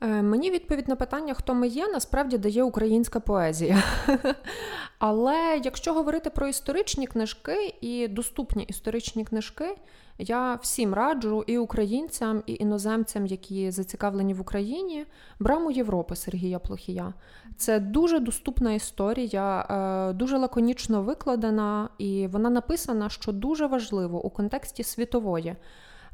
Е, 0.00 0.22
мені 0.22 0.50
відповідь 0.50 0.88
на 0.88 0.96
питання, 0.96 1.34
хто 1.34 1.54
ми 1.54 1.68
є, 1.68 1.88
насправді 1.88 2.38
дає 2.38 2.62
українська 2.62 3.20
поезія. 3.20 3.82
Але 4.98 5.60
якщо 5.64 5.92
говорити 5.92 6.30
про 6.30 6.46
історичні 6.46 7.06
книжки 7.06 7.74
і 7.80 8.08
доступні 8.08 8.62
історичні 8.62 9.24
книжки, 9.24 9.76
я 10.18 10.54
всім 10.54 10.94
раджу 10.94 11.44
і 11.46 11.58
українцям, 11.58 12.42
і 12.46 12.54
іноземцям, 12.54 13.26
які 13.26 13.70
зацікавлені 13.70 14.34
в 14.34 14.40
Україні, 14.40 15.06
браму 15.38 15.70
Європи 15.70 16.16
Сергія 16.16 16.58
Плохія. 16.58 17.14
Це 17.56 17.80
дуже 17.80 18.18
доступна 18.18 18.72
історія, 18.72 19.60
е, 19.60 20.12
дуже 20.12 20.38
лаконічно 20.38 21.02
викладена, 21.02 21.88
і 21.98 22.26
вона 22.26 22.50
написана, 22.50 23.08
що 23.08 23.32
дуже 23.32 23.66
важливо 23.66 24.24
у 24.24 24.30
контексті 24.30 24.82
світової. 24.82 25.56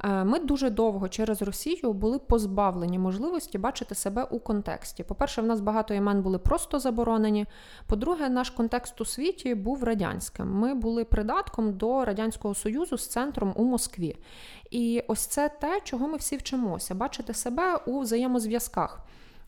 Е, 0.05 0.24
ми 0.24 0.38
дуже 0.38 0.70
довго 0.70 1.09
через 1.09 1.42
Росію 1.42 1.92
були 1.92 2.18
позбавлені 2.18 2.98
можливості 2.98 3.59
бачити 3.59 3.94
себе 3.94 4.24
у 4.24 4.38
контексті. 4.38 5.05
По-перше, 5.05 5.42
в 5.42 5.46
нас 5.46 5.61
багато 5.61 5.94
імен 5.94 6.22
були 6.22 6.38
просто 6.38 6.78
заборонені. 6.78 7.46
По-друге, 7.86 8.28
наш 8.28 8.50
контекст 8.50 9.00
у 9.00 9.05
світі 9.05 9.55
був 9.55 9.84
радянським. 9.84 10.50
Ми 10.53 10.74
були 10.74 11.05
придатком 11.05 11.72
до 11.72 12.05
Радянського 12.05 12.55
Союзу 12.55 12.98
з 12.98 13.09
центром 13.09 13.53
у 13.57 13.64
Москві. 13.64 14.16
І 14.70 15.05
ось 15.09 15.26
це 15.26 15.48
те, 15.48 15.80
чого 15.84 16.09
ми 16.09 16.16
всі 16.16 16.36
вчимося 16.36 16.94
бачити 16.94 17.34
себе 17.34 17.76
у 17.76 18.00
взаємозв'язках. 18.00 19.00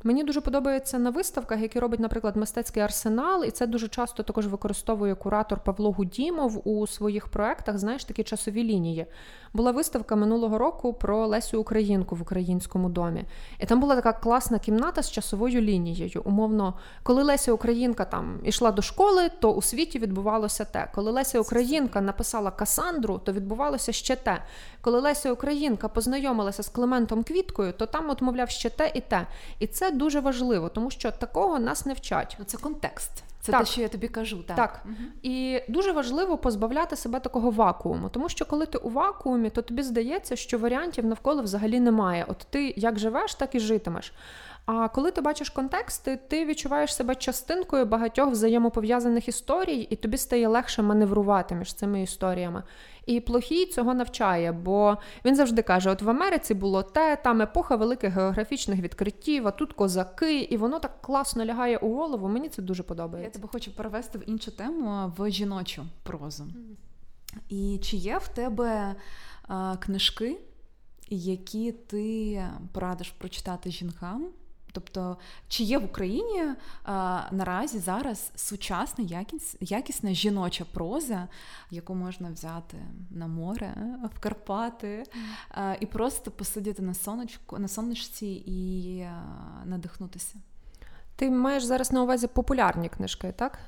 Мені 0.07 0.25
дуже 0.25 0.41
подобається 0.41 0.99
на 0.99 1.11
виставках, 1.11 1.61
які 1.61 1.79
робить, 1.79 2.01
наприклад, 2.01 2.37
мистецький 2.37 2.83
арсенал, 2.83 3.45
і 3.45 3.51
це 3.51 3.67
дуже 3.67 3.89
часто 3.89 4.23
також 4.23 4.47
використовує 4.47 5.15
куратор 5.15 5.59
Павло 5.65 5.93
Гудімов 5.93 6.69
у 6.69 6.87
своїх 6.87 7.29
проектах. 7.29 7.79
Знаєш, 7.79 8.05
такі 8.05 8.23
часові 8.23 8.65
лінії. 8.65 9.07
Була 9.53 9.71
виставка 9.71 10.17
минулого 10.17 10.59
року 10.59 10.93
про 10.93 11.27
Лесю 11.27 11.61
Українку 11.61 12.17
в 12.17 12.23
українському 12.23 12.89
домі. 12.89 13.25
І 13.59 13.67
там 13.67 13.81
була 13.81 13.95
така 13.97 14.13
класна 14.13 14.59
кімната 14.59 15.03
з 15.03 15.11
часовою 15.11 15.61
лінією. 15.61 16.23
Умовно, 16.25 16.75
коли 17.03 17.23
Леся 17.23 17.53
Українка 17.53 18.05
там 18.05 18.41
ішла 18.45 18.73
до 18.73 18.83
школи, 18.83 19.31
то 19.41 19.53
у 19.53 19.63
світі 19.63 19.99
відбувалося 19.99 20.65
те. 20.65 20.91
Коли 20.95 21.11
Леся 21.11 21.41
Українка 21.41 22.01
написала 22.01 22.51
Касандру, 22.51 23.19
то 23.19 23.33
відбувалося 23.33 23.93
ще 23.93 24.17
те. 24.17 24.43
Коли 24.85 25.01
Леся 25.01 25.33
Українка 25.33 25.89
познайомилася 25.89 26.63
з 26.63 26.69
Климентом 26.69 27.25
Квіткою, 27.25 27.73
то 27.73 27.87
там, 27.87 28.11
от, 28.11 28.23
мовляв, 28.23 28.51
ще 28.51 28.71
те 28.71 28.93
і 28.95 29.01
те. 29.01 29.27
І 29.59 29.67
це 29.67 29.91
дуже 29.91 30.21
важливо, 30.21 30.69
тому 30.69 30.91
що 30.91 31.11
такого 31.11 31.59
нас 31.59 31.87
не 31.87 31.95
вчать. 31.95 32.37
Ну, 32.39 32.45
це 32.45 32.59
контекст. 32.59 33.11
Це 33.41 33.53
так. 33.53 33.61
те, 33.61 33.67
що 33.67 33.81
я 33.81 33.89
тобі 33.89 34.09
кажу. 34.09 34.43
Так. 34.47 34.57
так. 34.57 34.81
Угу. 34.85 34.95
І 35.23 35.63
дуже 35.69 35.93
важливо 35.93 36.39
позбавляти 36.39 36.97
себе 36.97 37.21
такого 37.21 37.51
вакууму, 37.51 38.09
тому 38.09 38.29
що 38.29 38.45
коли 38.45 38.67
ти 38.67 38.79
у 38.79 38.91
вакуумі, 38.91 39.51
то 39.51 39.63
тобі 39.63 39.83
здається, 39.83 40.37
що 40.37 40.59
варіантів 40.59 41.05
навколо 41.05 41.43
взагалі 41.43 41.81
немає. 41.81 42.25
От 42.29 42.47
ти 42.51 42.75
як 42.77 42.99
живеш, 42.99 43.35
так 43.35 43.55
і 43.55 43.61
житимеш. 43.61 44.13
А 44.67 44.89
коли 44.89 45.11
ти 45.11 45.21
бачиш 45.21 45.51
контексти, 45.51 46.17
ти 46.17 46.45
відчуваєш 46.45 46.95
себе 46.95 47.15
частинкою 47.15 47.87
багатьох 47.87 48.31
взаємопов'язаних 48.31 49.29
історій, 49.29 49.87
і 49.91 49.97
тобі 49.97 50.17
стає 50.17 50.49
легше 50.49 50.83
маневрувати 50.83 51.55
між 51.55 51.75
цими 51.75 52.03
історіями. 52.03 52.63
І 53.07 53.21
плохій 53.21 53.67
цього 53.67 53.95
навчає, 53.95 54.53
бо 54.53 54.97
він 55.25 55.37
завжди 55.37 55.63
каже: 55.63 55.91
от 55.91 56.03
в 56.03 56.11
Америці 56.11 56.55
було 56.55 56.83
те, 56.83 57.17
там 57.17 57.43
епоха 57.43 57.77
великих 57.77 58.15
географічних 58.15 58.81
відкриттів, 58.81 59.47
а 59.47 59.51
тут 59.51 59.73
козаки, 59.73 60.41
і 60.41 60.57
воно 60.57 60.79
так 60.79 61.03
класно 61.03 61.45
лягає 61.45 61.77
у 61.77 61.95
голову. 61.95 62.29
Мені 62.29 62.49
це 62.49 62.63
дуже 62.63 62.83
подобається. 62.83 63.29
Я 63.29 63.31
тебе 63.31 63.49
хочу 63.53 63.77
перевести 63.77 64.19
в 64.19 64.29
іншу 64.29 64.51
тему 64.51 65.13
в 65.17 65.31
жіночу 65.31 65.87
прозу. 66.03 66.47
І 67.49 67.81
чи 67.83 67.97
є 67.97 68.19
в 68.19 68.29
тебе 68.29 68.95
а, 69.49 69.77
книжки, 69.77 70.39
які 71.09 71.73
ти 71.73 72.43
порадиш 72.73 73.11
прочитати 73.11 73.71
жінкам? 73.71 74.27
Тобто, 74.75 75.17
чи 75.49 75.65
є 75.65 75.79
в 75.79 75.85
Україні 75.85 76.45
а, 76.85 77.23
наразі 77.31 77.79
зараз 77.79 78.33
сучасна 78.37 79.05
якіс, 79.05 79.57
якісна 79.61 80.15
жіноча 80.15 80.65
проза, 80.73 81.29
яку 81.71 81.95
можна 81.95 82.31
взяти 82.31 82.77
на 83.11 83.27
море, 83.27 83.75
в 84.17 84.21
Карпати, 84.21 85.05
а, 85.51 85.75
і 85.81 85.87
просто 85.87 86.31
посидіти 86.31 86.83
на 86.83 86.95
сонечку, 86.95 87.59
на 87.59 87.69
сонечці 87.69 88.27
і 88.27 89.01
а, 89.01 89.65
надихнутися? 89.65 90.35
Ти 91.17 91.31
маєш 91.31 91.65
зараз 91.65 91.93
на 91.93 92.03
увазі 92.03 92.27
популярні 92.27 92.89
книжки, 92.89 93.35
так? 93.37 93.59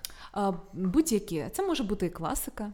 Будь-які. 0.73 1.47
Це 1.53 1.63
може 1.63 1.83
бути 1.83 2.07
і 2.07 2.11
класика. 2.11 2.73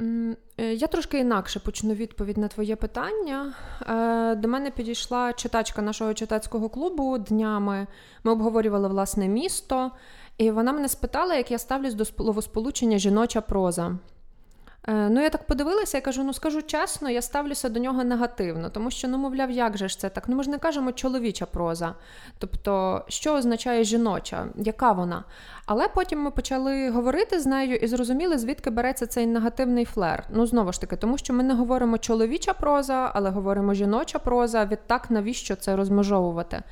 Е, 0.00 0.36
я 0.74 0.86
трошки 0.86 1.18
інакше 1.18 1.60
почну 1.60 1.94
відповідь 1.94 2.38
на 2.38 2.48
твоє 2.48 2.76
питання. 2.76 3.54
Е, 3.88 4.34
до 4.34 4.48
мене 4.48 4.70
підійшла 4.70 5.32
читачка 5.32 5.82
нашого 5.82 6.14
читацького 6.14 6.68
клубу 6.68 7.18
днями. 7.18 7.86
Ми 8.24 8.32
обговорювали 8.32 8.88
власне 8.88 9.28
місто, 9.28 9.90
і 10.38 10.50
вона 10.50 10.72
мене 10.72 10.88
спитала, 10.88 11.34
як 11.34 11.50
я 11.50 11.58
ставлюсь 11.58 11.94
до 11.94 12.04
словосполучення 12.04 12.98
жіноча 12.98 13.40
проза. 13.40 13.98
Е, 14.86 15.08
ну, 15.08 15.22
я 15.22 15.30
так 15.30 15.46
подивилася, 15.46 15.96
я 15.96 16.00
кажу: 16.00 16.24
ну 16.24 16.32
скажу 16.32 16.62
чесно, 16.62 17.10
я 17.10 17.22
ставлюся 17.22 17.68
до 17.68 17.80
нього 17.80 18.04
негативно, 18.04 18.70
тому 18.70 18.90
що, 18.90 19.08
ну, 19.08 19.18
мовляв, 19.18 19.50
як 19.50 19.78
же 19.78 19.88
ж 19.88 19.98
це 19.98 20.08
так? 20.08 20.28
Ну, 20.28 20.36
ми 20.36 20.42
ж 20.42 20.50
не 20.50 20.58
кажемо 20.58 20.92
чоловіча 20.92 21.46
проза. 21.46 21.94
Тобто, 22.38 23.04
що 23.08 23.34
означає 23.34 23.84
жіноча, 23.84 24.46
яка 24.56 24.92
вона? 24.92 25.24
Але 25.66 25.88
потім 25.88 26.20
ми 26.20 26.30
почали 26.30 26.90
говорити 26.90 27.40
з 27.40 27.46
нею 27.46 27.76
і 27.76 27.86
зрозуміли, 27.86 28.38
звідки 28.38 28.70
береться 28.70 29.06
цей 29.06 29.26
негативний 29.26 29.84
флер. 29.84 30.24
Ну, 30.30 30.46
знову 30.46 30.72
ж 30.72 30.80
таки, 30.80 30.96
тому 30.96 31.18
що 31.18 31.32
ми 31.34 31.42
не 31.42 31.54
говоримо 31.54 31.98
чоловіча 31.98 32.52
проза, 32.52 33.10
але 33.14 33.30
говоримо 33.30 33.74
жіноча 33.74 34.18
проза. 34.18 34.64
Відтак, 34.64 35.10
навіщо 35.10 35.56
це 35.56 35.76
розмежовувати? 35.76 36.62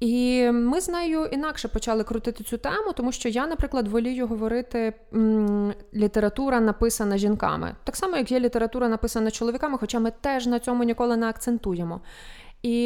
І 0.00 0.50
ми 0.50 0.80
з 0.80 0.88
нею 0.88 1.24
інакше 1.24 1.68
почали 1.68 2.04
крутити 2.04 2.44
цю 2.44 2.58
тему, 2.58 2.92
тому 2.94 3.12
що 3.12 3.28
я, 3.28 3.46
наприклад, 3.46 3.88
волію 3.88 4.26
говорити 4.26 4.92
література 5.94 6.60
написана 6.60 7.18
жінками. 7.18 7.76
Так 7.84 7.96
само, 7.96 8.16
як 8.16 8.32
є 8.32 8.40
література 8.40 8.88
написана 8.88 9.30
чоловіками, 9.30 9.78
хоча 9.78 10.00
ми 10.00 10.12
теж 10.20 10.46
на 10.46 10.58
цьому 10.58 10.84
ніколи 10.84 11.16
не 11.16 11.28
акцентуємо. 11.28 12.00
І 12.62 12.82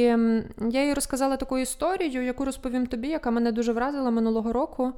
я 0.70 0.84
їй 0.84 0.94
розказала 0.94 1.36
таку 1.36 1.58
історію, 1.58 2.24
яку 2.24 2.44
розповім 2.44 2.86
тобі, 2.86 3.08
яка 3.08 3.30
мене 3.30 3.52
дуже 3.52 3.72
вразила 3.72 4.11
минулого 4.11 4.52
року. 4.52 4.92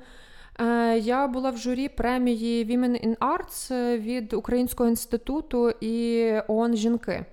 Е, 0.60 0.98
я 0.98 1.26
була 1.26 1.50
в 1.50 1.56
журі 1.56 1.88
премії 1.88 2.64
Women 2.64 3.08
in 3.08 3.16
Arts 3.16 3.98
від 3.98 4.32
Українського 4.32 4.90
інституту 4.90 5.70
і 5.70 6.26
ООН 6.48 6.76
Жінки. 6.76 7.24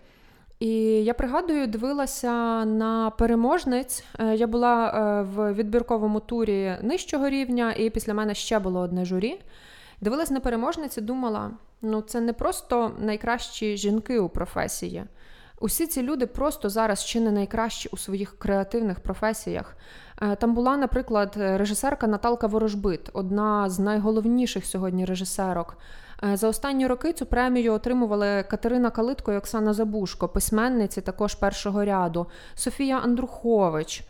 І 0.59 0.71
я 1.03 1.13
пригадую, 1.13 1.67
дивилася 1.67 2.65
на 2.65 3.09
переможниць. 3.09 4.03
Е, 4.19 4.35
я 4.35 4.47
була 4.47 4.87
е, 4.87 5.21
в 5.21 5.53
відбірковому 5.53 6.19
турі 6.19 6.77
нижчого 6.81 7.29
рівня, 7.29 7.73
і 7.73 7.89
після 7.89 8.13
мене 8.13 8.35
ще 8.35 8.59
було 8.59 8.79
одне 8.79 9.05
журі. 9.05 9.41
Дивилась 10.01 10.31
на 10.31 10.39
переможниць 10.39 10.97
і 10.97 11.01
думала: 11.01 11.51
ну 11.81 12.01
це 12.01 12.21
не 12.21 12.33
просто 12.33 12.91
найкращі 12.99 13.77
жінки 13.77 14.19
у 14.19 14.29
професії. 14.29 15.03
Усі 15.59 15.87
ці 15.87 16.03
люди 16.03 16.25
просто 16.25 16.69
зараз 16.69 17.05
чи 17.05 17.19
не 17.19 17.31
найкращі 17.31 17.89
у 17.91 17.97
своїх 17.97 18.39
креативних 18.39 18.99
професіях. 18.99 19.77
Е, 20.21 20.35
там 20.35 20.53
була, 20.53 20.77
наприклад, 20.77 21.33
режисерка 21.37 22.07
Наталка 22.07 22.47
Ворожбит, 22.47 23.09
одна 23.13 23.69
з 23.69 23.79
найголовніших 23.79 24.65
сьогодні 24.65 25.05
режисерок. 25.05 25.77
Е, 26.23 26.37
за 26.37 26.47
останні 26.47 26.87
роки 26.87 27.13
цю 27.13 27.25
премію 27.25 27.73
отримували 27.73 28.43
Катерина 28.43 28.89
Калитко 28.89 29.33
і 29.33 29.37
Оксана 29.37 29.73
Забушко, 29.73 30.27
письменниці 30.27 31.01
також 31.01 31.35
першого 31.35 31.85
ряду, 31.85 32.27
Софія 32.55 32.99
Андрухович. 32.99 34.03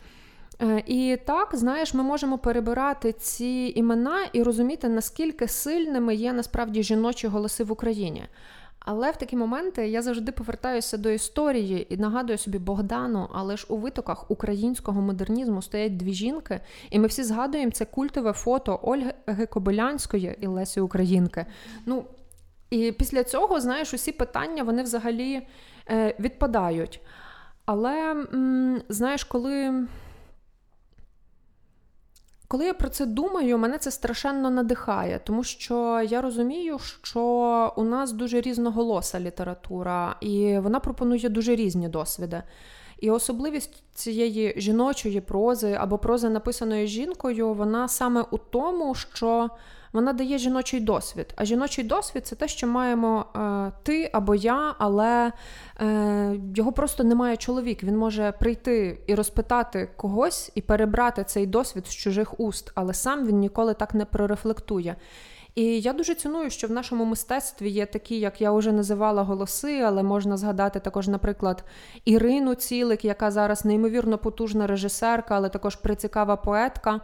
Е, 0.61 0.83
і 0.85 1.17
так, 1.25 1.49
знаєш, 1.53 1.93
ми 1.93 2.03
можемо 2.03 2.37
перебирати 2.37 3.11
ці 3.11 3.73
імена 3.75 4.19
і 4.33 4.43
розуміти, 4.43 4.89
наскільки 4.89 5.47
сильними 5.47 6.15
є 6.15 6.33
насправді 6.33 6.83
жіночі 6.83 7.27
голоси 7.27 7.63
в 7.63 7.71
Україні. 7.71 8.23
Але 8.91 9.11
в 9.11 9.15
такі 9.15 9.35
моменти 9.35 9.87
я 9.87 10.01
завжди 10.01 10.31
повертаюся 10.31 10.97
до 10.97 11.09
історії 11.09 11.87
і 11.89 11.97
нагадую 11.97 12.37
собі 12.37 12.57
Богдану, 12.57 13.29
але 13.33 13.57
ж 13.57 13.65
у 13.69 13.77
витоках 13.77 14.31
українського 14.31 15.01
модернізму 15.01 15.61
стоять 15.61 15.97
дві 15.97 16.13
жінки, 16.13 16.59
і 16.89 16.99
ми 16.99 17.07
всі 17.07 17.23
згадуємо 17.23 17.71
це 17.71 17.85
культове 17.85 18.33
фото 18.33 18.79
Ольги 18.83 19.45
Кобилянської 19.45 20.37
і 20.41 20.47
Лесі 20.47 20.79
Українки. 20.79 21.45
Ну, 21.85 22.03
І 22.69 22.91
після 22.91 23.23
цього, 23.23 23.61
знаєш, 23.61 23.93
усі 23.93 24.11
питання 24.11 24.63
вони 24.63 24.83
взагалі 24.83 25.47
е, 25.89 26.15
відпадають. 26.19 27.01
Але, 27.65 28.25
знаєш, 28.89 29.23
коли. 29.23 29.85
Коли 32.51 32.65
я 32.65 32.73
про 32.73 32.89
це 32.89 33.05
думаю, 33.05 33.57
мене 33.57 33.77
це 33.77 33.91
страшенно 33.91 34.49
надихає, 34.49 35.19
тому 35.23 35.43
що 35.43 36.01
я 36.09 36.21
розумію, 36.21 36.77
що 36.79 37.73
у 37.75 37.83
нас 37.83 38.11
дуже 38.11 38.41
різноголоса 38.41 39.19
література, 39.19 40.15
і 40.21 40.57
вона 40.59 40.79
пропонує 40.79 41.29
дуже 41.29 41.55
різні 41.55 41.89
досвіди. 41.89 42.43
І 42.99 43.11
особливість 43.11 43.83
цієї 43.93 44.53
жіночої 44.57 45.21
прози 45.21 45.77
або 45.79 45.97
прози, 45.97 46.29
написаної 46.29 46.87
жінкою, 46.87 47.53
вона 47.53 47.87
саме 47.87 48.25
у 48.31 48.37
тому, 48.37 48.95
що 48.95 49.49
вона 49.93 50.13
дає 50.13 50.37
жіночий 50.37 50.79
досвід. 50.79 51.33
А 51.35 51.45
жіночий 51.45 51.83
досвід 51.83 52.27
це 52.27 52.35
те, 52.35 52.47
що 52.47 52.67
маємо 52.67 53.25
е, 53.35 53.71
ти 53.83 54.09
або 54.13 54.35
я, 54.35 54.75
але 54.77 55.31
е, 55.81 56.39
його 56.55 56.71
просто 56.71 57.03
немає 57.03 57.37
чоловік. 57.37 57.83
Він 57.83 57.97
може 57.97 58.33
прийти 58.39 58.99
і 59.07 59.15
розпитати 59.15 59.89
когось 59.97 60.51
і 60.55 60.61
перебрати 60.61 61.23
цей 61.23 61.45
досвід 61.45 61.87
з 61.87 61.93
чужих 61.93 62.39
уст, 62.39 62.71
але 62.75 62.93
сам 62.93 63.27
він 63.27 63.39
ніколи 63.39 63.73
так 63.73 63.93
не 63.93 64.05
прорефлектує. 64.05 64.95
І 65.55 65.81
я 65.81 65.93
дуже 65.93 66.15
ціную, 66.15 66.49
що 66.49 66.67
в 66.67 66.71
нашому 66.71 67.05
мистецтві 67.05 67.69
є 67.69 67.85
такі, 67.85 68.19
як 68.19 68.41
я 68.41 68.51
вже 68.51 68.71
називала 68.71 69.23
голоси, 69.23 69.81
але 69.81 70.03
можна 70.03 70.37
згадати 70.37 70.79
також, 70.79 71.07
наприклад, 71.07 71.63
Ірину 72.05 72.55
Цілик, 72.55 73.05
яка 73.05 73.31
зараз 73.31 73.65
неймовірно 73.65 74.17
потужна 74.17 74.67
режисерка, 74.67 75.35
але 75.35 75.49
також 75.49 75.75
прицікава 75.75 76.35
поетка. 76.35 77.01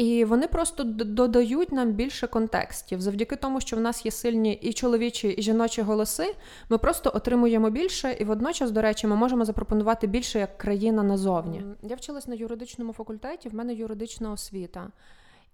І 0.00 0.24
вони 0.24 0.46
просто 0.48 0.84
додають 0.84 1.72
нам 1.72 1.92
більше 1.92 2.26
контекстів. 2.26 3.00
Завдяки 3.00 3.36
тому, 3.36 3.60
що 3.60 3.76
в 3.76 3.80
нас 3.80 4.04
є 4.04 4.10
сильні 4.10 4.52
і 4.52 4.72
чоловічі, 4.72 5.28
і 5.28 5.42
жіночі 5.42 5.82
голоси, 5.82 6.34
ми 6.68 6.78
просто 6.78 7.10
отримуємо 7.14 7.70
більше, 7.70 8.16
і 8.20 8.24
водночас, 8.24 8.70
до 8.70 8.82
речі, 8.82 9.06
ми 9.06 9.16
можемо 9.16 9.44
запропонувати 9.44 10.06
більше 10.06 10.38
як 10.38 10.58
країна 10.58 11.02
назовні. 11.02 11.62
Я 11.82 11.96
вчилась 11.96 12.28
на 12.28 12.34
юридичному 12.34 12.92
факультеті, 12.92 13.48
в 13.48 13.54
мене 13.54 13.74
юридична 13.74 14.32
освіта. 14.32 14.88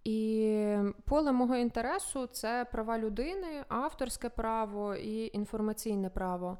І 0.04 0.76
поле 1.04 1.32
мого 1.32 1.56
інтересу 1.56 2.26
це 2.26 2.66
права 2.72 2.98
людини, 2.98 3.64
авторське 3.68 4.28
право 4.28 4.94
і 4.94 5.30
інформаційне 5.32 6.10
право. 6.10 6.58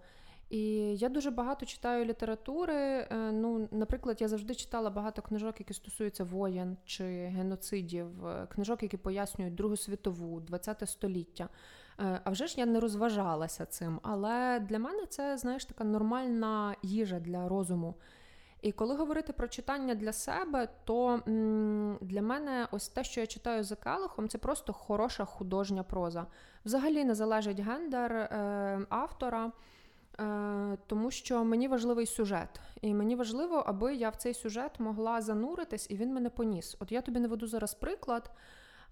І 0.50 0.60
я 0.96 1.08
дуже 1.08 1.30
багато 1.30 1.66
читаю 1.66 2.04
літератури. 2.04 2.74
Е, 2.74 3.32
ну, 3.32 3.68
наприклад, 3.70 4.20
я 4.20 4.28
завжди 4.28 4.54
читала 4.54 4.90
багато 4.90 5.22
книжок, 5.22 5.54
які 5.58 5.74
стосуються 5.74 6.24
воєн 6.24 6.76
чи 6.84 7.04
геноцидів, 7.04 8.26
е, 8.26 8.46
книжок, 8.46 8.82
які 8.82 8.96
пояснюють 8.96 9.54
Другу 9.54 9.76
світову, 9.76 10.42
ХХ 10.50 10.86
століття. 10.86 11.48
Е, 12.00 12.20
а 12.24 12.30
вже 12.30 12.46
ж 12.46 12.54
я 12.60 12.66
не 12.66 12.80
розважалася 12.80 13.66
цим. 13.66 14.00
Але 14.02 14.60
для 14.60 14.78
мене 14.78 15.06
це, 15.06 15.38
знаєш, 15.38 15.64
така 15.64 15.84
нормальна 15.84 16.76
їжа 16.82 17.20
для 17.20 17.48
розуму. 17.48 17.94
І 18.62 18.72
коли 18.72 18.96
говорити 18.96 19.32
про 19.32 19.48
читання 19.48 19.94
для 19.94 20.12
себе, 20.12 20.68
то 20.84 21.20
для 22.00 22.22
мене 22.22 22.68
ось 22.70 22.88
те, 22.88 23.04
що 23.04 23.20
я 23.20 23.26
читаю 23.26 23.64
за 23.64 23.76
Келихом, 23.76 24.28
це 24.28 24.38
просто 24.38 24.72
хороша 24.72 25.24
художня 25.24 25.82
проза. 25.82 26.26
Взагалі 26.64 27.04
не 27.04 27.14
залежить 27.14 27.60
гендер 27.60 28.12
автора. 28.88 29.52
Е, 30.20 30.76
тому 30.86 31.10
що 31.10 31.44
мені 31.44 31.68
важливий 31.68 32.06
сюжет, 32.06 32.60
і 32.80 32.94
мені 32.94 33.16
важливо, 33.16 33.64
аби 33.66 33.94
я 33.94 34.10
в 34.10 34.16
цей 34.16 34.34
сюжет 34.34 34.80
могла 34.80 35.22
зануритись, 35.22 35.86
і 35.90 35.96
він 35.96 36.14
мене 36.14 36.30
поніс. 36.30 36.76
От 36.80 36.92
я 36.92 37.00
тобі 37.00 37.20
не 37.20 37.28
веду 37.28 37.46
зараз 37.46 37.74
приклад. 37.74 38.30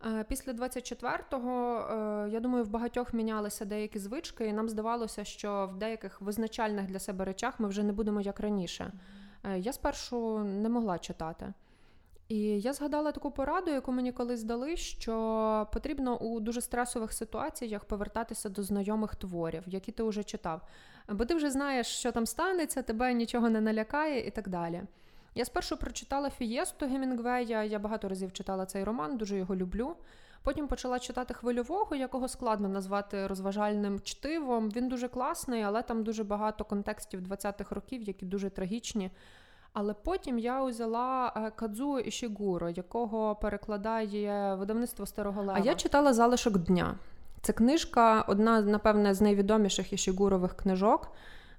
Е, 0.06 0.24
після 0.28 0.52
24-го, 0.52 1.78
е, 1.78 2.28
я 2.30 2.40
думаю, 2.40 2.64
в 2.64 2.68
багатьох 2.68 3.14
мінялися 3.14 3.64
деякі 3.64 3.98
звички, 3.98 4.46
і 4.46 4.52
нам 4.52 4.68
здавалося, 4.68 5.24
що 5.24 5.70
в 5.74 5.78
деяких 5.78 6.20
визначальних 6.20 6.86
для 6.86 6.98
себе 6.98 7.24
речах 7.24 7.60
ми 7.60 7.68
вже 7.68 7.82
не 7.82 7.92
будемо 7.92 8.20
як 8.20 8.40
раніше. 8.40 8.92
Я 9.56 9.72
спершу 9.72 10.38
не 10.38 10.68
могла 10.68 10.98
читати. 10.98 11.52
І 12.28 12.60
я 12.60 12.72
згадала 12.72 13.12
таку 13.12 13.30
пораду, 13.30 13.70
яку 13.70 13.92
мені 13.92 14.12
колись 14.12 14.42
дали, 14.42 14.76
що 14.76 15.68
потрібно 15.72 16.18
у 16.18 16.40
дуже 16.40 16.60
стресових 16.60 17.12
ситуаціях 17.12 17.84
повертатися 17.84 18.48
до 18.48 18.62
знайомих 18.62 19.16
творів, 19.16 19.62
які 19.66 19.92
ти 19.92 20.02
вже 20.02 20.24
читав. 20.24 20.60
Бо 21.08 21.24
ти 21.24 21.34
вже 21.34 21.50
знаєш, 21.50 21.86
що 21.86 22.12
там 22.12 22.26
станеться, 22.26 22.82
тебе 22.82 23.12
нічого 23.12 23.50
не 23.50 23.60
налякає 23.60 24.26
і 24.26 24.30
так 24.30 24.48
далі. 24.48 24.82
Я 25.34 25.44
спершу 25.44 25.76
прочитала 25.76 26.30
Фієсту 26.30 26.86
Гемінгвея, 26.86 27.64
я 27.64 27.78
багато 27.78 28.08
разів 28.08 28.32
читала 28.32 28.66
цей 28.66 28.84
роман, 28.84 29.16
дуже 29.16 29.36
його 29.36 29.56
люблю. 29.56 29.96
Потім 30.42 30.68
почала 30.68 30.98
читати 30.98 31.34
хвильового, 31.34 31.96
якого 31.96 32.28
складно 32.28 32.68
назвати 32.68 33.26
розважальним 33.26 34.00
чтивом. 34.00 34.70
Він 34.70 34.88
дуже 34.88 35.08
класний, 35.08 35.62
але 35.62 35.82
там 35.82 36.04
дуже 36.04 36.24
багато 36.24 36.64
контекстів 36.64 37.20
20-х 37.20 37.74
років, 37.74 38.02
які 38.02 38.26
дуже 38.26 38.50
трагічні. 38.50 39.10
Але 39.72 39.94
потім 39.94 40.38
я 40.38 40.62
узяла 40.62 41.32
е, 41.36 41.50
Кадзуо 41.50 42.00
Ішігуро, 42.00 42.70
якого 42.70 43.34
перекладає 43.34 44.54
видавництво 44.54 45.06
Старого 45.06 45.40
Лева. 45.40 45.54
А 45.56 45.64
я 45.64 45.74
читала 45.74 46.12
залишок 46.12 46.58
дня. 46.58 46.94
Це 47.44 47.52
книжка, 47.52 48.24
одна, 48.28 48.60
напевне, 48.60 49.14
з 49.14 49.20
найвідоміших 49.20 49.92
Ішігурових 49.92 50.56
книжок. 50.56 51.12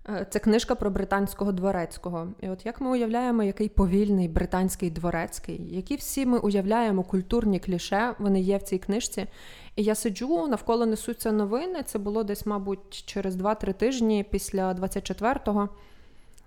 Е, 0.10 0.28
це 0.30 0.40
книжка 0.40 0.76
про 0.76 0.90
британського 0.90 1.52
дворецького. 1.52 2.28
І 2.42 2.50
от 2.50 2.66
як 2.66 2.82
ми 2.82 2.90
уявляємо, 2.90 3.44
який 3.44 3.70
повільний 3.70 4.28
британський 4.28 4.90
дворецький, 4.90 5.76
які 5.76 5.96
всі 5.96 6.26
ми 6.26 6.38
уявляємо 6.38 7.04
культурні 7.04 7.60
кліше, 7.60 8.16
вони 8.20 8.42
є 8.42 8.58
в 8.58 8.62
цій 8.62 8.78
книжці. 8.78 9.28
І 9.76 9.84
я 9.84 9.96
сиджу, 9.96 10.48
навколо 10.48 10.86
несуться 10.86 11.32
новини. 11.32 11.84
Це 11.86 12.00
було 12.00 12.24
десь, 12.24 12.46
мабуть, 12.46 13.04
через 13.06 13.36
2-3 13.36 13.74
тижні 13.74 14.26
після 14.32 14.74
24-го. 14.74 15.70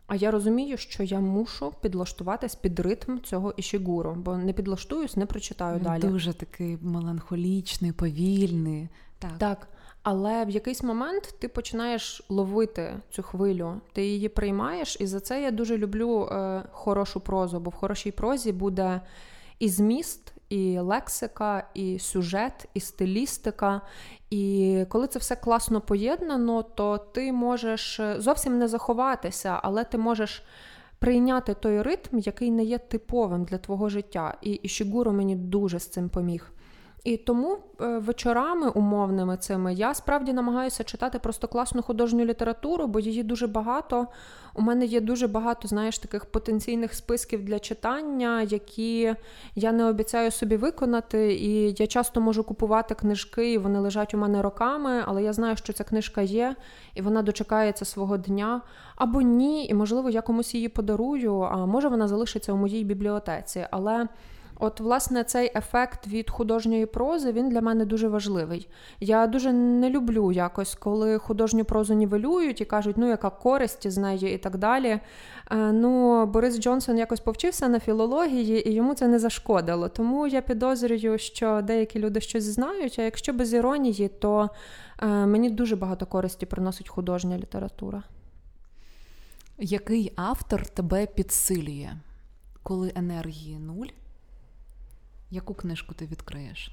А 0.07 0.16
я 0.16 0.30
розумію, 0.30 0.76
що 0.76 1.03
я 1.03 1.20
мушу 1.20 1.72
підлаштуватись 1.82 2.55
під 2.55 2.80
ритм 2.80 3.18
цього 3.18 3.55
ішігуру, 3.57 4.14
бо 4.18 4.36
не 4.36 4.53
підлаштуюсь, 4.53 5.16
не 5.16 5.26
прочитаю 5.26 5.80
далі. 5.80 6.03
Дуже 6.03 6.32
такий 6.32 6.78
меланхолічний, 6.82 7.93
повільний. 7.93 8.89
Так. 9.19 9.39
так. 9.39 9.69
Але 10.03 10.45
в 10.45 10.51
якийсь 10.51 10.83
момент 10.83 11.35
ти 11.39 11.49
починаєш 11.49 12.23
ловити 12.29 13.01
цю 13.11 13.23
хвилю, 13.23 13.81
ти 13.93 14.07
її 14.07 14.29
приймаєш, 14.29 14.97
і 15.01 15.07
за 15.07 15.21
це 15.21 15.43
я 15.43 15.51
дуже 15.51 15.79
люблю 15.79 16.23
е, 16.25 16.62
хорошу 16.73 17.21
прозу, 17.21 17.61
бо 17.61 17.71
в 17.71 17.75
хорошій 17.75 18.11
прозі 18.11 18.53
буде 18.53 19.01
і 19.59 19.69
зміст, 19.69 20.33
і 20.49 20.79
лексика, 20.79 21.69
і 21.75 21.99
сюжет, 21.99 22.69
і 22.75 22.81
стилістика. 22.81 23.81
І 24.31 24.85
коли 24.89 25.07
це 25.07 25.19
все 25.19 25.37
класно 25.37 25.81
поєднано, 25.81 26.62
то 26.62 26.99
ти 26.99 27.33
можеш 27.33 28.01
е, 28.01 28.21
зовсім 28.21 28.59
не 28.59 28.69
заховатися, 28.69 29.61
але 29.62 29.85
ти 29.85 29.99
можеш 29.99 30.43
прийняти 30.99 31.55
той 31.55 31.83
ритм, 31.83 32.19
який 32.19 32.51
не 32.51 32.64
є 32.64 32.79
типовим 32.79 33.45
для 33.45 33.59
твого 33.59 33.89
життя. 33.89 34.39
І 34.43 34.53
Ішігуро 34.53 35.12
мені 35.12 35.37
дуже 35.37 35.79
з 35.79 35.87
цим 35.89 36.09
поміг. 36.09 36.53
І 37.05 37.16
тому 37.16 37.59
е, 37.80 37.99
вечорами 37.99 38.68
умовними 38.68 39.36
цими 39.36 39.74
я 39.74 39.94
справді 39.94 40.32
намагаюся 40.32 40.84
читати 40.84 41.18
просто 41.18 41.49
класну 41.49 41.82
художню 41.82 42.24
літературу, 42.24 42.86
бо 42.86 43.01
її 43.01 43.22
дуже 43.22 43.46
багато. 43.46 44.07
У 44.55 44.62
мене 44.62 44.84
є 44.84 45.01
дуже 45.01 45.26
багато, 45.26 45.68
знаєш, 45.68 45.99
таких 45.99 46.24
потенційних 46.24 46.94
списків 46.94 47.44
для 47.44 47.59
читання, 47.59 48.42
які 48.42 49.14
я 49.55 49.72
не 49.72 49.84
обіцяю 49.84 50.30
собі 50.30 50.57
виконати. 50.57 51.34
І 51.34 51.74
я 51.78 51.86
часто 51.86 52.20
можу 52.20 52.44
купувати 52.44 52.94
книжки, 52.94 53.53
і 53.53 53.59
вони 53.59 53.78
лежать 53.78 54.14
у 54.14 54.18
мене 54.18 54.42
роками, 54.42 55.03
але 55.07 55.22
я 55.22 55.32
знаю, 55.32 55.57
що 55.57 55.72
ця 55.72 55.84
книжка 55.84 56.22
є, 56.22 56.57
і 56.94 57.03
вона 57.03 57.22
дочекається 57.22 57.84
свого 57.84 58.16
дня. 58.16 58.61
Або 58.96 59.22
ні, 59.22 59.66
і 59.66 59.74
можливо 59.74 60.11
я 60.11 60.22
комусь 60.22 60.55
її 60.55 60.68
подарую, 60.68 61.40
а 61.40 61.66
може 61.66 61.88
вона 61.88 62.09
залишиться 62.09 62.53
у 62.53 62.57
моїй 62.57 62.84
бібліотеці. 62.84 63.66
Але. 63.70 64.09
От, 64.61 64.81
власне, 64.81 65.25
цей 65.25 65.53
ефект 65.55 66.07
від 66.07 66.31
художньої 66.31 66.87
прози 66.87 67.33
він 67.33 67.49
для 67.49 67.61
мене 67.61 67.85
дуже 67.85 68.09
важливий. 68.09 68.69
Я 69.01 69.27
дуже 69.27 69.53
не 69.53 69.91
люблю 69.91 70.33
якось, 70.33 70.75
коли 70.75 71.19
художню 71.19 71.65
прозу 71.65 71.95
нівелюють 71.95 72.61
і 72.61 72.65
кажуть, 72.65 72.97
ну 72.99 73.09
яка 73.09 73.31
користь 73.31 73.91
з 73.91 73.99
неї 73.99 74.35
і 74.35 74.39
так 74.39 74.59
далі. 74.59 75.01
Е, 75.51 75.57
ну, 75.73 76.27
Борис 76.27 76.61
Джонсон 76.61 76.99
якось 76.99 77.21
повчився 77.21 77.69
на 77.69 77.81
філології, 77.81 78.69
і 78.69 78.73
йому 78.73 78.95
це 78.95 79.09
не 79.09 79.19
зашкодило. 79.19 79.89
Тому 79.89 80.27
я 80.27 80.41
підозрюю, 80.41 81.19
що 81.19 81.61
деякі 81.63 81.99
люди 81.99 82.21
щось 82.21 82.45
знають, 82.45 82.99
а 82.99 83.03
якщо 83.03 83.33
без 83.33 83.55
іронії, 83.55 84.09
то 84.09 84.51
е, 85.03 85.07
мені 85.07 85.51
дуже 85.51 85.77
багато 85.77 86.07
користі 86.07 86.47
приносить 86.47 86.89
художня 86.89 87.39
література. 87.39 88.03
Який 89.59 90.13
автор 90.17 90.67
тебе 90.67 91.07
підсилює, 91.07 91.91
коли 92.63 92.93
енергії 92.95 93.59
нуль? 93.59 93.89
Яку 95.31 95.55
книжку 95.55 95.95
ти 95.95 96.07
відкриєш? 96.07 96.72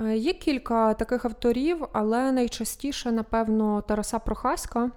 Е, 0.00 0.16
є 0.16 0.32
кілька 0.32 0.94
таких 0.94 1.24
авторів, 1.24 1.88
але 1.92 2.32
найчастіше, 2.32 3.12
напевно, 3.12 3.82
Тараса 3.82 4.18
Прохаська. 4.18 4.90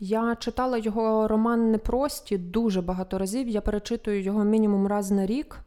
Я 0.00 0.36
читала 0.36 0.78
його 0.78 1.28
роман 1.28 1.70
Непрості 1.70 2.38
дуже 2.38 2.82
багато 2.82 3.18
разів. 3.18 3.48
Я 3.48 3.60
перечитую 3.60 4.22
його 4.22 4.44
мінімум 4.44 4.86
раз 4.86 5.10
на 5.10 5.26
рік. 5.26 5.58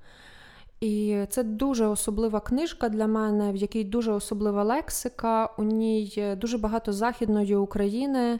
І 0.81 1.25
це 1.29 1.43
дуже 1.43 1.85
особлива 1.85 2.39
книжка 2.39 2.89
для 2.89 3.07
мене, 3.07 3.51
в 3.51 3.55
якій 3.55 3.83
дуже 3.83 4.11
особлива 4.11 4.63
лексика. 4.63 5.49
У 5.57 5.63
ній 5.63 6.35
дуже 6.37 6.57
багато 6.57 6.93
західної 6.93 7.55
України. 7.55 8.39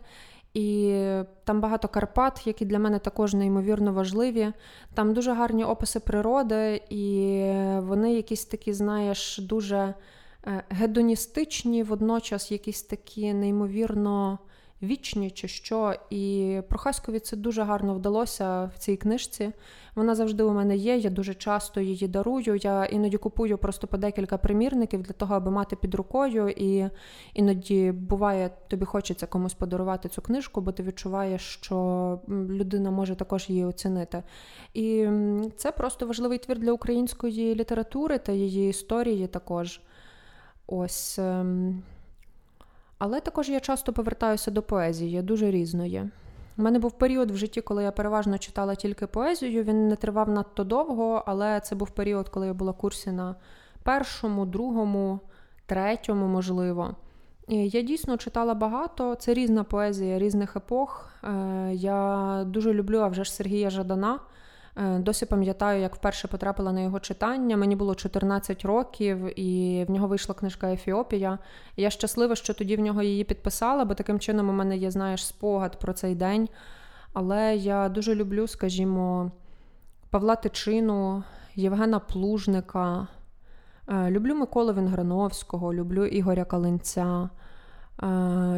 І 0.56 1.02
там 1.44 1.62
багато 1.62 1.88
Карпат, 1.88 2.48
які 2.48 2.66
для 2.66 2.80
мене 2.80 3.00
також 3.00 3.34
неймовірно 3.34 3.94
важливі. 3.94 4.52
Там 4.94 5.14
дуже 5.14 5.34
гарні 5.34 5.64
описи 5.64 6.00
природи, 6.00 6.82
і 6.90 7.42
вони 7.78 8.14
якісь 8.14 8.46
такі, 8.46 8.74
знаєш, 8.74 9.38
дуже 9.38 9.94
е, 10.48 10.64
гедоністичні, 10.70 11.84
водночас 11.84 12.52
якісь 12.52 12.84
такі 12.84 13.34
неймовірно 13.34 14.40
вічні 14.84 15.32
чи 15.32 15.48
що. 15.48 15.96
І 16.10 16.58
Прохаськові 16.70 17.20
це 17.20 17.38
дуже 17.38 17.64
гарно 17.64 17.96
вдалося 17.96 18.72
в 18.76 18.78
цій 18.78 18.98
книжці. 18.98 19.52
Вона 19.96 20.16
завжди 20.16 20.44
у 20.44 20.54
мене 20.54 20.76
є. 20.76 20.98
Я 20.98 21.10
дуже 21.10 21.34
часто 21.34 21.82
її 21.82 22.08
дарую. 22.08 22.56
Я 22.56 22.86
іноді 22.86 23.18
купую 23.18 23.58
просто 23.58 23.88
по 23.88 23.98
декілька 23.98 24.38
примірників 24.38 25.02
для 25.02 25.14
того, 25.14 25.36
аби 25.36 25.52
мати 25.52 25.76
під 25.76 25.96
рукою. 25.96 26.50
І 26.50 26.90
іноді 27.34 27.92
буває, 27.92 28.52
тобі 28.68 28.86
хочеться 28.86 29.28
комусь 29.28 29.54
подарувати 29.54 30.10
цю 30.10 30.22
книжку, 30.22 30.62
бо 30.62 30.72
ти 30.72 30.84
відчуваєш, 30.84 31.42
що 31.42 32.20
людина 32.30 32.92
може 32.92 33.16
також 33.16 33.50
її 33.50 33.66
оцінити. 33.66 34.24
І 34.74 35.08
це 35.56 35.72
просто 35.72 36.08
важливий 36.08 36.38
твір 36.38 36.60
для 36.60 36.72
української 36.72 37.56
літератури 37.56 38.18
та 38.18 38.32
її 38.32 38.70
історії 38.70 39.28
також. 39.28 39.82
Ось. 40.68 41.20
Але 42.98 43.20
також 43.20 43.50
я 43.50 43.60
часто 43.60 43.94
повертаюся 43.94 44.52
до 44.52 44.62
поезії, 44.62 45.22
дуже 45.22 45.52
різної. 45.52 46.10
У 46.58 46.62
мене 46.62 46.80
був 46.80 46.92
період 46.92 47.32
в 47.32 47.36
житті, 47.36 47.62
коли 47.62 47.84
я 47.84 47.92
переважно 47.92 48.38
читала 48.38 48.76
тільки 48.76 49.08
поезію. 49.08 49.64
Він 49.64 49.88
не 49.88 49.96
тривав 49.96 50.30
надто 50.30 50.64
довго, 50.64 51.24
але 51.26 51.60
це 51.60 51.76
був 51.76 51.90
період, 51.90 52.30
коли 52.30 52.48
я 52.48 52.54
була 52.54 52.72
в 52.72 52.78
курсі 52.78 53.12
на 53.12 53.36
першому, 53.84 54.46
другому, 54.46 55.20
третьому, 55.66 56.28
можливо. 56.28 56.96
І 57.48 57.70
Я 57.70 57.82
дійсно 57.82 58.18
читала 58.18 58.54
багато. 58.54 59.16
Це 59.16 59.34
різна 59.34 59.64
поезія 59.64 60.20
різних 60.20 60.56
епох. 60.56 61.10
Е, 61.24 61.72
я 61.74 62.44
дуже 62.48 62.74
люблю 62.74 62.98
а 62.98 63.08
вже 63.08 63.24
ж 63.24 63.34
Сергія 63.34 63.70
Жадана. 63.70 64.20
Е, 64.78 65.00
досі 65.00 65.26
пам'ятаю, 65.26 65.82
як 65.82 65.96
вперше 65.96 66.28
потрапила 66.28 66.72
на 66.72 66.82
його 66.82 67.00
читання. 67.00 67.58
Мені 67.58 67.76
було 67.76 67.96
14 67.96 68.66
років, 68.66 69.40
і 69.40 69.84
в 69.88 69.92
нього 69.92 70.08
вийшла 70.08 70.36
книжка 70.36 70.74
Ефіопія. 70.74 71.40
Я 71.78 71.90
щаслива, 71.90 72.36
що 72.36 72.54
тоді 72.54 72.76
в 72.76 72.80
нього 72.80 73.02
її 73.02 73.24
підписала, 73.24 73.86
бо 73.86 73.94
таким 73.94 74.20
чином 74.20 74.50
у 74.50 74.54
мене 74.54 74.78
є, 74.78 74.92
знаєш, 74.92 75.26
спогад 75.26 75.80
про 75.80 75.94
цей 75.94 76.16
день. 76.16 76.50
Але 77.14 77.56
я 77.56 77.90
дуже 77.90 78.16
люблю, 78.16 78.48
скажімо, 78.48 79.32
Павла 80.10 80.36
Тичину, 80.36 81.24
Євгена 81.56 82.00
Плужника. 82.00 83.08
Е, 83.90 84.12
люблю 84.12 84.36
Миколу 84.36 84.74
Вінграновського, 84.74 85.74
люблю 85.74 86.06
Ігоря 86.06 86.46
Калинця. 86.46 87.30
Е, 88.04 88.08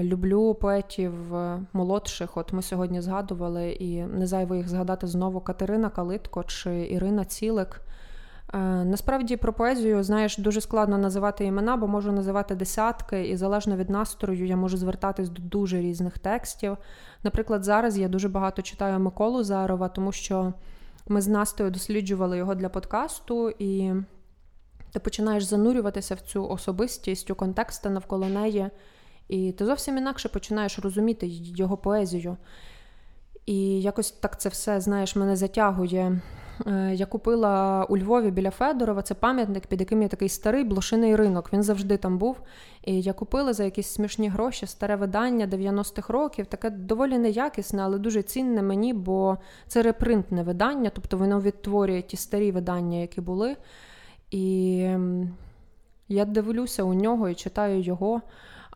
люблю 0.03 0.53
поетів 0.53 1.35
е, 1.35 1.59
молодших. 1.73 2.37
От 2.37 2.53
ми 2.53 2.61
сьогодні 2.61 3.01
згадували, 3.01 3.71
і 3.71 4.03
не 4.03 4.27
зайво 4.27 4.55
їх 4.55 4.69
згадати 4.69 5.07
знову 5.07 5.41
Катерина 5.41 5.89
Калитко 5.89 6.43
чи 6.43 6.87
Ірина 6.91 7.25
Цілик. 7.25 7.81
Е, 8.53 8.57
насправді 8.83 9.37
про 9.37 9.53
поезію, 9.53 10.03
знаєш, 10.03 10.37
дуже 10.37 10.61
складно 10.61 10.97
називати 10.97 11.45
імена, 11.45 11.77
бо 11.77 11.87
можу 11.87 12.11
називати 12.11 12.55
десятки, 12.55 13.27
і 13.27 13.37
залежно 13.37 13.75
від 13.75 13.89
настрою 13.89 14.45
я 14.45 14.55
можу 14.55 14.77
звертатись 14.77 15.29
до 15.29 15.41
дуже 15.41 15.81
різних 15.81 16.19
текстів. 16.19 16.77
Наприклад, 17.23 17.63
зараз 17.63 17.97
я 17.97 18.07
дуже 18.07 18.29
багато 18.29 18.61
читаю 18.61 18.99
Миколу 18.99 19.43
Зарова, 19.43 19.89
тому 19.89 20.11
що 20.11 20.53
ми 21.07 21.21
з 21.21 21.27
Настою 21.27 21.71
досліджували 21.71 22.37
його 22.37 22.55
для 22.55 22.69
подкасту, 22.69 23.49
і 23.49 23.93
ти 24.91 24.99
починаєш 24.99 25.43
занурюватися 25.43 26.15
в 26.15 26.21
цю 26.21 26.49
особистість, 26.49 27.31
у 27.31 27.35
контексти 27.35 27.89
навколо 27.89 28.27
неї. 28.27 28.69
І 29.27 29.51
ти 29.51 29.65
зовсім 29.65 29.97
інакше 29.97 30.29
починаєш 30.29 30.79
розуміти 30.79 31.27
його 31.29 31.77
поезію. 31.77 32.37
І 33.45 33.81
якось 33.81 34.11
так 34.11 34.39
це 34.39 34.49
все, 34.49 34.81
знаєш, 34.81 35.15
мене 35.15 35.35
затягує. 35.35 36.21
Е, 36.67 36.93
я 36.95 37.05
купила 37.05 37.85
у 37.89 37.97
Львові 37.97 38.31
біля 38.31 38.51
Федорова 38.51 39.01
це 39.01 39.13
пам'ятник, 39.13 39.67
під 39.67 39.79
яким 39.79 40.01
є 40.01 40.07
такий 40.07 40.29
старий 40.29 40.63
блошиний 40.63 41.15
ринок. 41.15 41.53
Він 41.53 41.63
завжди 41.63 41.97
там 41.97 42.17
був. 42.17 42.37
І 42.83 43.01
я 43.01 43.13
купила 43.13 43.53
за 43.53 43.63
якісь 43.63 43.87
смішні 43.87 44.29
гроші 44.29 44.67
старе 44.67 44.95
видання 44.95 45.47
90-х 45.47 46.13
років, 46.13 46.45
таке 46.45 46.69
доволі 46.69 47.17
неякісне, 47.17 47.83
але 47.83 47.97
дуже 47.97 48.23
цінне 48.23 48.61
мені, 48.61 48.93
бо 48.93 49.37
це 49.67 49.81
репринтне 49.81 50.43
видання, 50.43 50.91
тобто 50.93 51.17
воно 51.17 51.41
відтворює 51.41 52.01
ті 52.01 52.17
старі 52.17 52.51
видання, 52.51 52.97
які 52.97 53.21
були. 53.21 53.55
І 54.31 54.79
ем, 54.85 55.35
я 56.07 56.25
дивлюся 56.25 56.83
у 56.83 56.93
нього 56.93 57.29
і 57.29 57.35
читаю 57.35 57.81
його. 57.81 58.21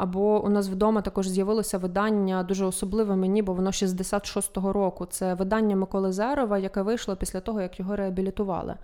Або 0.02 0.46
у 0.46 0.50
нас 0.50 0.70
вдома 0.70 1.02
також 1.02 1.28
з'явилося 1.28 1.78
видання 1.78 2.44
дуже 2.44 2.66
особливе 2.66 3.16
мені, 3.16 3.42
бо 3.42 3.54
воно 3.54 3.70
66-го 3.70 4.74
року. 4.74 5.06
Це 5.06 5.34
видання 5.34 5.76
Миколи 5.76 6.12
Зерова, 6.12 6.58
яке 6.58 6.82
вийшло 6.82 7.16
після 7.16 7.40
того, 7.40 7.62
як 7.62 7.80
його 7.80 7.96
реабілітували. 7.96 8.76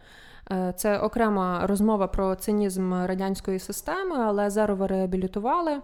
Е, 0.51 0.73
це 0.77 0.99
окрема 0.99 1.67
розмова 1.67 2.07
про 2.07 2.35
цинізм 2.35 2.93
радянської 2.93 3.59
системи, 3.59 4.15
але 4.15 4.49
Зерова 4.49 4.87
реабілітували. 4.87 5.77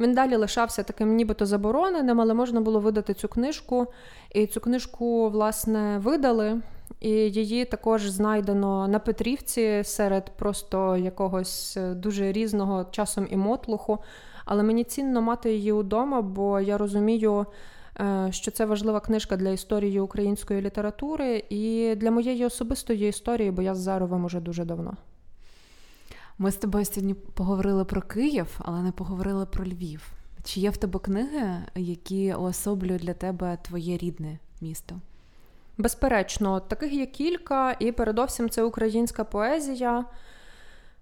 Він 0.00 0.14
далі 0.14 0.36
лишався 0.36 0.82
таким, 0.82 1.14
нібито 1.14 1.46
забороненим, 1.46 2.20
але 2.20 2.34
можна 2.34 2.60
було 2.60 2.80
видати 2.80 3.14
цю 3.14 3.28
книжку. 3.28 3.86
І 4.34 4.46
цю 4.46 4.60
книжку, 4.60 5.28
власне, 5.28 5.98
видали. 5.98 6.60
І 7.00 7.10
її 7.10 7.64
також 7.64 8.10
знайдено 8.10 8.88
на 8.88 8.98
Петрівці 8.98 9.82
серед 9.84 10.30
просто 10.36 10.96
якогось 10.96 11.78
дуже 11.94 12.32
різного 12.32 12.86
часом 12.90 13.28
і 13.30 13.36
мотлуху. 13.36 13.98
Але 14.50 14.62
мені 14.62 14.84
цінно 14.84 15.22
мати 15.22 15.54
її 15.54 15.72
вдома, 15.72 16.22
бо 16.22 16.60
я 16.60 16.78
розумію, 16.78 17.46
е, 18.00 18.28
що 18.30 18.50
це 18.50 18.64
важлива 18.64 19.00
книжка 19.00 19.36
для 19.36 19.48
історії 19.48 20.00
української 20.00 20.60
літератури 20.60 21.44
і 21.50 21.94
для 21.96 22.10
моєї 22.10 22.44
особистої 22.44 23.08
історії, 23.08 23.50
бо 23.50 23.62
я 23.62 23.74
з 23.74 23.78
Заровим 23.78 24.24
уже 24.24 24.40
дуже 24.40 24.64
давно. 24.64 24.96
Ми 26.38 26.50
з 26.50 26.56
тобою 26.56 26.84
сьогодні 26.84 27.14
поговорили 27.14 27.84
про 27.84 28.02
Київ, 28.02 28.58
але 28.58 28.82
не 28.82 28.92
поговорили 28.92 29.46
про 29.46 29.64
Львів. 29.64 30.12
Чи 30.44 30.60
є 30.60 30.70
в 30.70 30.76
тебе 30.76 30.98
книги, 30.98 31.56
які 31.74 32.34
уособлюють 32.34 33.02
для 33.02 33.14
тебе 33.14 33.58
твоє 33.62 33.96
рідне 33.96 34.38
місто? 34.60 34.94
Безперечно, 35.78 36.60
таких 36.60 36.92
є 36.92 37.06
кілька, 37.06 37.76
і 37.78 37.92
передовсім 37.92 38.50
це 38.50 38.62
українська 38.62 39.24
поезія. 39.24 40.04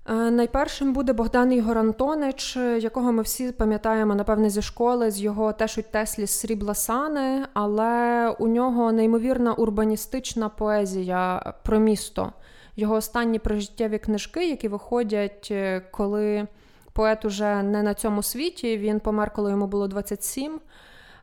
Е, 0.08 0.30
найпершим 0.30 0.92
буде 0.92 1.12
Богдан 1.12 1.52
Ігор 1.52 1.78
Антонич, 1.78 2.56
якого 2.56 3.12
ми 3.12 3.22
всі 3.22 3.52
пам'ятаємо, 3.52 4.14
напевне, 4.14 4.50
зі 4.50 4.62
школи, 4.62 5.10
з 5.10 5.20
його 5.20 5.52
тешуть 5.52 5.90
Теслі 5.90 6.26
срібла 6.26 6.74
сани, 6.74 7.46
але 7.54 8.28
у 8.38 8.48
нього 8.48 8.92
неймовірна 8.92 9.52
урбаністична 9.52 10.48
поезія 10.48 11.52
про 11.62 11.78
місто. 11.78 12.32
Його 12.76 12.94
останні 12.94 13.38
прожиттєві 13.38 13.98
книжки, 13.98 14.48
які 14.48 14.68
виходять, 14.68 15.48
е, 15.50 15.82
коли 15.90 16.46
поет 16.92 17.24
уже 17.24 17.62
не 17.62 17.82
на 17.82 17.94
цьому 17.94 18.22
світі, 18.22 18.78
він 18.78 19.00
помер, 19.00 19.32
коли 19.32 19.50
йому 19.50 19.66
було 19.66 19.88
27. 19.88 20.60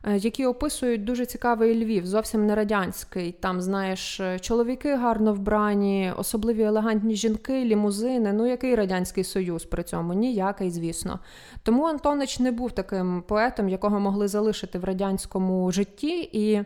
Е, 0.06 0.16
які 0.16 0.46
описують 0.46 1.04
дуже 1.04 1.26
цікавий 1.26 1.84
Львів, 1.84 2.06
зовсім 2.06 2.46
не 2.46 2.54
радянський. 2.54 3.32
Там, 3.32 3.60
знаєш, 3.60 4.20
е, 4.20 4.38
чоловіки 4.38 4.94
гарно 4.94 5.32
вбрані, 5.34 6.12
особливі 6.16 6.62
елегантні 6.62 7.16
жінки, 7.16 7.64
лімузини. 7.64 8.32
Ну, 8.32 8.46
який 8.46 8.74
радянський 8.74 9.24
союз 9.24 9.64
при 9.64 9.82
цьому? 9.82 10.14
Ніякий, 10.14 10.70
звісно. 10.70 11.18
Тому 11.62 11.84
Антонич 11.84 12.38
не 12.38 12.50
був 12.50 12.72
таким 12.72 13.22
поетом, 13.26 13.68
якого 13.68 14.00
могли 14.00 14.28
залишити 14.28 14.78
в 14.78 14.84
радянському 14.84 15.72
житті. 15.72 16.30
і 16.32 16.62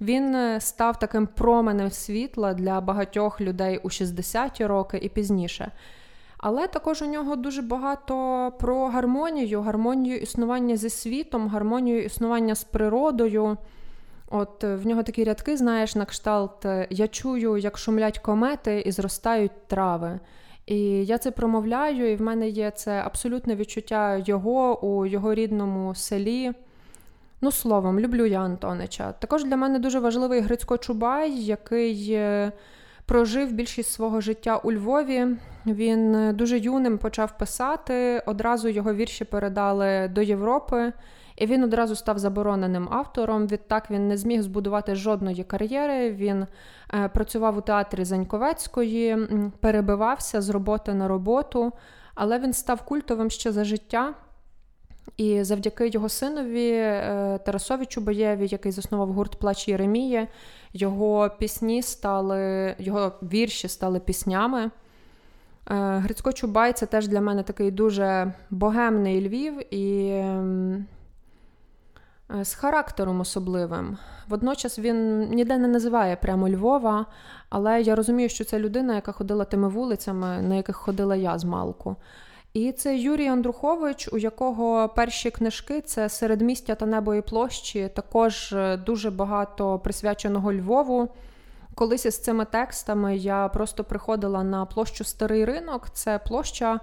він 0.00 0.34
е, 0.34 0.60
став 0.60 0.98
таким 0.98 1.26
променем 1.26 1.90
світла 1.90 2.54
для 2.54 2.80
багатьох 2.80 3.40
людей 3.40 3.80
у 3.82 3.88
60-ті 3.88 4.66
роки 4.66 4.98
і 4.98 5.08
пізніше. 5.08 5.72
Але 6.46 6.66
також 6.66 7.02
у 7.02 7.06
нього 7.06 7.36
дуже 7.36 7.62
багато 7.62 8.14
про 8.58 8.86
гармонію, 8.86 9.62
гармонію 9.62 10.18
існування 10.18 10.76
зі 10.76 10.90
світом, 10.90 11.48
гармонію 11.48 12.04
існування 12.04 12.54
з 12.54 12.64
природою. 12.64 13.56
От 14.30 14.64
е, 14.64 14.76
в 14.76 14.86
нього 14.86 15.02
такі 15.02 15.24
рядки, 15.24 15.56
знаєш, 15.56 15.94
на 15.94 16.04
кшталт 16.04 16.64
е, 16.64 16.86
Я 16.90 17.08
чую, 17.08 17.56
як 17.56 17.78
шумлять 17.78 18.18
комети 18.18 18.80
і 18.86 18.92
зростають 18.92 19.66
трави. 19.66 20.20
І 20.66 20.78
я 21.04 21.18
це 21.18 21.30
промовляю, 21.30 22.12
і 22.12 22.16
в 22.16 22.22
мене 22.22 22.48
є 22.48 22.70
це 22.70 23.02
абсолютне 23.06 23.56
відчуття 23.56 24.16
його 24.16 24.86
у 24.86 25.06
його 25.06 25.34
рідному 25.34 25.94
селі. 25.94 26.52
Ну, 27.40 27.52
словом, 27.52 28.00
люблю 28.00 28.26
я 28.26 28.40
Антонича. 28.40 29.12
Також 29.12 29.44
для 29.44 29.56
мене 29.56 29.78
дуже 29.78 29.98
важливий 29.98 30.40
Грицько 30.40 30.78
Чубай, 30.78 31.32
який 31.32 32.12
е, 32.12 32.52
прожив 33.06 33.52
більшість 33.52 33.92
свого 33.92 34.20
життя 34.20 34.56
у 34.56 34.72
Львові. 34.72 35.26
Він 35.66 36.14
е, 36.14 36.32
дуже 36.32 36.58
юним 36.58 36.98
почав 36.98 37.38
писати. 37.38 38.22
Одразу 38.26 38.68
його 38.68 38.94
вірші 38.94 39.24
передали 39.24 40.08
до 40.08 40.22
Європи, 40.22 40.92
і 41.36 41.46
він 41.46 41.64
одразу 41.64 41.96
став 41.96 42.18
забороненим 42.18 42.88
автором. 42.90 43.46
Відтак 43.46 43.90
він 43.90 44.08
не 44.08 44.16
зміг 44.16 44.42
збудувати 44.42 44.94
жодної 44.94 45.44
кар'єри. 45.44 46.12
Він 46.12 46.46
е, 46.94 47.08
працював 47.08 47.58
у 47.58 47.60
театрі 47.60 48.04
Заньковецької, 48.04 49.18
перебивався 49.60 50.40
з 50.40 50.48
роботи 50.48 50.94
на 50.94 51.08
роботу, 51.08 51.72
але 52.14 52.38
він 52.38 52.52
став 52.52 52.82
культовим 52.82 53.30
ще 53.30 53.52
за 53.52 53.64
життя. 53.64 54.14
І 55.16 55.42
завдяки 55.42 55.88
його 55.88 56.08
синові 56.08 56.70
е, 56.70 57.38
Тарасові 57.44 57.86
Чубаєві, 57.86 58.46
який 58.46 58.72
заснував 58.72 59.12
гурт 59.12 59.36
Плач 59.36 59.68
Єремії, 59.68 60.28
його 60.74 61.30
пісні 61.38 61.82
стали, 61.82 62.74
його 62.78 63.12
вірші 63.22 63.68
стали 63.68 64.00
піснями. 64.00 64.60
Е, 64.60 64.70
Грицько 65.98 66.32
Чубай 66.32 66.72
це 66.72 66.86
теж 66.86 67.08
для 67.08 67.20
мене 67.20 67.42
такий 67.42 67.70
дуже 67.70 68.32
богемний 68.50 69.28
Львів. 69.28 69.74
І 69.74 70.10
ем, 70.10 70.86
Е, 72.30 72.44
з 72.44 72.54
характером 72.54 73.20
особливим. 73.20 73.98
Водночас 74.28 74.78
він 74.78 75.28
ніде 75.28 75.58
не 75.58 75.68
називає 75.68 76.16
прямо 76.16 76.48
Львова, 76.48 77.06
але 77.48 77.82
я 77.82 77.94
розумію, 77.94 78.28
що 78.28 78.44
це 78.44 78.58
людина, 78.58 78.94
яка 78.94 79.12
ходила 79.12 79.44
тими 79.44 79.68
вулицями, 79.68 80.42
на 80.42 80.54
яких 80.54 80.76
ходила 80.76 81.16
я 81.16 81.38
з 81.38 81.44
Малку. 81.44 81.96
І 82.54 82.72
це 82.72 82.96
Юрій 82.96 83.26
Андрухович, 83.26 84.08
у 84.12 84.18
якого 84.18 84.88
перші 84.88 85.30
книжки 85.30 85.80
це 85.80 86.08
середмістя 86.08 86.74
та 86.74 86.86
небо 86.86 87.14
і 87.14 87.22
площі, 87.22 87.90
також 87.94 88.52
е, 88.52 88.76
дуже 88.76 89.10
багато 89.10 89.78
присвяченого 89.78 90.52
Львову. 90.52 91.08
Колись 91.74 92.06
із 92.06 92.18
цими 92.18 92.44
текстами 92.44 93.16
я 93.16 93.48
просто 93.48 93.84
приходила 93.84 94.44
на 94.44 94.66
площу 94.66 95.04
Старий 95.04 95.44
ринок. 95.44 95.90
Це 95.90 96.18
площа, 96.18 96.80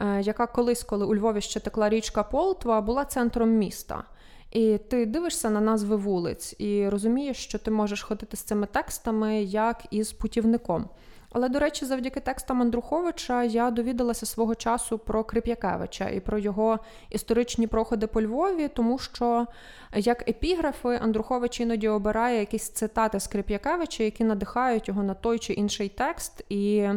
е, 0.00 0.20
яка 0.20 0.46
колись, 0.46 0.84
коли 0.84 1.06
у 1.06 1.14
Львові 1.14 1.40
ще 1.40 1.60
текла 1.60 1.88
річка 1.88 2.22
Полтва, 2.22 2.80
була 2.80 3.04
центром 3.04 3.50
міста. 3.50 4.04
І 4.50 4.78
ти 4.78 5.06
дивишся 5.06 5.50
на 5.50 5.60
назви 5.60 5.96
вулиць 5.96 6.54
і 6.58 6.88
розумієш, 6.88 7.36
що 7.36 7.58
ти 7.58 7.70
можеш 7.70 8.02
ходити 8.02 8.36
з 8.36 8.42
цими 8.42 8.66
текстами 8.66 9.42
як 9.42 9.84
із 9.90 10.12
путівником. 10.12 10.88
Але, 11.32 11.48
до 11.48 11.58
речі, 11.58 11.84
завдяки 11.84 12.20
текстам 12.20 12.62
Андруховича 12.62 13.44
я 13.44 13.70
довідалася 13.70 14.26
свого 14.26 14.54
часу 14.54 14.98
про 14.98 15.24
Крип'якевича 15.24 16.08
і 16.08 16.20
про 16.20 16.38
його 16.38 16.78
історичні 17.10 17.66
проходи 17.66 18.06
по 18.06 18.22
Львові, 18.22 18.68
тому 18.68 18.98
що 18.98 19.46
як 19.94 20.28
епіграфи 20.28 20.98
Андрухович 21.02 21.60
іноді 21.60 21.88
обирає 21.88 22.38
якісь 22.38 22.68
цитати 22.68 23.20
з 23.20 23.26
Крип'якевича, 23.26 24.02
які 24.02 24.24
надихають 24.24 24.88
його 24.88 25.02
на 25.02 25.14
той 25.14 25.38
чи 25.38 25.52
інший 25.52 25.88
текст. 25.88 26.44
І 26.48 26.88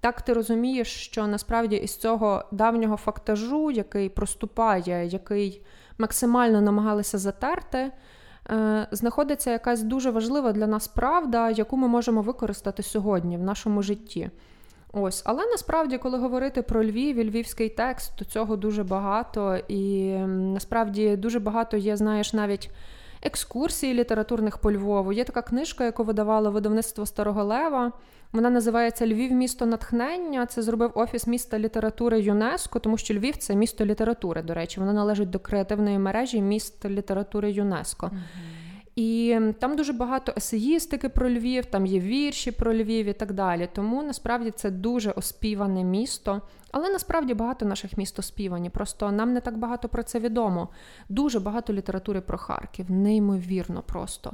так 0.00 0.22
ти 0.22 0.32
розумієш, 0.32 0.88
що 0.88 1.26
насправді 1.26 1.76
із 1.76 1.96
цього 1.96 2.44
давнього 2.52 2.96
фактажу, 2.96 3.70
який 3.70 4.08
проступає, 4.08 5.06
який 5.06 5.62
максимально 5.98 6.60
намагалися 6.60 7.18
затерти. 7.18 7.92
Е, 8.50 8.86
знаходиться 8.90 9.50
якась 9.50 9.82
дуже 9.82 10.10
важлива 10.10 10.52
для 10.52 10.66
нас 10.66 10.88
правда, 10.88 11.50
яку 11.50 11.76
ми 11.76 11.88
можемо 11.88 12.22
використати 12.22 12.82
сьогодні 12.82 13.36
в 13.36 13.42
нашому 13.42 13.82
житті. 13.82 14.30
Ось, 14.92 15.22
але 15.24 15.46
насправді, 15.46 15.98
коли 15.98 16.18
говорити 16.18 16.62
про 16.62 16.84
Львів 16.84 17.16
і 17.16 17.30
львівський 17.30 17.68
текст, 17.68 18.12
то 18.18 18.24
цього 18.24 18.56
дуже 18.56 18.84
багато, 18.84 19.56
і 19.68 20.12
насправді 20.28 21.16
дуже 21.16 21.40
багато 21.40 21.76
є, 21.76 21.96
знаєш, 21.96 22.32
навіть 22.32 22.70
екскурсій 23.22 23.94
літературних 23.94 24.58
по 24.58 24.72
Львову. 24.72 25.12
Є 25.12 25.24
така 25.24 25.42
книжка, 25.42 25.84
яку 25.84 26.04
видавало 26.04 26.50
видавництво 26.50 27.06
Старого 27.06 27.44
Лева. 27.44 27.92
Вона 28.32 28.50
називається 28.50 29.06
Львів 29.06 29.32
місто 29.32 29.66
натхнення. 29.66 30.46
Це 30.46 30.62
зробив 30.62 30.90
офіс 30.94 31.26
міста 31.26 31.58
літератури 31.58 32.20
ЮНЕСКО, 32.20 32.78
тому 32.78 32.98
що 32.98 33.14
Львів 33.14 33.36
це 33.36 33.54
місто 33.54 33.84
літератури. 33.84 34.42
До 34.42 34.54
речі, 34.54 34.80
воно 34.80 34.92
належить 34.92 35.30
до 35.30 35.38
креативної 35.38 35.98
мережі 35.98 36.42
міст 36.42 36.84
літератури 36.84 37.52
ЮНЕСКО. 37.52 38.10
І 38.96 39.40
там 39.58 39.76
дуже 39.76 39.92
багато 39.92 40.32
есеїстики 40.36 41.08
про 41.08 41.30
Львів, 41.30 41.66
там 41.66 41.86
є 41.86 42.00
вірші 42.00 42.50
про 42.50 42.74
Львів 42.74 43.06
і 43.06 43.12
так 43.12 43.32
далі. 43.32 43.68
Тому 43.72 44.02
насправді 44.02 44.50
це 44.50 44.70
дуже 44.70 45.10
оспіване 45.10 45.84
місто. 45.84 46.42
Але 46.70 46.88
насправді 46.88 47.34
багато 47.34 47.64
наших 47.66 47.98
міст 47.98 48.18
оспівані. 48.18 48.70
Просто 48.70 49.12
нам 49.12 49.32
не 49.32 49.40
так 49.40 49.58
багато 49.58 49.88
про 49.88 50.02
це 50.02 50.20
відомо. 50.20 50.68
Дуже 51.08 51.40
багато 51.40 51.72
літератури 51.72 52.20
про 52.20 52.38
Харків, 52.38 52.90
неймовірно 52.90 53.82
просто. 53.82 54.32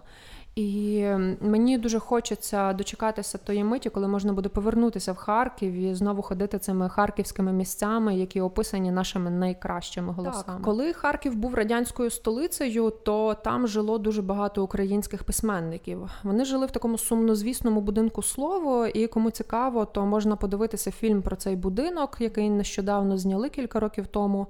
І 0.54 1.06
мені 1.40 1.78
дуже 1.78 1.98
хочеться 1.98 2.72
дочекатися 2.72 3.38
тої 3.38 3.64
миті, 3.64 3.90
коли 3.90 4.08
можна 4.08 4.32
буде 4.32 4.48
повернутися 4.48 5.12
в 5.12 5.16
Харків 5.16 5.72
і 5.72 5.94
знову 5.94 6.22
ходити 6.22 6.58
цими 6.58 6.88
харківськими 6.88 7.52
місцями, 7.52 8.16
які 8.16 8.40
описані 8.40 8.92
нашими 8.92 9.30
найкращими 9.30 10.12
голосами. 10.12 10.44
Так, 10.46 10.62
Коли 10.62 10.92
Харків 10.92 11.34
був 11.34 11.54
радянською 11.54 12.10
столицею, 12.10 12.92
то 13.04 13.34
там 13.34 13.68
жило 13.68 13.98
дуже 13.98 14.22
багато 14.22 14.64
українських 14.64 15.24
письменників. 15.24 16.10
Вони 16.22 16.44
жили 16.44 16.66
в 16.66 16.70
такому 16.70 16.98
сумнозвісному 16.98 17.80
будинку 17.80 18.22
слово, 18.22 18.86
і 18.86 19.06
кому 19.06 19.30
цікаво, 19.30 19.84
то 19.84 20.06
можна 20.06 20.36
подивитися 20.36 20.90
фільм 20.90 21.22
про 21.22 21.36
цей 21.36 21.56
будинок, 21.56 22.16
який 22.20 22.50
нещодавно 22.50 23.18
зняли 23.18 23.48
кілька 23.48 23.80
років 23.80 24.06
тому. 24.06 24.46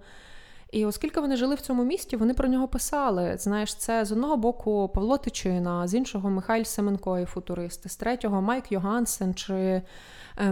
І 0.73 0.87
оскільки 0.87 1.21
вони 1.21 1.37
жили 1.37 1.55
в 1.55 1.61
цьому 1.61 1.85
місті, 1.85 2.17
вони 2.17 2.35
про 2.35 2.49
нього 2.49 2.69
писали. 2.69 3.37
Знаєш, 3.39 3.75
це 3.75 4.05
з 4.05 4.13
одного 4.13 4.37
боку 4.37 4.91
Павло 4.95 5.19
Тичина, 5.19 5.89
з 5.89 5.95
іншого 5.95 6.31
Михайль 6.31 6.65
Семенко 6.65 7.19
і 7.19 7.25
футуристи, 7.25 7.89
з 7.89 7.97
третього 7.97 8.43
Майк 8.43 8.73
Йогансен 8.73 9.35
чи 9.35 9.55
е, 9.55 9.83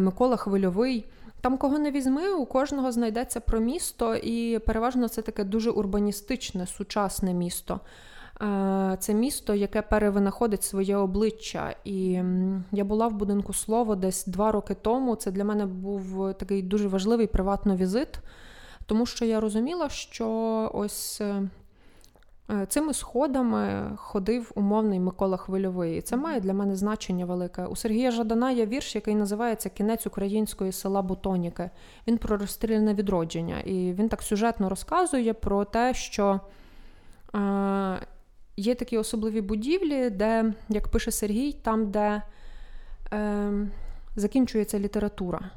Микола 0.01 0.37
Хвильовий. 0.37 1.07
Там, 1.41 1.59
кого 1.59 1.79
не 1.79 1.91
візьми, 1.91 2.31
у 2.31 2.47
кожного 2.47 2.93
знайдеться 2.93 3.41
про 3.41 3.61
місто, 3.61 4.15
і 4.15 4.59
переважно 4.59 5.09
це 5.09 5.23
таке 5.23 5.45
дуже 5.45 5.71
урбаністичне, 5.71 6.67
сучасне 6.67 7.35
місто. 7.35 7.81
Е, 8.43 8.97
це 9.01 9.15
місто, 9.15 9.55
яке 9.55 9.83
перевинаходить 9.83 10.65
своє 10.65 10.97
обличчя. 10.97 11.75
І 11.85 12.23
я 12.73 12.85
була 12.85 13.09
в 13.09 13.13
будинку 13.13 13.53
слово 13.53 13.97
десь 13.97 14.27
два 14.27 14.53
роки 14.53 14.75
тому. 14.83 15.17
Це 15.17 15.31
для 15.31 15.45
мене 15.45 15.67
був 15.67 16.35
такий 16.35 16.63
дуже 16.63 16.89
важливий 16.89 17.27
приватний 17.27 17.77
візит. 17.77 18.21
Тому 18.91 19.07
що 19.07 19.25
я 19.25 19.41
розуміла, 19.41 19.89
що 19.89 20.29
ось 20.75 21.21
е, 21.21 21.43
е, 22.51 22.67
цими 22.67 22.95
сходами 22.95 23.93
ходив 23.97 24.53
умовний 24.55 25.01
Микола 25.01 25.37
Хвильовий. 25.37 25.99
І 25.99 26.01
це 26.01 26.17
має 26.17 26.41
для 26.41 26.55
мене 26.55 26.77
значення 26.77 27.25
велике. 27.25 27.67
У 27.67 27.77
Сергія 27.77 28.11
Жадана 28.11 28.51
є 28.51 28.67
вірш, 28.67 28.95
який 28.95 29.15
називається 29.15 29.69
Кінець 29.69 30.07
української 30.07 30.73
села 30.73 31.03
Бутоніки. 31.03 31.71
Він 32.09 32.19
про 32.19 32.37
розстріляне 32.37 32.95
відродження. 32.95 33.61
І 33.61 33.93
він 33.93 34.09
так 34.09 34.23
сюжетно 34.23 34.69
розказує 34.69 35.35
про 35.35 35.65
те, 35.65 35.95
що. 35.95 36.41
Е, 37.35 37.99
Є 38.57 38.75
такі 38.75 38.99
особливі 38.99 39.41
будівлі, 39.41 40.11
де, 40.11 40.53
як 40.69 40.89
пише 40.89 41.11
Сергій, 41.11 41.53
там, 41.53 41.91
де 41.91 42.23
е, 43.13 43.51
закінчується 44.17 44.79
література. 44.79 45.51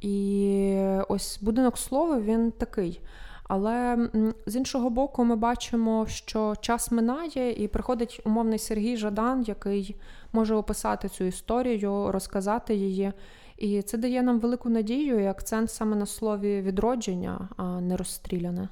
І 0.00 0.78
ось 1.08 1.38
будинок 1.42 1.78
слова 1.78 2.20
він 2.20 2.50
такий. 2.50 3.00
Але 3.48 4.08
з 4.46 4.56
іншого 4.56 4.90
боку, 4.90 5.24
ми 5.24 5.36
бачимо, 5.36 6.06
що 6.08 6.54
час 6.60 6.90
минає, 6.90 7.64
і 7.64 7.68
приходить 7.68 8.20
умовний 8.24 8.58
Сергій 8.58 8.96
Жадан, 8.96 9.42
який 9.42 9.96
може 10.32 10.54
описати 10.54 11.08
цю 11.08 11.24
історію, 11.24 12.12
розказати 12.12 12.74
її. 12.74 13.12
І 13.56 13.82
це 13.82 13.98
дає 13.98 14.22
нам 14.22 14.40
велику 14.40 14.68
надію 14.68 15.20
і 15.20 15.26
акцент 15.26 15.70
саме 15.70 15.96
на 15.96 16.06
слові 16.06 16.60
відродження, 16.60 17.48
а 17.56 17.80
не 17.80 17.96
розстріляне. 17.96 18.68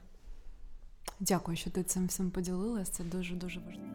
Дякую, 1.21 1.57
що 1.57 1.71
ти 1.71 1.83
цим 1.83 2.07
всім 2.07 2.31
поділилась. 2.31 2.89
Це 2.89 3.05
дуже 3.05 3.35
дуже 3.35 3.61
важливо. 3.61 3.89